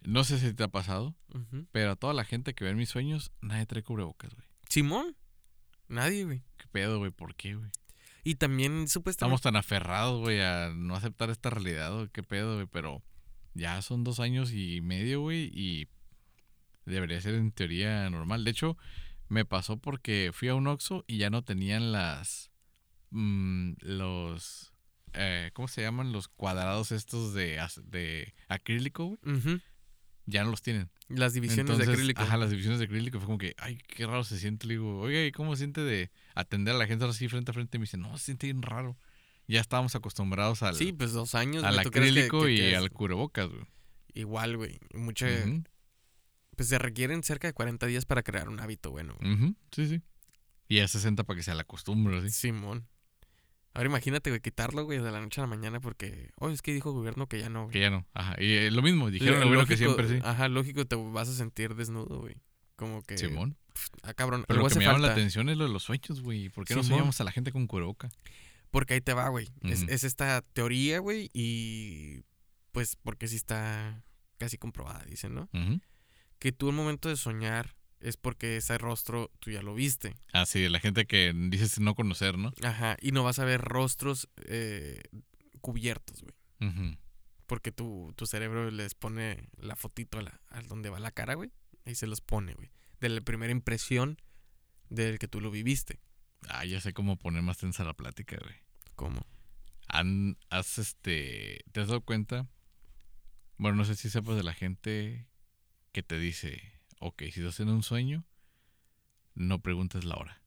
no 0.05 0.23
sé 0.23 0.39
si 0.39 0.53
te 0.53 0.63
ha 0.63 0.67
pasado, 0.67 1.15
pero 1.71 1.91
a 1.91 1.95
toda 1.95 2.13
la 2.13 2.23
gente 2.25 2.53
que 2.53 2.63
ve 2.63 2.71
en 2.71 2.77
mis 2.77 2.89
sueños, 2.89 3.31
nadie 3.41 3.65
trae 3.65 3.83
cubrebocas, 3.83 4.33
güey. 4.33 4.47
Simón, 4.69 5.15
nadie, 5.87 6.25
güey. 6.25 6.43
¿Qué 6.57 6.65
pedo, 6.71 6.99
güey? 6.99 7.11
¿Por 7.11 7.35
qué, 7.35 7.55
güey? 7.55 7.69
Y 8.23 8.35
también 8.35 8.87
supuestamente... 8.87 9.35
Estamos 9.35 9.41
tan 9.41 9.55
aferrados, 9.55 10.19
güey, 10.21 10.41
a 10.41 10.71
no 10.75 10.95
aceptar 10.95 11.29
esta 11.29 11.49
realidad, 11.51 11.93
güey. 11.93 12.09
¿Qué 12.09 12.23
pedo, 12.23 12.55
güey? 12.55 12.67
Pero 12.67 13.03
ya 13.53 13.81
son 13.81 14.03
dos 14.03 14.19
años 14.19 14.51
y 14.51 14.81
medio, 14.81 15.21
güey, 15.21 15.51
y 15.53 15.87
debería 16.85 17.21
ser 17.21 17.35
en 17.35 17.51
teoría 17.51 18.09
normal. 18.09 18.43
De 18.43 18.51
hecho, 18.51 18.77
me 19.29 19.45
pasó 19.45 19.77
porque 19.77 20.31
fui 20.33 20.47
a 20.47 20.55
un 20.55 20.67
Oxxo 20.67 21.03
y 21.07 21.17
ya 21.17 21.29
no 21.29 21.43
tenían 21.43 21.91
las... 21.91 22.51
mm, 23.11 23.73
los... 23.81 24.73
eh, 25.13 25.51
¿Cómo 25.53 25.67
se 25.67 25.81
llaman? 25.83 26.11
Los 26.11 26.27
cuadrados 26.27 26.91
estos 26.91 27.33
de, 27.33 27.59
de 27.83 28.33
acrílico, 28.47 29.05
güey. 29.05 29.19
Ya 30.27 30.43
no 30.43 30.49
los 30.51 30.61
tienen. 30.61 30.89
Las 31.07 31.33
divisiones 31.33 31.61
Entonces, 31.69 31.85
de 31.87 31.93
acrílico. 31.93 32.21
Ajá, 32.23 32.37
las 32.37 32.49
divisiones 32.49 32.79
de 32.79 32.85
acrílico. 32.85 33.19
Fue 33.19 33.27
como 33.27 33.37
que, 33.37 33.53
ay, 33.59 33.77
qué 33.87 34.07
raro 34.07 34.23
se 34.23 34.39
siente. 34.39 34.65
Le 34.65 34.73
digo, 34.73 35.09
¿y 35.11 35.31
cómo 35.31 35.55
se 35.55 35.59
siente 35.59 35.81
de 35.81 36.09
atender 36.33 36.73
a 36.73 36.77
la 36.77 36.87
gente 36.87 37.05
así 37.05 37.27
frente 37.27 37.51
a 37.51 37.53
frente? 37.53 37.77
Y 37.77 37.79
me 37.79 37.83
dice, 37.83 37.97
no, 37.97 38.17
se 38.17 38.25
siente 38.25 38.47
bien 38.47 38.61
raro. 38.63 38.97
Ya 39.47 39.61
estábamos 39.61 39.93
acostumbrados 39.95 40.63
al, 40.63 40.75
Sí, 40.75 40.91
pues 40.93 41.11
dos 41.13 41.35
años. 41.35 41.63
al 41.63 41.75
güey, 41.75 41.83
¿tú 41.83 41.91
crees 41.91 42.13
que- 42.13 42.19
acrílico 42.21 42.45
que- 42.45 42.51
y 42.53 42.61
es 42.61 42.77
al 42.77 42.89
cubrebocas, 42.91 43.49
güey. 43.49 43.65
Igual, 44.15 44.57
güey. 44.57 44.79
Mucho... 44.93 45.25
Ujú, 45.27 45.63
Pues 46.55 46.69
se 46.69 46.79
requieren 46.79 47.21
cerca 47.21 47.47
de 47.47 47.53
40 47.53 47.85
días 47.85 48.05
para 48.05 48.23
crear 48.23 48.47
un 48.49 48.59
hábito 48.61 48.89
bueno. 48.89 49.17
Sí, 49.71 49.87
sí. 49.87 50.01
Y 50.67 50.79
a 50.79 50.87
60 50.87 51.23
para 51.25 51.37
que 51.37 51.43
se 51.43 51.53
la 51.53 51.65
costumbre, 51.65 52.21
¿sí? 52.21 52.29
Simón. 52.31 52.87
Ahora 53.75 53.89
imagínate, 53.89 54.29
güey, 54.29 54.39
quitarlo, 54.41 54.85
güey, 54.85 54.99
de 54.99 55.11
la 55.11 55.19
noche 55.19 55.41
a 55.41 55.43
la 55.43 55.47
mañana 55.47 55.81
porque... 55.81 56.31
Oh, 56.37 56.49
es 56.49 56.61
que 56.61 56.73
dijo 56.73 56.89
el 56.91 56.95
gobierno 56.95 57.27
que 57.27 57.39
ya 57.39 57.49
no, 57.49 57.63
güey. 57.63 57.73
Que 57.73 57.81
ya 57.81 57.89
no. 57.89 58.07
Ajá. 58.13 58.35
Y 58.39 58.53
eh, 58.53 58.71
lo 58.71 58.81
mismo, 58.81 59.11
dijeron 59.11 59.41
Lo- 59.41 59.47
bueno 59.47 59.65
que 59.65 59.75
siempre 59.75 60.07
sí. 60.07 60.19
Ajá, 60.23 60.47
lógico, 60.47 60.85
te 60.85 60.95
vas 60.95 61.27
a 61.27 61.33
sentir 61.33 61.75
desnudo, 61.75 62.21
güey. 62.21 62.37
Como 62.77 63.03
que... 63.03 63.17
Simón. 63.17 63.57
Ah, 64.01 64.13
cabrón. 64.13 64.45
Pero 64.47 64.61
lo 64.61 64.69
que 64.69 64.75
me 64.79 64.85
llama 64.85 64.99
la 64.99 65.11
atención 65.11 65.49
es 65.49 65.57
lo 65.57 65.65
de 65.65 65.73
los 65.73 65.83
sueños, 65.83 66.21
güey. 66.21 66.47
¿Por 66.47 66.63
qué 66.65 66.73
no 66.73 66.83
soñamos 66.83 67.19
a 67.19 67.25
la 67.25 67.33
gente 67.33 67.51
con 67.51 67.67
cubreboca? 67.67 68.09
Porque 68.71 68.93
ahí 68.93 69.01
te 69.01 69.13
va, 69.13 69.27
güey. 69.27 69.49
es, 69.63 70.05
esta 70.05 70.41
teoría, 70.41 70.99
güey, 70.99 71.29
y... 71.33 72.21
Pues 72.71 72.95
porque 72.95 73.27
sí 73.27 73.35
está 73.35 74.03
casi 74.37 74.57
comprobada, 74.57 75.03
dicen, 75.05 75.35
¿no? 75.35 75.49
Ujú. 75.53 75.81
Que 76.39 76.53
tú 76.53 76.69
al 76.69 76.75
momento 76.75 77.09
de 77.09 77.17
soñar 77.17 77.75
es 78.07 78.17
porque 78.17 78.57
ese 78.57 78.77
rostro 78.77 79.31
tú 79.39 79.51
ya 79.51 79.61
lo 79.61 79.73
viste. 79.73 80.15
Ah, 80.33 80.45
sí, 80.45 80.67
la 80.69 80.79
gente 80.79 81.05
que 81.05 81.33
dices 81.35 81.79
no 81.79 81.95
conocer, 81.95 82.37
¿no? 82.37 82.53
Ajá. 82.63 82.97
Y 83.01 83.11
no 83.11 83.23
vas 83.23 83.39
a 83.39 83.45
ver 83.45 83.61
rostros 83.61 84.29
eh, 84.45 85.01
cubiertos, 85.61 86.21
güey. 86.21 86.33
Porque 87.45 87.71
tu, 87.71 88.13
tu 88.15 88.25
cerebro 88.25 88.71
les 88.71 88.95
pone 88.95 89.49
la 89.57 89.75
fotito 89.75 90.17
a, 90.17 90.23
la, 90.23 90.41
a 90.49 90.61
donde 90.63 90.89
va 90.89 90.99
la 90.99 91.11
cara, 91.11 91.35
güey. 91.35 91.51
Ahí 91.85 91.93
se 91.93 92.07
los 92.07 92.21
pone, 92.21 92.53
güey. 92.53 92.71
De 92.99 93.09
la 93.09 93.21
primera 93.21 93.51
impresión 93.51 94.19
del 94.89 95.19
que 95.19 95.27
tú 95.27 95.41
lo 95.41 95.51
viviste. 95.51 95.99
Ah, 96.49 96.65
ya 96.65 96.81
sé 96.81 96.93
cómo 96.93 97.17
poner 97.17 97.43
más 97.43 97.57
tensa 97.59 97.83
la 97.83 97.93
plática, 97.93 98.37
güey. 98.41 98.55
¿Cómo? 98.95 99.27
han, 99.87 100.37
has 100.49 100.77
este, 100.77 101.63
¿te 101.71 101.81
has 101.81 101.87
dado 101.87 102.01
cuenta? 102.01 102.47
Bueno, 103.57 103.77
no 103.77 103.85
sé 103.85 103.95
si 103.95 104.09
sepas 104.09 104.35
de 104.35 104.43
la 104.43 104.53
gente 104.53 105.27
que 105.91 106.03
te 106.03 106.19
dice, 106.19 106.74
ok, 107.07 107.23
si 107.31 107.39
estás 107.41 107.59
en 107.59 107.69
un 107.69 107.83
sueño, 107.83 108.25
no 109.35 109.61
preguntes 109.61 110.03
la 110.05 110.15
hora. 110.15 110.41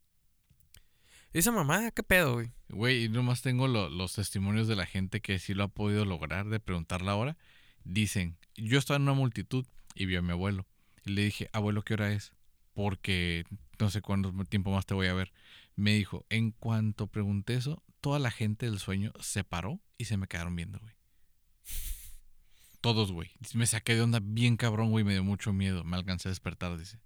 Esa 1.33 1.53
mamada, 1.53 1.91
¿qué 1.91 2.03
pedo, 2.03 2.35
güey? 2.35 2.53
Güey, 2.69 3.05
y 3.05 3.09
nomás 3.09 3.43
tengo 3.43 3.69
lo- 3.69 3.89
los 3.91 4.15
testimonios 4.15 4.67
de 4.67 4.77
la 4.77 4.87
gente 4.87 5.21
que 5.21 5.39
sí 5.39 5.55
lo 5.55 5.65
ha 5.65 5.69
podido 5.69 6.05
lograr 6.05 6.49
de 6.49 6.59
preguntar 6.59 7.03
la 7.03 7.15
hora. 7.17 7.37
Dicen, 7.85 8.39
yo 8.57 8.79
estaba 8.79 8.97
en 8.97 9.03
una 9.03 9.13
multitud 9.13 9.67
y 9.95 10.07
vi 10.07 10.17
a 10.17 10.23
mi 10.23 10.33
abuelo. 10.33 10.67
Y 11.05 11.13
le 11.13 11.25
dije, 11.25 11.51
abuelo, 11.53 11.83
¿qué 11.83 11.95
hora 11.95 12.13
es? 12.13 12.33
Porque 12.75 13.45
no 13.79 13.91
sé 13.91 14.01
cuánto 14.01 14.33
tiempo 14.47 14.71
más 14.73 14.87
te 14.87 14.95
voy 14.95 15.07
a 15.09 15.15
ver. 15.15 15.33
Me 15.77 15.93
dijo, 15.95 16.25
en 16.31 16.51
cuanto 16.53 17.07
pregunté 17.09 17.55
eso, 17.55 17.83
toda 18.01 18.19
la 18.19 18.31
gente 18.31 18.67
del 18.67 18.79
sueño 18.79 19.13
se 19.21 19.45
paró 19.45 19.81
y 19.99 20.07
se 20.07 20.17
me 20.17 20.27
quedaron 20.29 20.57
viendo, 20.57 20.79
güey. 20.81 20.95
Todos, 22.81 23.11
güey. 23.13 23.31
Me 23.55 23.67
saqué 23.67 23.95
de 23.95 24.03
onda 24.03 24.21
bien 24.23 24.57
cabrón, 24.57 24.91
güey. 24.91 25.05
Me 25.05 25.13
dio 25.13 25.25
mucho 25.25 25.53
miedo. 25.53 25.85
Me 25.85 25.97
alcancé 25.97 26.29
a 26.29 26.31
despertar, 26.31 26.77
dice. 26.79 26.99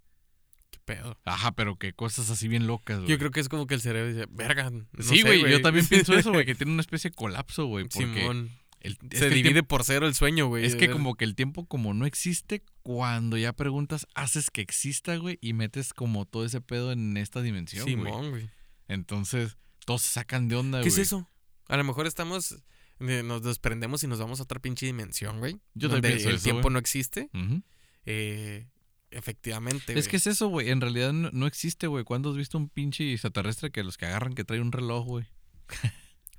¿Qué 0.69 0.79
pedo? 0.85 1.17
Ajá, 1.25 1.51
pero 1.53 1.77
que 1.77 1.93
cosas 1.93 2.29
así 2.29 2.47
bien 2.47 2.67
locas, 2.67 2.97
güey. 2.99 3.09
Yo 3.09 3.17
creo 3.17 3.31
que 3.31 3.39
es 3.39 3.49
como 3.49 3.65
que 3.67 3.73
el 3.75 3.81
cerebro 3.81 4.11
dice, 4.13 4.27
verga. 4.29 4.69
no 4.69 4.85
sí, 4.99 5.19
sé, 5.19 5.23
güey. 5.39 5.51
Yo 5.51 5.61
también 5.61 5.85
pienso 5.87 6.13
eso, 6.13 6.31
güey. 6.31 6.45
Que 6.45 6.55
tiene 6.55 6.71
una 6.71 6.81
especie 6.81 7.09
de 7.09 7.15
colapso, 7.15 7.65
güey. 7.65 7.85
Porque 7.87 8.21
Simón. 8.21 8.49
el- 8.81 8.97
Se 9.11 9.29
divide 9.29 9.53
tiempo- 9.53 9.67
por 9.69 9.83
cero 9.83 10.07
el 10.07 10.13
sueño, 10.13 10.47
güey. 10.47 10.65
Es 10.65 10.75
que 10.75 10.87
ver- 10.87 10.91
como 10.95 11.15
que 11.15 11.25
el 11.25 11.35
tiempo 11.35 11.65
como 11.65 11.93
no 11.93 12.05
existe, 12.05 12.63
cuando 12.83 13.37
ya 13.37 13.53
preguntas, 13.53 14.05
haces 14.13 14.49
que 14.51 14.61
exista, 14.61 15.15
güey, 15.17 15.39
y 15.41 15.53
metes 15.53 15.93
como 15.93 16.25
todo 16.25 16.45
ese 16.45 16.61
pedo 16.61 16.91
en 16.91 17.17
esta 17.17 17.41
dimensión, 17.41 17.83
güey. 17.85 17.95
Simón, 17.95 18.29
güey. 18.31 18.49
Entonces, 18.87 19.57
todos 19.85 20.01
se 20.03 20.09
sacan 20.09 20.47
de 20.49 20.55
onda, 20.57 20.79
¿Qué 20.79 20.89
güey. 20.89 21.01
es 21.01 21.07
eso? 21.07 21.29
A 21.67 21.77
lo 21.77 21.83
mejor 21.83 22.05
estamos... 22.07 22.55
Nos 23.23 23.43
desprendemos 23.43 24.03
y 24.03 24.07
nos 24.07 24.19
vamos 24.19 24.39
a 24.39 24.43
otra 24.43 24.59
pinche 24.59 24.85
dimensión, 24.85 25.39
güey. 25.39 25.59
Yo 25.73 25.89
donde 25.89 25.95
también 26.09 26.13
pienso 26.17 26.29
el 26.29 26.35
eso, 26.35 26.43
tiempo 26.43 26.61
güey. 26.63 26.73
no 26.73 26.79
existe. 26.79 27.29
Eh, 28.05 28.67
efectivamente, 29.11 29.93
Es 29.93 30.05
güey. 30.05 30.11
que 30.11 30.17
es 30.17 30.27
eso, 30.27 30.47
güey. 30.47 30.69
En 30.69 30.81
realidad 30.81 31.13
no, 31.13 31.29
no 31.31 31.47
existe, 31.47 31.87
güey. 31.87 32.03
¿Cuándo 32.03 32.31
has 32.31 32.37
visto 32.37 32.57
un 32.57 32.69
pinche 32.69 33.11
extraterrestre 33.11 33.71
que 33.71 33.83
los 33.83 33.97
que 33.97 34.05
agarran 34.05 34.33
que 34.33 34.43
trae 34.43 34.59
un 34.61 34.71
reloj, 34.71 35.05
güey? 35.05 35.25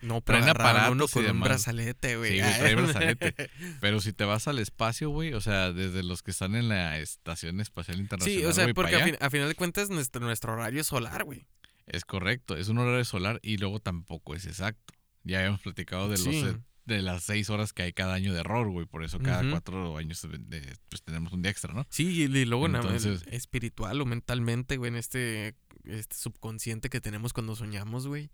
No, 0.01 0.21
traen 0.21 0.45
pero 0.45 0.53
agarraron 0.53 0.77
aparatos 0.77 0.93
uno 0.93 1.23
y 1.23 1.27
con 1.27 1.37
un 1.37 1.43
brazalete, 1.43 2.17
güey. 2.17 2.33
Sí, 2.33 2.39
güey, 2.41 2.59
trae 2.59 2.75
brazalete. 2.75 3.51
Pero 3.81 4.01
si 4.01 4.13
te 4.13 4.25
vas 4.25 4.47
al 4.49 4.59
espacio, 4.59 5.09
güey, 5.09 5.33
o 5.33 5.41
sea, 5.41 5.73
desde 5.73 6.03
los 6.03 6.23
que 6.23 6.31
están 6.33 6.55
en 6.57 6.69
la 6.69 6.99
Estación 6.99 7.59
Espacial 7.61 7.99
Internacional, 8.01 8.41
Sí, 8.43 8.45
o 8.47 8.53
sea, 8.53 8.65
güey, 8.65 8.75
porque 8.75 8.99
fin- 9.03 9.17
a 9.19 9.31
final 9.31 9.49
de 9.49 9.55
cuentas 9.55 9.89
nuestro, 9.89 10.21
nuestro 10.23 10.53
horario 10.53 10.83
es 10.83 10.87
solar, 10.89 11.25
güey. 11.25 11.47
es 11.87 12.05
correcto. 12.05 12.55
Es 12.57 12.69
un 12.69 12.79
horario 12.79 13.05
solar 13.07 13.39
y 13.43 13.57
luego 13.57 13.81
tampoco 13.81 14.35
es 14.35 14.45
exacto. 14.47 14.93
Ya 15.25 15.39
habíamos 15.39 15.61
platicado 15.63 16.05
de 16.09 16.17
los 16.19 16.21
Sí. 16.23 16.45
de 16.87 17.01
las 17.01 17.23
seis 17.25 17.49
horas 17.49 17.73
que 17.73 17.83
hay 17.83 17.93
cada 17.95 18.13
año 18.15 18.35
de 18.35 18.41
error, 18.41 18.69
güey. 18.71 18.87
Por 18.87 19.05
eso 19.05 19.19
cada 19.19 19.49
cuatro 19.51 19.97
años 19.97 20.21
de- 20.23 20.77
pues 20.91 21.03
tenemos 21.03 21.33
un 21.33 21.41
día 21.43 21.51
extra, 21.51 21.73
¿no? 21.73 21.87
Sí, 21.89 22.23
y, 22.25 22.45
luego 22.45 22.69
nada 22.69 22.85
Entonces- 22.95 23.25
espiritual 23.31 24.01
o 24.03 24.05
mentalmente, 24.07 24.77
güey, 24.77 24.91
en 24.91 24.97
este, 24.97 25.57
este 25.85 26.15
subconsciente 26.15 26.91
que 26.91 27.01
tenemos 27.01 27.33
cuando 27.33 27.57
soñamos, 27.57 28.07
güey. 28.07 28.31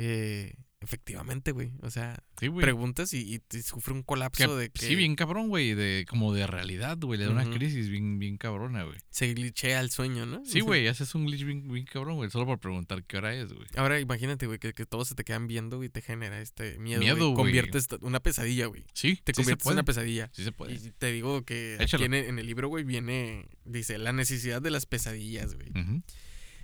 Eh, 0.00 0.54
efectivamente, 0.80 1.50
güey. 1.50 1.72
O 1.82 1.90
sea, 1.90 2.22
Sí, 2.38 2.46
güey. 2.46 2.62
preguntas 2.62 3.12
y, 3.12 3.34
y 3.34 3.40
te 3.40 3.60
sufre 3.64 3.92
un 3.92 4.04
colapso 4.04 4.46
Que- 4.54 4.60
de 4.62 4.70
que 4.70 4.86
Sí, 4.86 4.94
bien 4.94 5.16
cabrón, 5.16 5.48
güey. 5.48 5.74
De, 5.74 6.06
como 6.08 6.32
de 6.32 6.46
realidad, 6.46 6.96
güey. 7.00 7.18
Le 7.18 7.24
da 7.26 7.32
una 7.32 7.50
crisis 7.50 7.88
bien, 7.88 8.20
bien 8.20 8.36
cabrona, 8.38 8.84
güey. 8.84 8.96
se 9.10 9.34
glitchea 9.34 9.80
el 9.80 9.90
sueño, 9.90 10.24
¿no? 10.24 10.44
Sí, 10.44 10.60
güey. 10.60 10.86
Haces 10.86 11.16
un 11.16 11.26
glitch 11.26 11.42
bien, 11.44 11.66
bien 11.66 11.84
cabrón, 11.84 12.14
güey. 12.14 12.30
Solo 12.30 12.46
por 12.46 12.60
preguntar 12.60 13.02
qué 13.04 13.16
hora 13.16 13.34
es, 13.34 13.52
güey. 13.52 13.66
Ahora 13.76 13.98
imagínate, 13.98 14.46
güey, 14.46 14.60
que, 14.60 14.72
que 14.72 14.86
todos 14.86 15.08
se 15.08 15.16
te 15.16 15.24
quedan 15.24 15.48
viendo 15.48 15.82
y 15.82 15.88
te 15.88 16.00
genera 16.00 16.40
este 16.40 16.78
miedo. 16.78 17.00
Miedo, 17.00 17.16
güey. 17.30 17.34
Conviertes 17.34 17.88
una 18.00 18.20
pesadilla, 18.20 18.66
güey. 18.66 18.84
Sí, 18.94 19.18
Te 19.24 19.32
sí 19.32 19.38
conviertes 19.42 19.66
en 19.66 19.72
una 19.72 19.82
pesadilla. 19.82 20.30
Sí 20.32 20.44
se 20.44 20.52
puede. 20.52 20.74
Y 20.74 20.78
te 20.96 21.10
digo 21.10 21.42
que 21.44 21.76
aquí 21.80 22.04
en, 22.04 22.14
en 22.14 22.38
el 22.38 22.46
libro, 22.46 22.68
güey, 22.68 22.84
viene, 22.84 23.48
dice, 23.64 23.98
la 23.98 24.12
necesidad 24.12 24.62
de 24.62 24.70
las 24.70 24.86
pesadillas, 24.86 25.54
güey. 25.56 25.70
Ujú. 25.70 26.02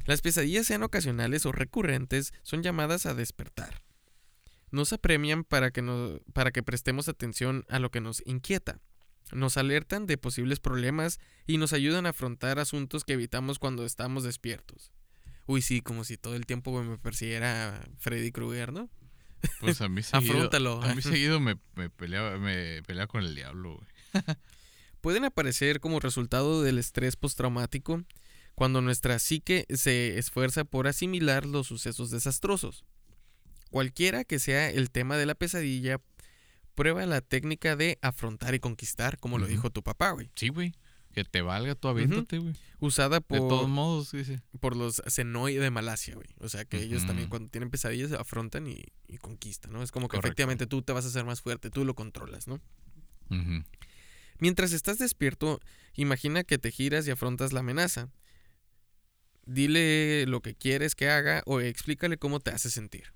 Las 0.07 0.21
pesadillas, 0.21 0.67
sean 0.67 0.83
ocasionales 0.83 1.47
o 1.47 1.53
recurrentes, 1.53 2.33
son 2.43 2.63
llamadas 2.63 3.07
a 3.07 3.15
despertar. 3.15 3.83
Nos 4.71 4.93
apremian 4.93 5.45
para 5.45 5.71
que, 5.71 5.83
no- 5.83 6.21
para 6.33 6.51
que 6.51 6.63
prestemos 6.63 7.09
atención 7.09 7.65
a 7.69 7.79
lo 7.79 7.91
que 7.91 8.01
nos 8.01 8.23
inquieta. 8.27 8.81
Nos 9.33 9.57
alertan 9.57 10.07
de 10.07 10.19
posibles 10.19 10.61
problemas 10.61 11.19
y 11.47 11.57
nos 11.59 11.73
ayudan 11.73 12.07
a 12.07 12.11
afrontar 12.11 12.59
asuntos 12.59 13.05
que 13.05 13.15
evitamos 13.15 13.59
cuando 13.59 13.87
estamos 13.87 14.25
despiertos. 14.25 14.93
Uy, 15.47 15.63
sí, 15.63 15.81
como 15.81 16.05
si 16.05 16.17
todo 16.17 16.35
el 16.37 16.47
tiempo 16.47 16.83
me 16.83 16.99
persiguiera 16.99 17.83
Freddy 17.99 18.33
Krueger, 18.33 18.73
¿no? 18.73 18.91
Pues 19.61 19.81
a 19.81 19.89
mí 19.89 20.03
seguido. 20.03 20.35
Afróntalo. 20.35 20.83
A 20.83 20.95
mí 20.95 21.03
seguido 21.03 21.41
me, 21.41 21.57
me, 21.75 21.89
peleaba, 21.91 22.39
me 22.39 22.83
peleaba 22.87 23.07
con 23.07 23.23
el 23.23 23.35
diablo, 23.35 23.77
güey. 23.77 24.25
pueden 25.01 25.25
aparecer 25.25 25.81
como 25.81 26.01
resultado 26.01 26.63
del 26.63 26.79
estrés 26.79 27.17
postraumático 27.17 28.03
cuando 28.55 28.81
nuestra 28.81 29.19
psique 29.19 29.67
se 29.69 30.19
esfuerza 30.19 30.65
por 30.65 30.87
asimilar 30.87 31.47
los 31.47 31.67
sucesos 31.67 32.11
desastrosos. 32.11 32.85
Cualquiera 33.71 34.25
que 34.25 34.39
sea 34.39 34.71
el 34.71 34.91
tema 34.91 35.17
de 35.17 35.27
la 35.27 35.35
pesadilla, 35.35 36.01
prueba 36.75 37.05
la 37.07 37.21
técnica 37.21 37.75
de 37.77 37.99
afrontar 38.03 38.55
y 38.55 38.61
conquistar, 38.61 39.19
como 39.19 39.39
lo 39.39 39.47
dijo 39.47 39.71
tu 39.71 39.83
papá, 39.83 40.11
güey. 40.13 40.31
Sí, 40.37 40.49
güey. 40.49 40.73
Que 41.13 41.25
te 41.25 41.43
valga, 41.43 41.77
tú 41.77 41.87
aviéntate, 41.89 42.39
güey. 42.39 42.55
Usada 42.81 43.21
De 43.21 43.39
todos 43.39 43.61
por, 43.63 43.69
modos, 43.69 44.11
dice. 44.11 44.43
por 44.61 44.77
los 44.77 45.01
Senoi 45.07 45.55
de 45.55 45.71
Malasia, 45.71 46.17
güey. 46.17 46.27
O 46.41 46.49
sea, 46.49 46.65
que 46.65 46.83
ellos 46.83 47.07
también 47.07 47.29
cuando 47.29 47.49
tienen 47.49 47.71
pesadillas 47.71 48.11
afrontan 48.13 48.67
y, 48.67 48.85
y 49.07 49.19
conquistan, 49.19 49.73
¿no? 49.73 49.83
Es 49.83 49.93
como 49.93 50.09
que 50.09 50.17
Correcto. 50.17 50.29
efectivamente 50.29 50.67
tú 50.67 50.83
te 50.83 50.93
vas 50.93 51.05
a 51.05 51.09
hacer 51.09 51.25
más 51.25 51.41
fuerte, 51.41 51.71
tú 51.71 51.85
lo 51.85 51.95
controlas, 51.95 52.49
¿no? 52.49 52.61
Mientras 54.39 54.73
estás 54.73 54.99
despierto, 54.99 55.61
imagina 55.95 56.45
que 56.45 56.59
te 56.59 56.71
giras 56.71 57.07
y 57.07 57.11
afrontas 57.11 57.53
la 57.53 57.61
amenaza. 57.61 58.11
Dile 59.47 60.27
lo 60.27 60.41
que 60.41 60.55
quieres 60.55 60.95
que 60.95 61.09
haga 61.11 61.43
o 61.47 61.61
explícale 61.61 62.17
cómo 62.17 62.41
te 62.41 62.51
hace 62.51 62.71
sentir. 62.71 63.13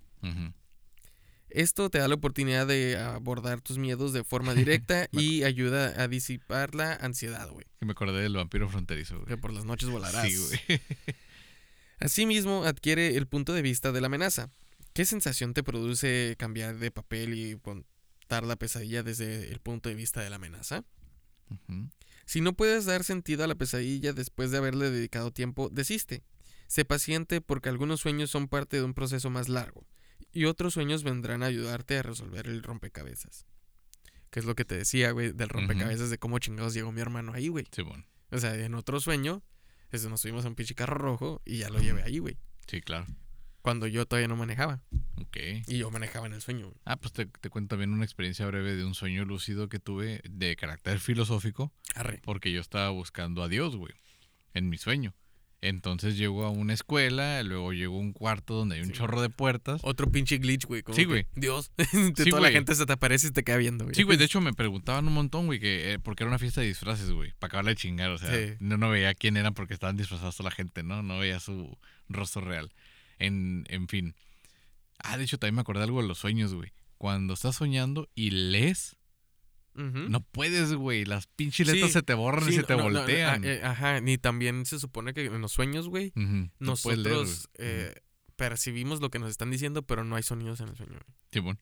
Esto 1.51 1.89
te 1.89 1.99
da 1.99 2.09
la 2.09 2.15
oportunidad 2.17 2.67
de 2.67 2.99
abordar 2.99 3.63
tus 3.63 3.79
miedos 3.79 4.13
de 4.13 4.23
forma 4.25 4.53
directa 4.55 5.09
y 5.13 5.45
ayuda 5.45 6.03
a 6.03 6.07
disipar 6.09 6.75
la 6.75 6.93
ansiedad, 6.95 7.49
güey. 7.51 7.65
Que 7.79 7.87
me 7.87 7.93
acordé 7.93 8.21
del 8.23 8.35
vampiro 8.35 8.69
fronterizo, 8.69 9.21
Que 9.21 9.35
güey. 9.35 9.41
por 9.41 9.53
las 9.53 9.65
noches 9.65 9.89
volarás. 9.89 10.29
Sí, 10.31 10.37
güey. 10.37 10.81
Asimismo, 12.01 12.65
adquiere 12.65 13.17
el 13.17 13.27
punto 13.27 13.55
de 13.55 13.63
vista 13.63 13.93
de 13.93 14.01
la 14.01 14.07
amenaza. 14.07 14.51
¿Qué 14.93 15.05
sensación 15.05 15.55
te 15.55 15.63
produce 15.63 16.37
cambiar 16.39 16.77
de 16.79 16.91
papel 16.91 17.35
y 17.35 17.59
contar 17.59 18.45
la 18.45 18.57
pesadilla 18.57 19.03
desde 19.03 19.51
el 19.51 19.61
punto 19.61 19.89
de 19.89 19.95
vista 19.95 20.21
de 20.23 20.31
la 20.31 20.37
amenaza? 20.37 20.85
Ujú. 21.51 21.89
Si 22.29 22.43
no 22.43 22.53
puedes 22.53 22.85
dar 22.85 23.05
sentido 23.05 23.43
a 23.43 23.47
la 23.47 23.55
pesadilla 23.55 24.13
después 24.13 24.51
de 24.51 24.59
haberle 24.59 24.91
dedicado 24.91 25.31
tiempo, 25.31 25.71
desiste. 25.71 26.25
Sé 26.67 26.85
paciente 26.85 27.41
porque 27.41 27.71
algunos 27.71 28.01
sueños 28.01 28.29
son 28.31 28.49
parte 28.49 28.77
de 28.77 28.83
un 28.83 28.93
proceso 28.93 29.31
más 29.31 29.49
largo 29.49 29.87
y 30.31 30.45
otros 30.45 30.75
sueños 30.75 31.05
vendrán 31.05 31.43
a 31.43 31.47
ayudarte 31.47 31.97
a 31.97 32.03
resolver 32.03 32.47
el 32.47 32.63
rompecabezas. 32.63 33.47
Que 34.29 34.41
es 34.41 34.45
lo 34.45 34.55
que 34.55 34.67
te 34.67 34.77
decía, 34.77 35.11
güey, 35.13 35.33
del 35.33 35.49
rompecabezas 35.49 36.11
de 36.11 36.19
cómo 36.19 36.39
chingados 36.39 36.75
llegó 36.75 36.93
mi 36.93 37.01
hermano 37.01 37.33
ahí, 37.33 37.49
güey. 37.49 37.65
Sí, 37.73 37.81
bueno. 37.81 38.05
O 38.31 38.37
sea, 38.37 38.55
en 38.55 38.75
otro 38.75 39.01
sueño, 39.01 39.43
eso 39.91 40.11
nos 40.11 40.21
subimos 40.21 40.45
a 40.45 40.49
un 40.49 40.55
pinche 40.55 40.75
carro 40.75 40.99
rojo 40.99 41.41
y 41.47 41.57
ya 41.57 41.71
lo 41.71 41.81
llevé 41.81 42.03
ahí, 42.03 42.19
güey. 42.19 42.37
Sí, 42.67 42.83
claro. 42.83 43.07
Cuando 43.69 43.87
yo 43.87 44.07
todavía 44.07 44.29
no 44.29 44.37
manejaba. 44.37 44.81
Ok. 45.21 45.37
Y 45.67 45.77
yo 45.77 45.91
manejaba 45.91 46.27
en 46.27 46.33
el 46.33 46.41
sueño. 46.41 46.73
Ah, 46.87 46.97
pues 46.97 47.13
te, 47.13 47.27
te 47.27 47.51
cuento 47.51 47.75
también 47.75 47.93
una 47.93 48.05
experiencia 48.05 48.47
breve 48.47 48.77
de 48.77 48.85
un 48.87 48.95
sueño 48.95 49.27
lúcido 49.27 49.69
que 49.69 49.79
tuve 49.79 50.23
de 50.25 50.57
carácter 50.57 50.99
filosófico, 51.01 51.71
Arre. 51.95 52.21
porque 52.25 52.51
yo 52.51 52.63
estaba 52.63 52.89
buscando 52.89 53.43
a 53.43 53.49
Dios, 53.49 53.77
güey, 53.77 53.93
en 54.55 54.71
mi 54.71 54.79
sueño. 54.79 55.15
Entonces 55.61 56.17
llego 56.17 56.47
a 56.47 56.51
una 56.51 56.73
escuela, 56.73 57.43
luego 57.43 57.75
llego 57.75 57.97
a 57.97 58.01
un 58.01 58.13
cuarto 58.15 58.55
donde 58.55 58.77
hay 58.77 58.81
un 58.81 58.87
Sí. 58.87 58.93
chorro 58.95 59.21
de 59.21 59.29
puertas. 59.29 59.83
Otro 59.85 60.11
pinche 60.11 60.39
glitch, 60.39 60.65
güey. 60.65 60.83
como 60.83 60.97
Sí, 60.97 61.05
güey. 61.05 61.27
Dios. 61.35 61.71
Sí, 62.17 62.31
toda 62.31 62.41
la 62.41 62.51
gente 62.51 62.75
se 62.75 62.87
te 62.87 62.93
aparece 62.95 63.27
y 63.27 63.31
te 63.33 63.45
queda 63.45 63.59
viendo, 63.59 63.85
güey. 63.85 63.95
Sí, 63.95 64.05
güey, 64.05 64.17
de 64.17 64.25
hecho 64.25 64.41
me 64.41 64.55
preguntaban 64.55 65.07
un 65.09 65.13
montón, 65.13 65.45
güey, 65.45 65.61
que 65.61 65.93
eh, 65.93 65.99
porque 65.99 66.23
era 66.23 66.29
una 66.31 66.39
fiesta 66.39 66.63
de 66.63 66.69
disfraces, 66.69 67.11
güey, 67.11 67.33
para 67.39 67.49
acabarle 67.49 67.73
de 67.73 67.77
chingar, 67.77 68.11
o 68.13 68.17
sea, 68.19 68.31
Sí. 68.35 68.55
no, 68.61 68.79
no 68.79 68.89
veía 68.89 69.13
quién 69.15 69.37
eran 69.37 69.53
porque 69.53 69.75
estaban 69.75 69.97
disfrazados 69.99 70.37
toda 70.39 70.49
la 70.49 70.57
gente, 70.57 70.83
¿no? 70.83 71.03
No 71.03 71.19
veía 71.19 71.39
su 71.39 71.77
rostro 72.09 72.41
real. 72.43 72.73
En, 73.19 73.65
en 73.69 73.89
fin. 73.89 74.15
Ah, 74.99 75.17
de 75.17 75.25
hecho 75.25 75.39
también 75.39 75.57
me 75.57 75.61
acordé 75.61 75.83
algo 75.85 76.03
de 76.03 76.09
los 76.09 76.19
sueños, 76.19 76.55
güey. 76.55 76.73
Cuando 76.99 77.35
estás 77.35 77.57
soñando 77.57 78.09
y 78.15 78.31
lees, 78.31 78.97
no 79.75 80.21
puedes, 80.23 80.75
güey, 80.75 81.05
las 81.05 81.29
pinches 81.29 81.69
letras 81.69 81.87
Sí, 81.91 81.93
se 81.93 82.03
te 82.03 82.15
borran 82.15 82.49
y 82.49 82.53
se 82.53 82.65
te 82.65 82.77
no, 82.77 82.91
no, 82.91 82.99
voltean. 82.99 83.45
eh, 83.45 83.61
ajá, 83.63 84.01
ni 84.01 84.19
también 84.19 84.67
se 84.67 84.81
supone 84.81 85.15
que 85.15 85.27
en 85.27 85.41
los 85.41 85.53
sueños, 85.53 85.89
güey, 85.89 86.13
leer, 86.17 86.51
nosotros 86.59 87.49
eh, 87.55 87.95
percibimos 88.35 89.01
lo 89.01 89.11
que 89.11 89.21
nos 89.21 89.31
están 89.31 89.53
diciendo, 89.53 89.83
pero 89.83 90.03
no 90.03 90.17
hay 90.17 90.25
sonidos 90.25 90.61
en 90.61 90.69
el 90.71 90.77
sueño. 90.77 90.95
güey. 90.95 91.05
Simón. 91.31 91.61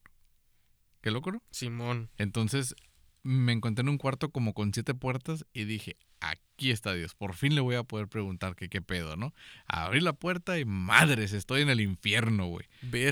Qué 1.03 1.11
loco, 1.11 1.31
¿no? 1.31 1.43
Simón. 1.51 2.11
Entonces 2.17 2.75
me 3.23 3.53
encontré 3.53 3.83
en 3.83 3.91
un 3.91 3.99
cuarto 3.99 4.31
como 4.31 4.55
con 4.55 4.73
siete 4.73 4.95
puertas 4.95 5.45
y 5.53 5.65
dije, 5.65 5.99
aquí 6.21 6.71
está 6.71 6.95
Dios, 6.95 7.15
por 7.15 7.35
fin 7.35 7.55
le 7.55 7.61
voy 7.61 7.75
a 7.77 7.83
poder 7.83 8.09
preguntar 8.09 8.57
que 8.57 8.69
qué 8.69 8.81
pedo, 8.83 9.17
¿no? 9.17 9.35
Abrí 9.67 10.01
la 10.01 10.13
puerta 10.15 10.59
y 10.59 10.65
madres, 10.65 11.33
estoy 11.33 11.63
en 11.63 11.69
el 11.69 11.81
infierno, 11.81 12.47
güey. 12.47 12.67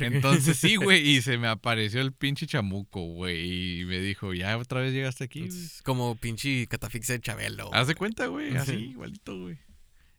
Entonces 0.06 0.56
sí, 0.58 0.76
güey, 0.76 1.06
y 1.06 1.22
se 1.22 1.36
me 1.38 1.48
apareció 1.48 2.00
el 2.00 2.12
pinche 2.12 2.46
chamuco, 2.46 3.00
güey, 3.00 3.80
y 3.80 3.84
me 3.84 3.98
dijo, 4.00 4.32
¿ya 4.34 4.56
otra 4.56 4.80
vez 4.80 4.92
llegaste 4.92 5.24
aquí? 5.24 5.40
güey?" 5.40 5.50
Es 5.50 5.82
como 5.82 6.16
pinche 6.16 6.66
catafixia 6.66 7.16
de 7.16 7.20
Chabelo. 7.20 7.72
Haz 7.74 7.86
de 7.88 7.94
cuenta, 7.94 8.26
güey, 8.26 8.56
así, 8.56 8.72
Sí. 8.72 8.76
igualito, 8.90 9.38
güey. 9.38 9.58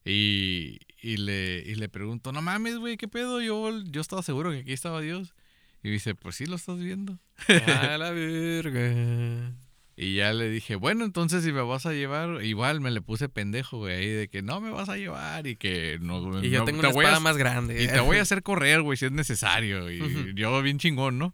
Y, 0.08 0.78
y, 1.02 1.18
le, 1.18 1.64
y 1.66 1.74
le 1.76 1.90
pregunto, 1.90 2.32
no 2.32 2.42
mames, 2.44 2.78
güey, 2.78 2.96
¿qué 2.96 3.08
pedo? 3.08 3.42
Yo, 3.42 3.72
yo 3.86 4.02
estaba 4.02 4.22
seguro 4.22 4.52
que 4.52 4.60
aquí 4.60 4.72
estaba 4.74 5.02
Dios. 5.02 5.34
Y 5.82 5.90
dice, 5.90 6.14
pues 6.16 6.36
sí, 6.36 6.46
lo 6.46 6.56
estás 6.56 6.80
viendo. 6.80 7.20
A 7.68 7.98
la 7.98 8.12
verga. 8.12 9.56
Y 9.98 10.16
ya 10.16 10.34
le 10.34 10.50
dije, 10.50 10.76
bueno, 10.76 11.06
entonces 11.06 11.44
si 11.46 11.54
me 11.54 11.62
vas 11.62 11.86
a 11.86 11.94
llevar, 11.94 12.44
igual 12.44 12.82
me 12.82 12.92
le 12.92 13.02
puse 13.02 13.30
pendejo, 13.30 13.78
güey, 13.78 13.96
ahí 13.96 14.08
de 14.10 14.28
que 14.28 14.42
no 14.42 14.60
me 14.60 14.70
vas 14.70 14.90
a 14.90 14.98
llevar 14.98 15.48
y 15.48 15.56
que 15.56 15.98
no, 16.02 16.44
Y 16.44 16.50
yo 16.50 16.60
no- 16.60 16.66
tengo 16.66 16.82
te 16.82 16.88
una 16.88 16.98
a- 16.98 17.02
espada 17.02 17.20
más 17.22 17.38
grande. 17.38 17.82
Y 17.82 17.88
te 17.88 18.00
voy 18.02 18.18
a 18.18 18.22
hacer 18.24 18.44
correr, 18.44 18.82
güey, 18.82 18.98
si 18.98 19.06
es 19.06 19.12
necesario. 19.14 19.90
Y 19.90 20.34
yo 20.36 20.62
bien 20.62 20.80
chingón, 20.80 21.18
¿no? 21.18 21.34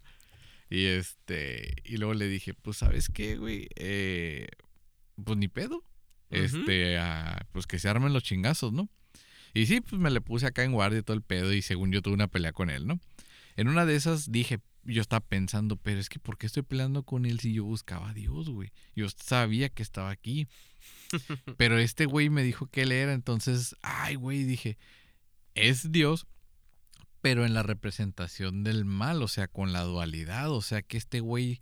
Y 0.69 0.85
este, 0.85 1.73
y 1.83 1.97
luego 1.97 2.13
le 2.13 2.27
dije, 2.27 2.53
pues, 2.53 2.77
¿sabes 2.77 3.09
qué, 3.09 3.35
güey? 3.35 3.67
Eh, 3.75 4.47
pues 5.23 5.37
ni 5.37 5.47
pedo. 5.47 5.83
Este, 6.29 6.97
ah, 6.97 7.45
pues 7.51 7.67
que 7.67 7.77
se 7.79 7.89
armen 7.89 8.13
los 8.13 8.23
chingazos, 8.23 8.71
¿no? 8.71 8.89
Y 9.53 9.65
sí, 9.65 9.81
pues 9.81 9.99
me 9.99 10.09
le 10.11 10.21
puse 10.21 10.45
acá 10.45 10.63
en 10.63 10.71
guardia 10.71 10.99
y 10.99 11.03
todo 11.03 11.17
el 11.17 11.23
pedo 11.23 11.51
y 11.51 11.61
según 11.61 11.91
yo 11.91 12.01
tuve 12.01 12.13
una 12.13 12.27
pelea 12.29 12.53
con 12.53 12.69
él, 12.69 12.87
¿no? 12.87 12.99
En 13.57 13.67
una 13.67 13.85
de 13.85 13.95
esas 13.97 14.31
dije, 14.31 14.59
yo 14.83 15.01
estaba 15.01 15.19
pensando, 15.25 15.75
pero 15.77 15.99
es 15.99 16.09
que 16.09 16.19
¿por 16.19 16.37
qué 16.37 16.47
estoy 16.47 16.63
peleando 16.63 17.03
con 17.03 17.25
él 17.25 17.39
si 17.39 17.53
yo 17.53 17.63
buscaba 17.65 18.09
a 18.09 18.13
Dios, 18.13 18.49
güey? 18.49 18.71
Yo 18.95 19.07
sabía 19.09 19.69
que 19.69 19.83
estaba 19.83 20.09
aquí. 20.09 20.47
Pero 21.57 21.77
este 21.77 22.05
güey 22.05 22.29
me 22.29 22.41
dijo 22.43 22.65
que 22.67 22.81
él 22.83 22.91
era, 22.91 23.13
entonces, 23.13 23.75
ay, 23.83 24.15
güey, 24.15 24.43
dije, 24.43 24.77
es 25.53 25.91
Dios, 25.91 26.25
pero 27.21 27.45
en 27.45 27.53
la 27.53 27.61
representación 27.61 28.63
del 28.63 28.83
mal, 28.85 29.21
o 29.21 29.27
sea, 29.27 29.47
con 29.47 29.73
la 29.73 29.81
dualidad, 29.83 30.49
o 30.51 30.61
sea, 30.61 30.81
que 30.81 30.97
este 30.97 31.19
güey 31.19 31.59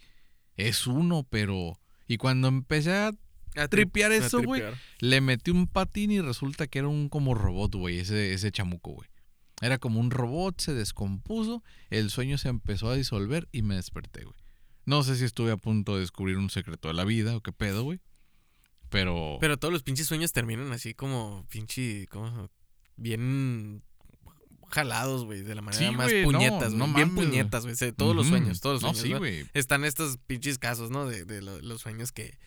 es 0.56 0.88
uno, 0.88 1.26
pero... 1.30 1.80
Y 2.08 2.16
cuando 2.18 2.48
empecé 2.48 2.94
a 2.96 3.08
A 3.08 3.12
tri- 3.66 3.70
tripear 3.70 4.12
eso, 4.14 4.42
güey, 4.42 4.62
le 5.00 5.20
metí 5.20 5.52
un 5.52 5.68
patín 5.68 6.12
y 6.12 6.22
resulta 6.22 6.68
que 6.68 6.80
era 6.80 6.88
un 6.88 7.10
como 7.10 7.34
robot, 7.34 7.76
güey, 7.76 8.00
ese, 8.00 8.34
ese 8.34 8.52
chamuco, 8.54 8.92
güey. 8.92 9.10
Era 9.62 9.78
como 9.78 10.00
un 10.00 10.10
robot, 10.12 10.60
se 10.62 10.74
descompuso, 10.74 11.64
el 11.90 12.10
sueño 12.10 12.38
se 12.38 12.50
empezó 12.50 12.90
a 12.90 12.96
disolver 12.96 13.48
y 13.52 13.62
me 13.62 13.76
desperté, 13.76 14.24
güey. 14.24 14.36
No 14.86 15.04
sé 15.04 15.16
si 15.18 15.26
estuve 15.26 15.52
a 15.52 15.58
punto 15.58 15.96
de 15.96 16.02
descubrir 16.02 16.38
un 16.38 16.50
secreto 16.50 16.88
de 16.88 16.94
la 16.94 17.04
vida 17.06 17.36
o 17.36 17.42
qué 17.42 17.52
pedo, 17.52 17.84
güey. 17.84 18.00
Pero... 18.90 19.38
Pero 19.40 19.58
todos 19.58 19.72
los 19.72 19.84
pinches 19.84 20.08
sueños 20.08 20.32
terminan 20.32 20.72
así 20.72 20.94
como 20.94 21.46
pinche, 21.50 22.08
como 22.08 22.50
bien 22.96 23.84
jalados, 24.72 25.26
güey, 25.26 25.42
de 25.42 25.56
la 25.56 25.62
manera 25.62 25.90
Sí, 25.90 25.96
más 25.96 26.12
puñetas, 26.24 26.74
no 26.74 26.86
bien 26.94 27.14
mames, 27.14 27.26
puñetas, 27.30 27.64
güey. 27.66 27.76
Todos 27.94 28.16
los 28.16 28.28
sueños, 28.28 28.62
todos 28.62 28.82
los 28.82 28.94
No, 28.94 28.98
sueños. 29.00 29.22
sí. 29.24 29.46
Están 29.54 29.84
estos 29.84 30.18
pinches 30.28 30.58
casos, 30.60 30.90
¿no? 30.92 31.06
De, 31.06 31.26
de 31.26 31.42
lo- 31.42 31.60
los 31.62 31.82
sueños 31.82 32.12
que 32.12 32.38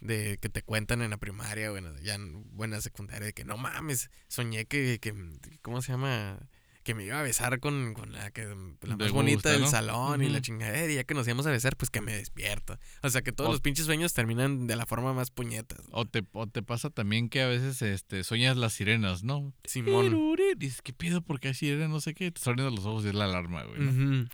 de 0.00 0.38
que 0.40 0.48
te 0.48 0.62
cuentan 0.62 1.02
en 1.02 1.10
la 1.10 1.16
primaria 1.18 1.72
o 1.72 1.76
en, 1.76 1.96
ya 2.02 2.14
en 2.14 2.44
buena 2.56 2.80
secundaria 2.80 3.26
de 3.26 3.32
que 3.32 3.44
no 3.44 3.56
mames, 3.56 4.10
soñé 4.28 4.66
que, 4.66 4.98
que 5.00 5.14
¿cómo 5.62 5.82
se 5.82 5.92
llama? 5.92 6.38
Que 6.82 6.94
me 6.94 7.02
iba 7.06 7.18
a 7.18 7.22
besar 7.22 7.60
con, 7.60 7.94
con 7.94 8.12
la 8.12 8.30
que 8.30 8.44
la 8.82 8.96
más 8.98 9.10
bonita 9.10 9.50
del 9.50 9.62
¿no? 9.62 9.66
salón 9.68 10.22
y 10.22 10.28
la 10.28 10.42
chingadera, 10.42 10.92
y 10.92 10.96
ya 10.96 11.04
que 11.04 11.14
nos 11.14 11.26
íbamos 11.26 11.46
a 11.46 11.50
besar, 11.50 11.76
pues 11.78 11.88
que 11.88 12.02
me 12.02 12.12
despierto. 12.14 12.78
O 13.02 13.08
sea 13.08 13.22
que 13.22 13.32
todos 13.32 13.48
O- 13.48 13.52
los 13.52 13.62
pinches 13.62 13.86
sueños 13.86 14.12
terminan 14.12 14.66
de 14.66 14.76
la 14.76 14.84
forma 14.84 15.14
más 15.14 15.30
puñetas. 15.30 15.80
O 15.92 16.04
te, 16.04 16.24
o 16.32 16.46
te 16.46 16.62
pasa 16.62 16.90
también 16.90 17.30
que 17.30 17.40
a 17.40 17.46
veces 17.46 17.80
este, 17.80 18.22
sueñas 18.22 18.58
las 18.58 18.74
sirenas, 18.74 19.22
¿no? 19.24 19.54
Simón. 19.64 20.36
Dices, 20.58 20.82
¿qué 20.82 20.92
pedo? 20.92 21.22
Porque 21.22 21.48
hay 21.48 21.54
sirenas? 21.54 21.88
No 21.88 22.00
sé 22.02 22.12
qué. 22.12 22.30
Te 22.30 22.50
abriendo 22.50 22.70
los 22.76 22.84
ojos 22.84 23.06
y 23.06 23.08
es 23.08 23.14
la 23.14 23.24
alarma, 23.24 23.62
güey. 23.64 24.28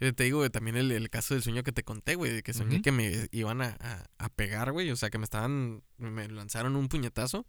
Eh, 0.00 0.12
Te 0.12 0.24
digo, 0.24 0.38
güey, 0.38 0.50
también 0.50 0.76
el, 0.76 0.92
el 0.92 1.10
caso 1.10 1.34
del 1.34 1.42
sueño 1.42 1.62
que 1.62 1.72
te 1.72 1.82
conté, 1.82 2.14
güey, 2.14 2.32
de 2.32 2.42
que 2.42 2.52
soñé 2.54 2.76
Ujú. 2.76 2.82
que 2.82 2.92
me 2.92 3.28
iban 3.32 3.60
a, 3.62 3.76
a- 3.80 4.04
a 4.18 4.28
pegar, 4.28 4.70
güey. 4.72 4.90
O 4.90 4.96
sea, 4.96 5.10
que 5.10 5.18
me 5.18 5.24
estaban, 5.24 5.82
me 5.96 6.28
lanzaron 6.28 6.76
un 6.76 6.88
puñetazo 6.88 7.46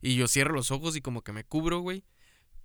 y 0.00 0.16
yo 0.16 0.26
cierro 0.28 0.54
los 0.54 0.70
ojos 0.70 0.96
y 0.96 1.00
como 1.02 1.22
que 1.22 1.32
me 1.32 1.44
cubro, 1.44 1.80
güey. 1.80 2.04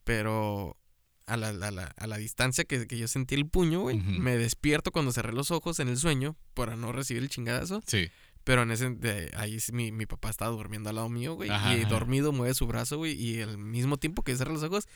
Pero 0.04 0.78
a 1.26 1.38
la, 1.38 1.50
a 1.50 1.72
la- 1.72 1.94
a 1.98 2.08
la 2.08 2.18
distancia 2.18 2.64
que, 2.66 2.88
que 2.88 2.98
yo 2.98 3.08
sentí 3.08 3.36
el 3.36 3.48
puño, 3.48 3.82
güey, 3.82 3.98
me 3.98 4.38
despierto 4.38 4.92
cuando 4.92 5.12
cerré 5.12 5.34
los 5.34 5.52
ojos 5.52 5.80
en 5.80 5.88
el 5.88 5.98
sueño 5.98 6.36
para 6.54 6.76
no 6.76 6.92
recibir 6.92 7.24
el 7.24 7.30
chingadazo. 7.30 7.82
Sí. 7.88 8.10
Pero 8.44 8.62
en 8.62 8.70
ese, 8.72 8.92
de- 8.92 9.32
ahí 9.36 9.58
mi, 9.74 9.92
mi 9.92 10.06
papá 10.06 10.30
estaba 10.30 10.52
durmiendo 10.52 10.90
al 10.90 10.96
lado 10.98 11.10
mío, 11.10 11.34
güey. 11.34 11.50
Ajá, 11.50 11.76
y 11.76 11.82
ajá. 11.82 11.90
dormido 11.90 12.32
mueve 12.32 12.54
su 12.54 12.68
brazo, 12.68 12.98
güey. 12.98 13.14
Y 13.20 13.42
al 13.42 13.58
mismo 13.58 13.98
tiempo 13.98 14.22
que 14.24 14.36
cerré 14.38 14.54
los 14.54 14.62
ojos, 14.64 14.88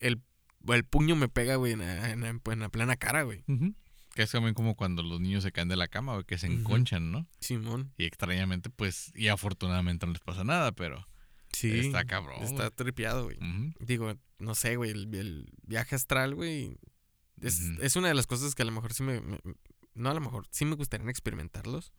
el, 0.00 0.22
el 0.68 0.84
puño 0.84 1.16
me 1.16 1.28
pega, 1.28 1.56
güey, 1.56 1.72
en, 1.72 1.82
en- 1.82 2.24
en- 2.24 2.40
en 2.44 2.58
la 2.60 2.68
plena 2.68 2.96
cara, 2.96 3.22
güey. 3.22 3.44
Ujú. 3.48 3.74
Que 4.14 4.22
es 4.22 4.30
también 4.32 4.54
como 4.54 4.74
cuando 4.74 5.02
los 5.02 5.20
niños 5.20 5.42
se 5.44 5.52
caen 5.52 5.68
de 5.68 5.76
la 5.76 5.86
cama, 5.88 6.14
güey, 6.14 6.24
que 6.24 6.38
se 6.38 6.46
enconchan, 6.48 7.12
¿no? 7.12 7.28
Simón. 7.40 7.92
Y 7.96 8.04
extrañamente, 8.04 8.68
pues, 8.70 9.12
y 9.14 9.28
afortunadamente 9.28 10.06
no 10.06 10.12
les 10.12 10.22
pasa 10.22 10.42
nada, 10.44 10.72
pero 10.72 11.06
Sí. 11.52 11.70
está 11.78 12.04
cabrón. 12.04 12.42
Está 12.42 12.70
tripeado, 12.70 13.24
güey. 13.24 13.38
Digo, 13.80 14.14
no 14.38 14.54
sé, 14.54 14.76
güey, 14.76 14.90
el, 14.90 15.14
el 15.14 15.52
viaje 15.66 15.94
astral, 15.94 16.34
güey, 16.34 16.76
es, 17.40 17.60
es 17.80 17.94
una 17.96 18.08
de 18.08 18.14
las 18.14 18.26
cosas 18.26 18.54
que 18.56 18.62
a 18.62 18.66
lo 18.66 18.72
mejor 18.72 18.92
sí 18.92 19.02
me, 19.04 19.20
me- 19.20 19.38
No 19.94 20.10
a 20.10 20.14
lo 20.14 20.20
mejor, 20.20 20.46
sí 20.50 20.64
me 20.64 20.74
gustaría 20.74 21.08
experimentarlos. 21.10 21.92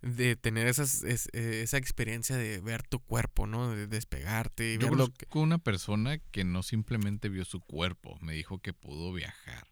De 0.00 0.36
tener 0.36 0.68
esas, 0.68 1.02
es- 1.02 1.28
eh, 1.32 1.62
esa 1.62 1.76
experiencia 1.76 2.36
de 2.36 2.60
ver 2.60 2.82
tu 2.84 3.00
cuerpo, 3.00 3.46
¿no? 3.46 3.70
De 3.74 3.86
despegarte 3.88 4.74
y 4.74 4.74
Yo 4.74 4.80
ver 4.80 4.90
lo 4.90 4.96
conozco 5.06 5.26
que... 5.30 5.38
una 5.38 5.58
persona 5.58 6.18
que 6.18 6.44
no 6.44 6.62
simplemente 6.62 7.28
vio 7.28 7.44
su 7.44 7.60
cuerpo, 7.60 8.16
me 8.20 8.32
dijo 8.34 8.60
que 8.60 8.72
pudo 8.72 9.12
viajar. 9.12 9.66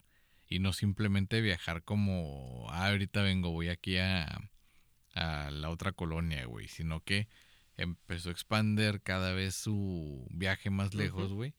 Y 0.49 0.59
no 0.59 0.73
simplemente 0.73 1.41
viajar 1.41 1.83
como, 1.85 2.67
ah, 2.71 2.89
ahorita 2.89 3.23
vengo, 3.23 3.51
voy 3.51 3.69
aquí 3.69 3.99
a, 3.99 4.51
a 5.15 5.51
la 5.51 5.71
otra 5.71 5.93
colonia, 5.93 6.45
güey, 6.47 6.69
sino 6.69 7.01
que 7.03 7.29
empezó 7.77 8.29
a 8.29 8.33
expander 8.33 9.03
cada 9.03 9.33
vez 9.33 9.55
su 9.55 10.27
viaje 10.31 10.71
más 10.71 10.95
lejos, 10.95 11.33
güey. 11.33 11.55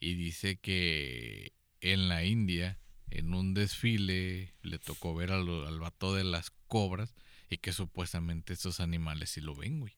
Y 0.00 0.14
dice 0.14 0.56
que 0.58 1.52
en 1.80 2.08
la 2.08 2.24
India, 2.24 2.78
en 3.10 3.32
un 3.34 3.54
desfile, 3.54 4.54
le 4.62 4.78
tocó 4.78 5.14
ver 5.14 5.32
al, 5.32 5.48
al 5.66 5.80
vato 5.80 6.14
de 6.14 6.24
las 6.24 6.50
cobras 6.66 7.14
y 7.48 7.58
que 7.58 7.72
supuestamente 7.72 8.52
estos 8.52 8.80
animales 8.80 9.30
sí 9.30 9.40
lo 9.40 9.54
ven, 9.54 9.80
güey. 9.80 9.96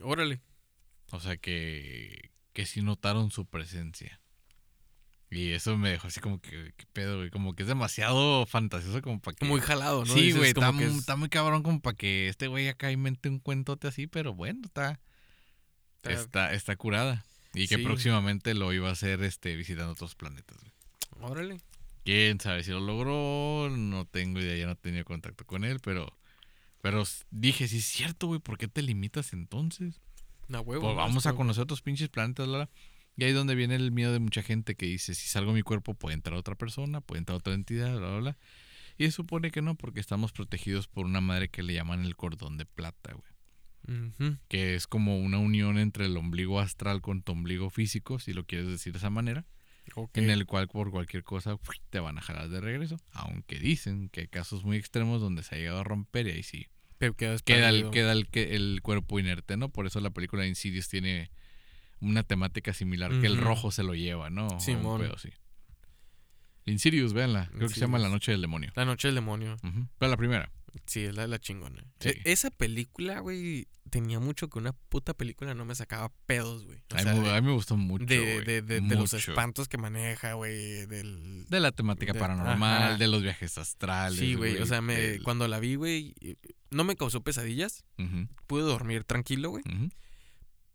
Órale. 0.00 0.40
O 1.10 1.20
sea 1.20 1.36
que, 1.36 2.30
que 2.52 2.66
sí 2.66 2.82
notaron 2.82 3.30
su 3.30 3.46
presencia. 3.46 4.20
Y 5.30 5.50
eso 5.52 5.76
me 5.76 5.90
dejó 5.90 6.08
así 6.08 6.20
como 6.20 6.40
que, 6.40 6.72
¿qué 6.76 6.86
pedo, 6.92 7.18
güey? 7.18 7.30
Como 7.30 7.54
que 7.54 7.62
es 7.62 7.68
demasiado 7.68 8.46
fantasioso 8.46 9.02
como 9.02 9.20
para 9.20 9.36
que... 9.36 9.44
Muy 9.44 9.60
jalado, 9.60 10.04
¿no? 10.06 10.14
sí, 10.14 10.32
güey, 10.32 10.48
está, 10.50 10.70
es- 10.80 11.16
muy 11.18 11.28
cabrón 11.28 11.62
como 11.62 11.80
para 11.80 11.96
que 11.96 12.28
este 12.28 12.46
güey 12.46 12.68
acá 12.68 12.90
invente 12.90 13.28
un 13.28 13.38
cuentote 13.38 13.88
así, 13.88 14.06
pero 14.06 14.32
bueno, 14.34 14.60
está, 14.64 15.00
está- 15.96 16.12
está, 16.12 16.52
está 16.54 16.76
curada. 16.76 17.24
Y 17.52 17.68
que 17.68 17.78
próximamente 17.78 18.54
lo 18.54 18.72
iba 18.72 18.88
a 18.88 18.92
hacer 18.92 19.22
este, 19.22 19.54
visitando 19.56 19.92
otros 19.92 20.14
planetas. 20.14 20.56
güey. 20.60 21.30
Órale. 21.30 21.60
Quién 22.04 22.40
sabe 22.40 22.64
si 22.64 22.70
lo 22.70 22.80
logró, 22.80 23.68
no 23.70 24.06
tengo 24.06 24.40
idea, 24.40 24.56
ya 24.56 24.66
no 24.66 24.76
tenía 24.76 25.04
contacto 25.04 25.44
con 25.44 25.64
él, 25.64 25.78
pero... 25.80 26.16
Pero 26.80 27.04
dije, 27.30 27.68
sí 27.68 27.78
es 27.78 27.84
cierto, 27.84 28.28
güey, 28.28 28.40
¿por 28.40 28.58
qué 28.58 28.68
te 28.68 28.82
limitas 28.82 29.32
entonces? 29.32 30.00
Una 30.48 30.60
huevo. 30.60 30.82
Pues 30.82 30.94
¿no? 30.94 30.96
vamos 30.96 31.26
a 31.26 31.34
conocer 31.34 31.62
otros 31.62 31.82
pinches 31.82 32.08
planetas, 32.08 32.48
Lara. 32.48 32.70
Y 33.16 33.24
ahí 33.24 33.30
es 33.30 33.36
donde 33.36 33.56
viene 33.56 33.74
el 33.74 33.90
miedo 33.90 34.12
de 34.12 34.20
mucha 34.20 34.42
gente 34.42 34.76
que 34.76 34.86
dice, 34.86 35.14
si 35.14 35.26
salgo 35.26 35.50
de 35.50 35.56
mi 35.56 35.62
cuerpo 35.62 35.94
puede 35.94 36.14
entrar 36.14 36.36
otra 36.38 36.54
persona, 36.54 37.00
puede 37.00 37.18
entrar 37.18 37.36
otra 37.38 37.54
entidad, 37.54 37.98
bla, 37.98 38.08
bla, 38.10 38.18
bla. 38.18 38.38
Y 38.96 39.04
se 39.06 39.10
supone 39.10 39.50
que 39.50 39.60
no, 39.60 39.74
porque 39.74 40.00
estamos 40.00 40.32
protegidos 40.32 40.86
por 40.86 41.04
una 41.04 41.20
madre 41.20 41.48
que 41.48 41.62
le 41.62 41.74
llaman 41.74 42.04
el 42.04 42.16
cordón 42.16 42.58
de 42.58 42.66
plata, 42.66 43.12
güey. 43.14 43.32
Que 44.48 44.74
es 44.74 44.86
como 44.86 45.18
una 45.18 45.38
unión 45.38 45.78
entre 45.78 46.06
el 46.06 46.16
ombligo 46.16 46.60
astral 46.60 47.00
con 47.00 47.22
tu 47.22 47.32
ombligo 47.32 47.70
físico, 47.70 48.18
si 48.18 48.34
lo 48.34 48.44
quieres 48.44 48.68
decir 48.68 48.92
de 48.92 48.98
esa 48.98 49.08
manera. 49.08 49.46
En 50.14 50.30
el 50.30 50.46
cual 50.46 50.68
por 50.68 50.90
cualquier 50.90 51.24
cosa 51.24 51.56
te 51.90 52.00
van 52.00 52.18
a 52.18 52.20
jalar 52.20 52.48
de 52.48 52.60
regreso. 52.60 52.96
Aunque 53.12 53.58
dicen 53.58 54.08
que 54.08 54.22
hay 54.22 54.28
casos 54.28 54.64
muy 54.64 54.76
extremos 54.76 55.20
donde 55.20 55.42
se 55.42 55.54
ha 55.54 55.58
llegado 55.58 55.80
a 55.80 55.84
romper 55.84 56.26
y 56.26 56.30
ahí 56.30 56.42
sí 56.42 56.68
Pero 56.98 57.14
queda 57.14 57.34
el, 57.68 57.90
queda 57.90 58.12
el, 58.12 58.28
el 58.32 58.80
cuerpo 58.82 59.18
inerte, 59.18 59.56
¿no? 59.56 59.68
Por 59.70 59.86
eso 59.86 60.00
la 60.00 60.10
película 60.10 60.42
de 60.42 60.48
Insidious 60.48 60.88
tiene 60.88 61.30
una 62.00 62.22
temática 62.22 62.72
similar, 62.72 63.10
que 63.20 63.26
el 63.26 63.38
rojo 63.38 63.70
se 63.70 63.82
lo 63.82 63.94
lleva, 63.94 64.30
¿no? 64.30 64.46
O 64.48 64.54
un 64.54 64.60
Simón. 64.60 65.00
pedo 65.00 65.14
así. 65.14 65.30
Insidious, 66.64 67.12
véanla. 67.12 67.48
Creo 67.54 67.68
que 67.68 67.74
se 67.74 67.80
llama 67.80 67.98
La. 67.98 68.08
Noche 68.08 68.32
del 68.32 68.40
Demonio. 68.42 68.72
La 68.74 68.84
noche 68.84 69.08
del 69.08 69.14
demonio. 69.14 69.56
Pero 69.98 70.10
la 70.10 70.16
primera. 70.16 70.52
Sí, 70.86 71.04
es 71.04 71.14
la 71.14 71.22
de 71.22 71.28
la 71.28 71.38
chingona. 71.38 71.84
Sí. 72.00 72.10
E- 72.10 72.22
esa 72.24 72.50
película, 72.50 73.20
güey, 73.20 73.68
tenía 73.90 74.20
mucho 74.20 74.48
que 74.48 74.58
una 74.58 74.72
puta 74.72 75.14
película 75.14 75.54
no 75.54 75.64
me 75.64 75.74
sacaba 75.74 76.12
pedos, 76.26 76.64
güey. 76.66 76.78
A, 76.90 77.02
mí, 77.40 77.46
me- 77.46 77.52
gustó 77.52 77.76
mucho, 77.76 78.04
de, 78.04 78.42
de, 78.42 78.62
de, 78.62 78.80
de 78.80 78.94
los 78.96 79.14
espantos 79.14 79.68
que 79.68 79.78
maneja, 79.78 80.34
güey, 80.34 80.86
del... 80.86 81.46
De 81.48 81.60
la 81.60 81.72
temática 81.72 82.14
paranormal, 82.14 82.82
ajá. 82.82 82.96
de 82.96 83.06
los 83.08 83.22
viajes 83.22 83.56
astrales. 83.58 84.18
Sí, 84.18 84.34
güey, 84.34 84.58
o 84.58 84.66
sea, 84.66 84.80
me, 84.80 85.20
cuando 85.20 85.48
la 85.48 85.58
vi, 85.60 85.74
güey, 85.76 86.14
no 86.70 86.84
me 86.84 86.96
causó 86.96 87.22
pesadillas, 87.22 87.84
pude 88.46 88.62
dormir 88.62 89.04
tranquilo, 89.04 89.50
güey. 89.50 89.64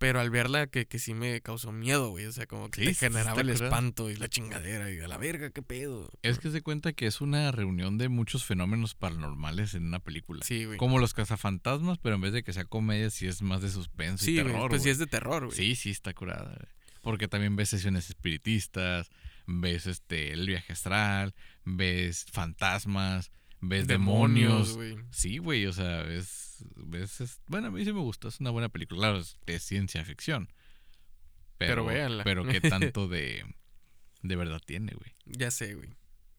Pero 0.03 0.19
al 0.19 0.29
verla 0.29 0.67
que, 0.67 0.85
que 0.85 0.99
sí 0.99 1.13
me 1.13 1.39
causó 1.39 1.71
miedo, 1.71 2.09
güey, 2.09 2.25
o 2.25 2.31
sea, 2.33 2.45
como 2.45 2.69
que 2.69 2.81
Sí, 2.81 2.87
te 2.87 2.93
sí, 2.93 2.99
generaba 2.99 3.39
el 3.39 3.49
espanto 3.49 4.11
y 4.11 4.15
la 4.17 4.27
chingadera 4.27 4.91
y 4.91 4.99
a 4.99 5.07
la 5.07 5.17
verga, 5.17 5.49
qué 5.51 5.61
pedo. 5.61 6.11
Es 6.23 6.39
que 6.39 6.51
se 6.51 6.61
cuenta 6.61 6.91
que 6.91 7.07
es 7.07 7.21
una 7.21 7.51
reunión 7.53 7.97
de 7.97 8.09
muchos 8.09 8.43
fenómenos 8.43 8.95
paranormales 8.95 9.73
en 9.75 9.85
una 9.85 9.99
película. 9.99 10.43
Sí, 10.43 10.65
güey. 10.65 10.77
Como 10.77 10.99
los 10.99 11.13
cazafantasmas, 11.13 11.99
pero 11.99 12.15
en 12.15 12.21
vez 12.21 12.33
de 12.33 12.43
que 12.43 12.51
sea 12.51 12.65
comedia, 12.65 13.09
sí 13.09 13.27
es 13.27 13.41
más 13.41 13.61
de 13.61 13.69
suspenso 13.69 14.25
Sí, 14.25 14.31
y 14.37 14.41
güey, 14.41 14.53
terror. 14.53 14.69
pues 14.69 14.81
sí 14.81 14.87
güey. 14.87 14.91
es 14.91 14.97
de 14.99 15.07
terror, 15.07 15.45
güey. 15.45 15.55
Sí, 15.57 15.75
sí, 15.75 15.89
está 15.91 16.13
curada. 16.13 16.55
güey. 16.57 16.69
Porque 17.01 17.29
también 17.29 17.55
ves 17.55 17.69
sesiones 17.69 18.09
espiritistas, 18.09 19.09
ves 19.47 19.87
este 19.87 20.33
el 20.33 20.45
viaje 20.47 20.73
astral, 20.73 21.33
ves 21.63 22.25
fantasmas, 22.31 23.31
ves 23.61 23.87
demonios. 23.87 24.75
güey. 24.75 24.97
Sí, 25.11 25.37
güey, 25.37 25.65
o 25.65 25.71
sea, 25.73 26.03
ves, 26.03 26.52
ves 26.75 27.21
es- 27.21 27.41
bueno, 27.47 27.67
a 27.67 27.71
mí 27.71 27.83
sí 27.85 27.93
me 27.93 27.99
gusta, 28.01 28.27
es 28.27 28.39
una 28.39 28.49
buena 28.51 28.69
película. 28.69 28.99
Claro, 28.99 29.17
es 29.19 29.37
de 29.45 29.59
ciencia 29.59 30.03
ficción. 30.05 30.49
Pero 31.57 31.85
véanla. 31.85 32.23
Pero 32.23 32.43
qué 32.45 32.59
tanto 32.61 33.07
de, 33.07 33.43
de 34.21 34.35
verdad 34.35 34.61
tiene, 34.65 34.93
güey. 34.93 35.15
Ya 35.25 35.51
sé, 35.51 35.75
güey. 35.75 35.89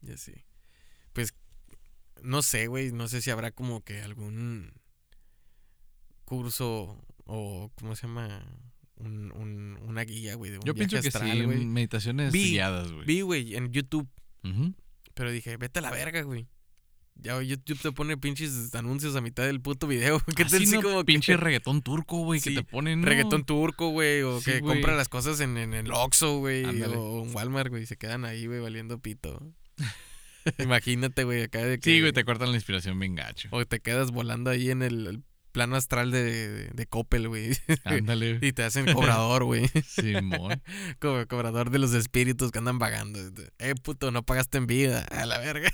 Ya 0.01 0.17
sé. 0.17 0.45
Pues, 1.13 1.33
no 2.21 2.41
sé, 2.41 2.67
güey. 2.67 2.91
No 2.91 3.07
sé 3.07 3.21
si 3.21 3.31
habrá 3.31 3.51
como 3.51 3.83
que 3.83 4.01
algún 4.01 4.71
curso 6.25 7.03
o, 7.25 7.71
¿cómo 7.75 7.95
se 7.95 8.07
llama? 8.07 8.43
Un, 8.97 9.31
un- 9.33 9.77
una 9.83 10.03
guía, 10.03 10.35
güey, 10.35 10.51
de 10.51 10.57
un 10.59 10.63
Yo 10.63 10.73
viaje 10.73 10.89
pienso 10.89 11.01
que 11.03 11.07
astral, 11.09 11.37
sí, 11.37 11.43
güey. 11.43 11.65
meditaciones 11.65 12.31
Vi- 12.31 12.51
guiadas, 12.51 12.91
güey. 12.91 13.05
Vi, 13.05 13.21
güey, 13.21 13.55
en 13.55 13.71
YouTube. 13.73 14.09
Pero 15.15 15.31
dije, 15.31 15.57
vete 15.57 15.79
a 15.79 15.81
la 15.81 15.91
verga, 15.91 16.21
güey. 16.21 16.47
Ya 17.17 17.41
YouTube 17.41 17.79
te 17.81 17.91
pone 17.91 18.17
pinches 18.17 18.75
anuncios 18.75 19.15
a 19.15 19.21
mitad 19.21 19.43
del 19.45 19.61
puto 19.61 19.87
video. 19.87 20.19
¿Qué 20.35 20.45
tal 20.45 20.65
si 20.65 20.75
no, 20.75 20.81
como 20.81 20.99
que- 20.99 21.05
pinche 21.05 21.37
reggaetón 21.37 21.81
turco, 21.81 22.17
güey, 22.17 22.39
Sí, 22.39 22.49
que 22.51 22.61
te 22.61 22.63
ponen. 22.63 23.01
¿no? 23.01 23.07
reggaetón 23.07 23.45
turco, 23.45 23.89
güey? 23.89 24.21
O 24.21 24.39
Sí, 24.41 24.51
que 24.51 24.61
compra 24.61 24.95
las 24.95 25.09
cosas 25.09 25.39
en, 25.39 25.57
en 25.57 25.73
el 25.73 25.91
Oxxo, 25.91 26.37
güey. 26.39 26.65
O 26.65 27.23
en 27.25 27.33
Walmart, 27.35 27.69
güey. 27.69 27.85
Se 27.85 27.97
quedan 27.97 28.25
ahí, 28.25 28.45
güey, 28.47 28.59
valiendo 28.59 28.99
pito. 28.99 29.41
Imagínate, 30.59 31.23
güey, 31.23 31.43
acá 31.43 31.59
de 31.59 31.79
que... 31.79 31.89
Sí, 31.89 31.99
güey, 32.01 32.13
te 32.13 32.23
cortan 32.23 32.49
la 32.51 32.55
inspiración 32.57 32.99
bien 32.99 33.15
gacho. 33.15 33.47
O 33.51 33.65
te 33.65 33.79
quedas 33.79 34.11
volando 34.11 34.51
ahí 34.51 34.69
en 34.69 34.83
el, 34.83 35.07
el 35.07 35.23
plano 35.51 35.75
astral 35.75 36.11
de, 36.11 36.21
de, 36.23 36.67
de 36.67 36.85
Coppel, 36.85 37.27
güey. 37.27 37.49
Ándale. 37.85 38.37
y 38.41 38.51
te 38.53 38.61
hacen 38.63 38.85
cobrador, 38.93 39.45
güey. 39.45 39.67
Simón. 39.87 40.61
Co- 40.99 41.25
cobrador 41.27 41.71
de 41.71 41.79
los 41.79 41.93
espíritus 41.95 42.51
que 42.51 42.59
andan 42.59 42.77
vagando. 42.77 43.19
Eh, 43.57 43.73
puto, 43.81 44.11
no 44.11 44.21
pagaste 44.23 44.59
en 44.59 44.67
vida. 44.67 45.01
A 45.09 45.25
la 45.25 45.39
verga. 45.39 45.71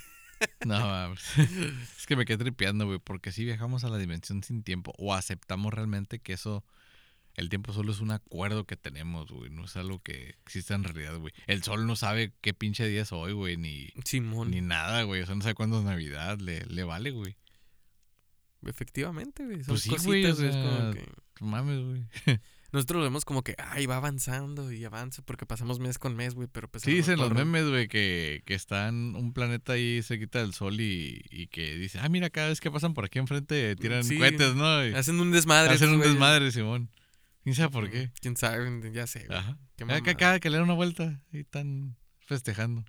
No, 0.66 0.80
mames. 0.80 1.24
es 1.98 2.06
que 2.08 2.16
me 2.16 2.26
quedé 2.26 2.38
tripeando, 2.40 2.86
güey, 2.86 3.00
porque 3.00 3.32
si 3.32 3.46
viajamos 3.46 3.84
a 3.84 3.90
la 3.90 3.98
dimensión 3.98 4.44
sin 4.44 4.64
tiempo 4.64 4.94
o 4.98 5.14
aceptamos 5.14 5.74
realmente 5.74 6.20
que 6.20 6.34
eso, 6.34 6.64
el 7.36 7.50
tiempo 7.50 7.74
solo 7.74 7.92
es 7.92 8.00
un 8.00 8.12
acuerdo 8.12 8.66
que 8.66 8.76
tenemos, 8.78 9.32
güey, 9.32 9.50
no 9.50 9.66
es 9.66 9.76
algo 9.76 10.00
que 10.02 10.36
exista 10.44 10.76
en 10.76 10.84
realidad, 10.84 11.18
güey. 11.18 11.34
El 11.48 11.64
sol 11.64 11.88
no 11.88 11.96
sabe 11.96 12.34
qué 12.42 12.54
pinche 12.54 12.88
día 12.88 13.02
es 13.04 13.12
hoy, 13.12 13.34
güey, 13.34 13.58
ni, 13.58 13.90
Simón. 14.06 14.52
ni 14.52 14.62
nada, 14.62 15.04
güey, 15.04 15.22
o 15.22 15.26
sea, 15.26 15.36
no 15.36 15.42
sabe 15.42 15.56
cuándo 15.56 15.80
es 15.80 15.86
Navidad, 15.86 16.40
le, 16.40 16.66
le 16.66 16.84
vale, 16.84 17.12
güey. 17.12 17.36
Efectivamente, 18.66 19.44
güey. 19.46 19.58
Son 19.64 19.68
Pues 19.68 19.82
sí, 19.82 19.90
cositas, 19.90 20.38
güey, 20.40 20.50
o 20.50 20.52
es 20.52 20.56
como 20.56 20.94
que- 20.94 21.12
Mames, 21.40 21.80
güey. 21.84 22.06
Nosotros 22.72 23.04
vemos 23.04 23.26
como 23.26 23.44
que, 23.44 23.56
ay, 23.58 23.86
va 23.86 23.98
avanzando 23.98 24.72
y 24.72 24.86
avanza 24.86 25.22
porque 25.24 25.46
pasamos 25.46 25.80
mes 25.80 25.98
con 25.98 26.16
mes, 26.16 26.36
güey, 26.36 26.48
pero 26.52 26.70
pues... 26.70 26.84
Sí, 26.84 26.92
lo 26.92 26.96
dicen 26.98 27.20
los 27.20 27.34
memes, 27.34 27.68
güey, 27.68 27.88
que, 27.90 28.44
que 28.46 28.54
están 28.54 29.16
un 29.16 29.34
planeta 29.34 29.74
ahí 29.74 30.02
cerquita 30.04 30.40
del 30.40 30.54
sol 30.54 30.80
y, 30.80 31.22
y 31.30 31.48
que 31.48 31.76
dicen, 31.76 32.02
ah, 32.04 32.10
mira, 32.10 32.30
cada 32.30 32.48
vez 32.48 32.62
que 32.62 32.72
pasan 32.72 32.94
por 32.94 33.04
aquí 33.06 33.20
enfrente 33.20 33.76
tiran 33.76 34.04
Sí. 34.06 34.18
cohetes, 34.18 34.56
¿no? 34.56 34.86
Y 34.88 34.94
Hacen 34.94 35.20
un 35.20 35.32
desmadre. 35.32 35.74
hacen 35.74 35.90
un 35.90 36.00
desmadre, 36.00 36.52
Simón. 36.52 36.90
¿Quién 37.44 37.56
sabe 37.56 37.70
por 37.70 37.90
qué? 37.90 38.12
¿Quién 38.22 38.38
sabe? 38.38 38.92
Ya 38.94 39.08
sé, 39.08 39.26
güey. 39.26 39.38
Ajá. 39.38 39.58
Qué 40.04 40.16
cada 40.16 40.40
que 40.40 40.50
le 40.50 40.58
dan 40.58 40.64
una 40.66 40.74
vuelta 40.76 41.22
y 41.34 41.40
están 41.40 41.98
festejando. 42.20 42.86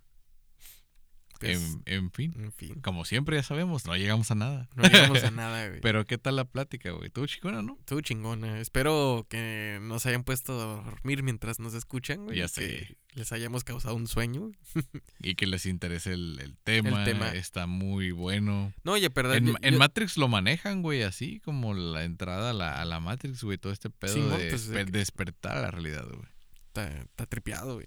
Pues, 1.46 1.58
en, 1.62 1.82
en 1.86 2.10
fin, 2.10 2.34
en 2.38 2.52
fin. 2.52 2.80
como 2.80 3.04
siempre 3.04 3.36
ya 3.36 3.42
sabemos, 3.42 3.84
no 3.86 3.96
llegamos 3.96 4.30
a 4.30 4.34
nada. 4.34 4.68
No 4.74 4.84
llegamos 4.84 5.22
a 5.24 5.30
nada, 5.30 5.68
güey. 5.68 5.80
Pero 5.80 6.04
¿qué 6.06 6.18
tal 6.18 6.36
la 6.36 6.44
plática, 6.44 6.90
güey? 6.92 7.10
Tú, 7.10 7.26
chicona, 7.26 7.62
¿no? 7.62 7.76
Estuvo 7.80 8.00
chingona. 8.00 8.60
Espero 8.60 9.26
que 9.28 9.78
nos 9.82 10.06
hayan 10.06 10.24
puesto 10.24 10.52
a 10.60 10.82
dormir 10.82 11.22
mientras 11.22 11.58
nos 11.60 11.74
escuchan, 11.74 12.24
güey. 12.24 12.38
Ya 12.38 12.48
sé. 12.48 12.66
Que 12.66 12.96
les 13.20 13.30
hayamos 13.32 13.64
causado 13.64 13.94
un 13.94 14.06
sueño. 14.06 14.50
Y 15.20 15.34
que 15.36 15.46
les 15.46 15.66
interese 15.66 16.12
el, 16.14 16.38
el 16.40 16.56
tema. 16.64 17.04
tema. 17.04 17.28
Está 17.32 17.66
muy 17.66 18.10
bueno. 18.10 18.72
No, 18.84 18.92
oye, 18.92 19.08
perdón. 19.10 19.36
En, 19.36 19.46
yo- 19.46 19.54
en 19.62 19.72
yo- 19.74 19.78
Matrix 19.78 20.16
lo 20.16 20.26
manejan, 20.28 20.82
güey, 20.82 21.02
así 21.02 21.38
como 21.40 21.74
la 21.74 22.04
entrada 22.04 22.50
a 22.50 22.52
la, 22.52 22.80
a 22.80 22.84
la 22.84 22.98
Matrix, 23.00 23.42
güey, 23.44 23.58
todo 23.58 23.72
este 23.72 23.88
pedo 23.90 24.14
Simón, 24.14 24.38
de 24.38 24.48
pues, 24.48 24.68
desper- 24.70 24.86
de- 24.86 24.98
despertar 24.98 25.58
a 25.58 25.62
la 25.62 25.70
realidad, 25.70 26.06
güey. 26.08 26.26
Está, 26.66 26.88
está 26.88 27.26
tripeado, 27.26 27.74
güey. 27.74 27.86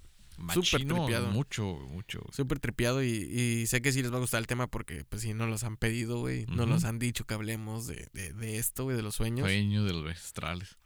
Súper 0.54 0.86
tripeado. 0.86 1.32
Mucho, 1.32 1.64
mucho. 1.90 2.22
Súper 2.32 2.60
tripeado 2.60 3.04
y, 3.04 3.08
y 3.10 3.68
sé 3.68 3.82
que 3.82 3.92
sí 3.92 4.02
les 4.02 4.12
va 4.12 4.18
a 4.18 4.20
gustar 4.20 4.40
el 4.42 4.48
tema 4.48 4.68
porque 4.68 5.06
pues 5.06 5.22
sí 5.22 5.34
nos 5.34 5.50
los 5.50 5.64
han 5.64 5.78
pedido, 5.78 6.20
güey. 6.20 6.46
Nos 6.48 6.62
Ujú. 6.62 6.68
los 6.70 6.84
han 6.84 7.00
dicho 7.00 7.26
que 7.26 7.34
hablemos 7.34 7.88
de, 7.88 8.10
de, 8.14 8.34
de 8.34 8.58
esto, 8.58 8.84
güey, 8.84 8.96
de 8.98 9.04
los 9.04 9.16
sueños. 9.16 9.46
Sueño 9.48 9.84
de 9.84 9.94
los 9.94 10.12
astrales. 10.12 10.78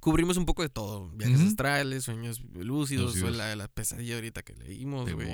Cubrimos 0.00 0.36
un 0.38 0.46
poco 0.46 0.62
de 0.62 0.68
todo. 0.70 1.10
Viajes 1.10 1.40
astrales, 1.40 2.04
sueños 2.04 2.40
lúcidos, 2.54 3.14
Lúcidos. 3.16 3.36
la, 3.36 3.54
la 3.56 3.68
pesadilla 3.68 4.14
ahorita 4.14 4.42
que 4.42 4.54
leímos, 4.54 5.10
güey. 5.12 5.28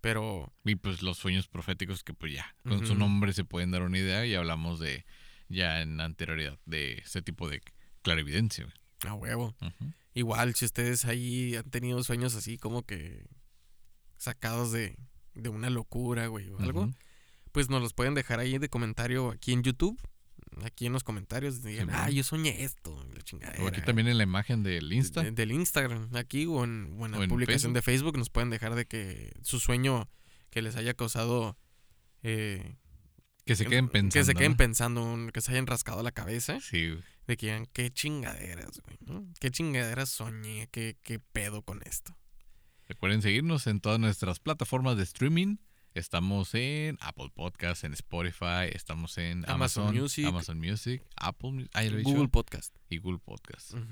Pero 0.00 0.52
Y 0.64 0.74
pues 0.76 1.00
los 1.02 1.16
sueños 1.16 1.48
proféticos 1.48 2.04
que 2.04 2.12
pues 2.12 2.34
ya, 2.34 2.54
con 2.64 2.86
su 2.86 2.94
nombre 2.94 3.32
se 3.32 3.44
pueden 3.44 3.70
dar 3.70 3.80
una 3.82 3.98
idea 3.98 4.26
y 4.26 4.34
hablamos 4.34 4.78
de 4.78 5.06
ya 5.48 5.80
en 5.80 5.98
anterioridad 6.00 6.58
de 6.66 6.94
ese 6.98 7.22
tipo 7.22 7.48
de 7.48 7.62
clarividencia. 8.02 8.64
güey. 8.64 8.76
A 9.08 9.14
huevo. 9.14 9.54
Igual, 10.14 10.54
si 10.54 10.64
ustedes 10.64 11.04
ahí 11.04 11.56
han 11.56 11.68
tenido 11.70 12.02
sueños 12.04 12.34
así 12.34 12.56
como 12.58 12.82
que 12.84 13.24
sacados 14.16 14.72
de, 14.72 14.96
de 15.34 15.48
una 15.48 15.70
locura, 15.70 16.26
güey, 16.28 16.50
o 16.50 16.58
algo, 16.60 16.90
pues 17.52 17.68
nos 17.68 17.82
los 17.82 17.92
pueden 17.94 18.14
dejar 18.14 18.38
ahí 18.40 18.58
de 18.58 18.68
comentario 18.68 19.30
aquí 19.30 19.52
en 19.52 19.62
YouTube. 19.62 19.98
Aquí 20.62 20.86
en 20.86 20.92
los 20.92 21.02
comentarios 21.02 21.62
digan, 21.62 21.88
Simón. 21.88 22.00
ah, 22.04 22.10
yo 22.10 22.22
soñé 22.22 22.62
esto, 22.62 23.04
la 23.12 23.64
O 23.64 23.66
aquí 23.66 23.80
también 23.82 24.06
en 24.06 24.18
la 24.18 24.22
imagen 24.24 24.62
del 24.62 24.92
Insta. 24.92 25.22
de- 25.22 25.32
del 25.32 25.50
Instagram, 25.50 26.14
aquí 26.14 26.46
o 26.46 26.62
en, 26.62 26.94
o 26.96 27.06
en 27.06 27.12
la 27.12 27.18
en 27.24 27.28
publicación 27.28 27.72
Facebook. 27.72 27.74
de 27.74 27.82
Facebook 27.82 28.18
nos 28.18 28.30
pueden 28.30 28.50
dejar 28.50 28.76
de 28.76 28.84
que 28.86 29.32
su 29.42 29.58
sueño 29.58 30.08
que 30.50 30.62
les 30.62 30.76
haya 30.76 30.94
causado 30.94 31.56
eh, 32.22 32.76
que 33.44 33.56
se 33.56 33.66
queden 33.66 33.88
pensando. 33.88 34.12
que 34.14 34.24
se 34.24 34.34
queden 34.34 34.54
pensando, 34.56 35.28
que 35.32 35.40
se 35.40 35.50
hayan 35.50 35.66
rascado 35.66 36.02
la 36.04 36.12
cabeza, 36.12 36.60
Sí. 36.60 36.94
De 37.26 37.36
que 37.36 37.46
digan, 37.46 37.66
qué 37.72 37.90
chingaderas, 37.90 38.80
güey, 38.84 38.98
¿no? 39.06 39.26
Qué 39.40 39.50
chingaderas 39.50 40.08
soñé, 40.10 40.68
qué, 40.70 40.96
qué 41.02 41.18
pedo 41.18 41.62
con 41.62 41.80
esto. 41.84 42.16
Recuerden 42.88 43.22
seguirnos 43.22 43.66
en 43.66 43.80
todas 43.80 43.98
nuestras 43.98 44.40
plataformas 44.40 44.96
de 44.96 45.04
streaming. 45.04 45.56
Estamos 45.94 46.54
en 46.54 46.98
Apple 47.00 47.30
Podcasts, 47.32 47.84
en 47.84 47.92
Spotify, 47.94 48.68
estamos 48.72 49.16
en 49.16 49.44
Amazon 49.48 49.84
Amazon, 49.88 49.96
Music. 50.02 50.26
Amazon 50.26 50.58
Music, 50.58 51.02
Apple 51.16 51.68
Google 52.02 52.28
Podcast. 52.28 52.76
y 52.90 52.98
Google 52.98 53.20
Podcast. 53.20 53.74
Ujú. 53.74 53.84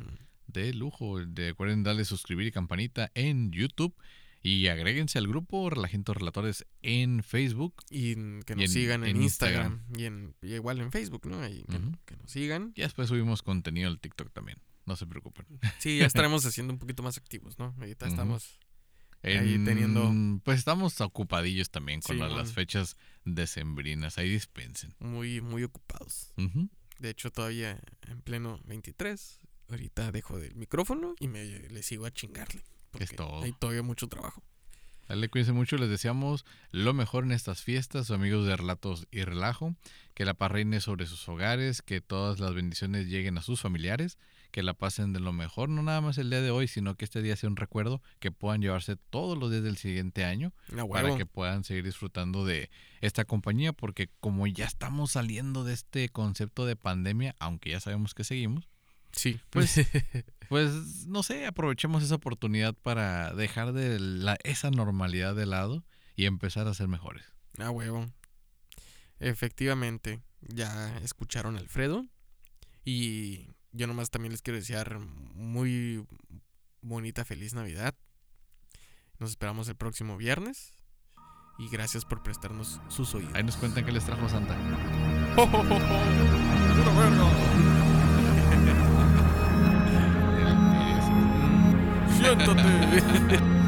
De 0.48 0.74
lujo. 0.74 1.24
De- 1.24 1.48
Recuerden 1.50 1.84
darle 1.84 2.04
suscribir 2.04 2.48
y 2.48 2.52
campanita 2.52 3.10
en 3.14 3.52
YouTube. 3.52 3.94
Y 4.44 4.66
agréguense 4.66 5.18
al 5.18 5.28
grupo 5.28 5.70
Relajientos 5.70 6.16
Relatores 6.16 6.66
en 6.82 7.22
Facebook. 7.22 7.74
Y 7.90 8.14
que 8.14 8.54
Y 8.54 8.56
nos 8.56 8.64
en- 8.64 8.68
sigan 8.68 9.04
en, 9.04 9.16
en 9.16 9.22
Instagram, 9.22 9.84
Y, 9.96 10.04
en, 10.04 10.34
y 10.42 10.54
igual 10.54 10.80
en 10.80 10.90
Facebook, 10.90 11.26
¿no? 11.26 11.40
Que, 12.04 12.16
nos 12.16 12.30
sigan. 12.30 12.72
Y 12.74 12.80
después 12.82 13.08
subimos 13.08 13.42
contenido 13.42 13.88
al 13.88 14.00
TikTok 14.00 14.32
también. 14.32 14.58
No 14.84 14.96
se 14.96 15.06
preocupen. 15.06 15.46
Sí, 15.78 15.98
ya 15.98 16.06
estaremos 16.06 16.44
haciendo 16.44 16.72
un 16.72 16.80
poquito 16.80 17.02
más 17.04 17.16
activos, 17.18 17.58
¿no? 17.58 17.74
Ahorita 17.78 18.08
estamos 18.08 18.58
Ahí 19.24 19.54
En- 19.54 19.64
teniendo- 19.64 20.12
Pues 20.42 20.58
estamos 20.58 21.00
ocupadillos 21.00 21.70
también 21.70 22.00
con 22.00 22.16
Sí, 22.16 22.20
las, 22.20 22.52
fechas 22.52 22.96
decembrinas. 23.24 24.18
Ahí 24.18 24.28
dispensen. 24.28 24.94
muy, 24.98 25.40
muy 25.40 25.62
ocupados. 25.62 26.32
De 26.98 27.10
hecho, 27.10 27.30
todavía 27.30 27.80
en 28.08 28.20
pleno 28.22 28.60
23. 28.64 29.38
Ahorita 29.68 30.10
dejo 30.12 30.38
del 30.40 30.56
micrófono 30.56 31.14
y 31.20 31.28
me 31.28 31.44
le 31.44 31.82
sigo 31.84 32.04
a 32.06 32.10
chingarle. 32.10 32.62
Porque 32.92 33.06
todo. 33.16 33.42
Hay 33.42 33.52
todavía 33.52 33.82
mucho 33.82 34.06
trabajo. 34.08 34.42
Dale, 35.08 35.28
cuídense 35.28 35.52
mucho. 35.52 35.76
Les 35.76 35.90
deseamos 35.90 36.44
lo 36.70 36.94
mejor 36.94 37.24
en 37.24 37.32
estas 37.32 37.62
fiestas, 37.62 38.10
amigos 38.10 38.46
de 38.46 38.56
Relatos 38.56 39.06
y 39.10 39.22
Relajo. 39.24 39.74
Que 40.14 40.24
la 40.24 40.34
paz 40.34 40.52
reine 40.52 40.80
sobre 40.80 41.06
sus 41.06 41.28
hogares, 41.28 41.82
que 41.82 42.00
todas 42.00 42.38
las 42.38 42.54
bendiciones 42.54 43.08
lleguen 43.08 43.36
a 43.38 43.42
sus 43.42 43.60
familiares, 43.60 44.18
que 44.50 44.62
la 44.62 44.74
pasen 44.74 45.12
de 45.14 45.20
lo 45.20 45.32
mejor, 45.32 45.70
no 45.70 45.82
nada 45.82 46.00
más 46.02 46.18
el 46.18 46.28
día 46.30 46.42
de 46.42 46.50
hoy, 46.50 46.68
sino 46.68 46.94
que 46.94 47.06
este 47.06 47.22
día 47.22 47.34
sea 47.36 47.48
un 47.48 47.56
recuerdo 47.56 48.02
que 48.20 48.30
puedan 48.30 48.60
llevarse 48.60 48.96
todos 48.96 49.36
los 49.38 49.50
días 49.50 49.62
del 49.62 49.78
siguiente 49.78 50.24
año 50.26 50.52
para 50.90 51.16
que 51.16 51.24
puedan 51.26 51.64
seguir 51.64 51.84
disfrutando 51.84 52.44
de 52.44 52.70
esta 53.00 53.24
compañía, 53.24 53.72
porque 53.72 54.10
como 54.20 54.46
ya 54.46 54.66
estamos 54.66 55.12
saliendo 55.12 55.64
de 55.64 55.72
este 55.72 56.10
concepto 56.10 56.66
de 56.66 56.76
pandemia, 56.76 57.34
aunque 57.38 57.70
ya 57.70 57.80
sabemos 57.80 58.12
que 58.14 58.24
seguimos, 58.24 58.68
Sí, 59.12 59.38
Pues- 59.50 59.74
pues 60.52 61.06
no 61.06 61.22
sé, 61.22 61.46
aprovechemos 61.46 62.02
esa 62.02 62.16
oportunidad 62.16 62.74
para 62.74 63.32
dejar 63.32 63.72
de 63.72 63.98
la, 63.98 64.36
esa 64.44 64.70
normalidad 64.70 65.34
de 65.34 65.46
lado 65.46 65.82
y 66.14 66.26
empezar 66.26 66.68
a 66.68 66.74
ser 66.74 66.88
mejores. 66.88 67.24
a 67.56 67.70
huevo. 67.70 68.06
Efectivamente, 69.18 70.20
ya 70.42 70.98
escucharon 70.98 71.56
a 71.56 71.58
Alfredo. 71.58 72.04
Y 72.84 73.46
yo 73.72 73.86
nomás 73.86 74.10
también 74.10 74.32
les 74.32 74.42
quiero 74.42 74.58
desear 74.58 74.98
muy 74.98 76.06
bonita, 76.82 77.24
feliz 77.24 77.54
Navidad. 77.54 77.94
Nos 79.18 79.30
esperamos 79.30 79.68
el 79.68 79.76
próximo 79.76 80.18
viernes. 80.18 80.74
Y 81.58 81.70
gracias 81.70 82.04
por 82.04 82.22
prestarnos 82.22 82.78
sus 82.88 83.14
oídos. 83.14 83.32
Ahí 83.34 83.42
nos 83.42 83.56
cuentan 83.56 83.86
que 83.86 83.92
les 83.92 84.04
trajo 84.04 84.28
Santa. 84.28 84.54
Slutt 92.22 92.48
att 92.48 92.56
du... 92.56 93.61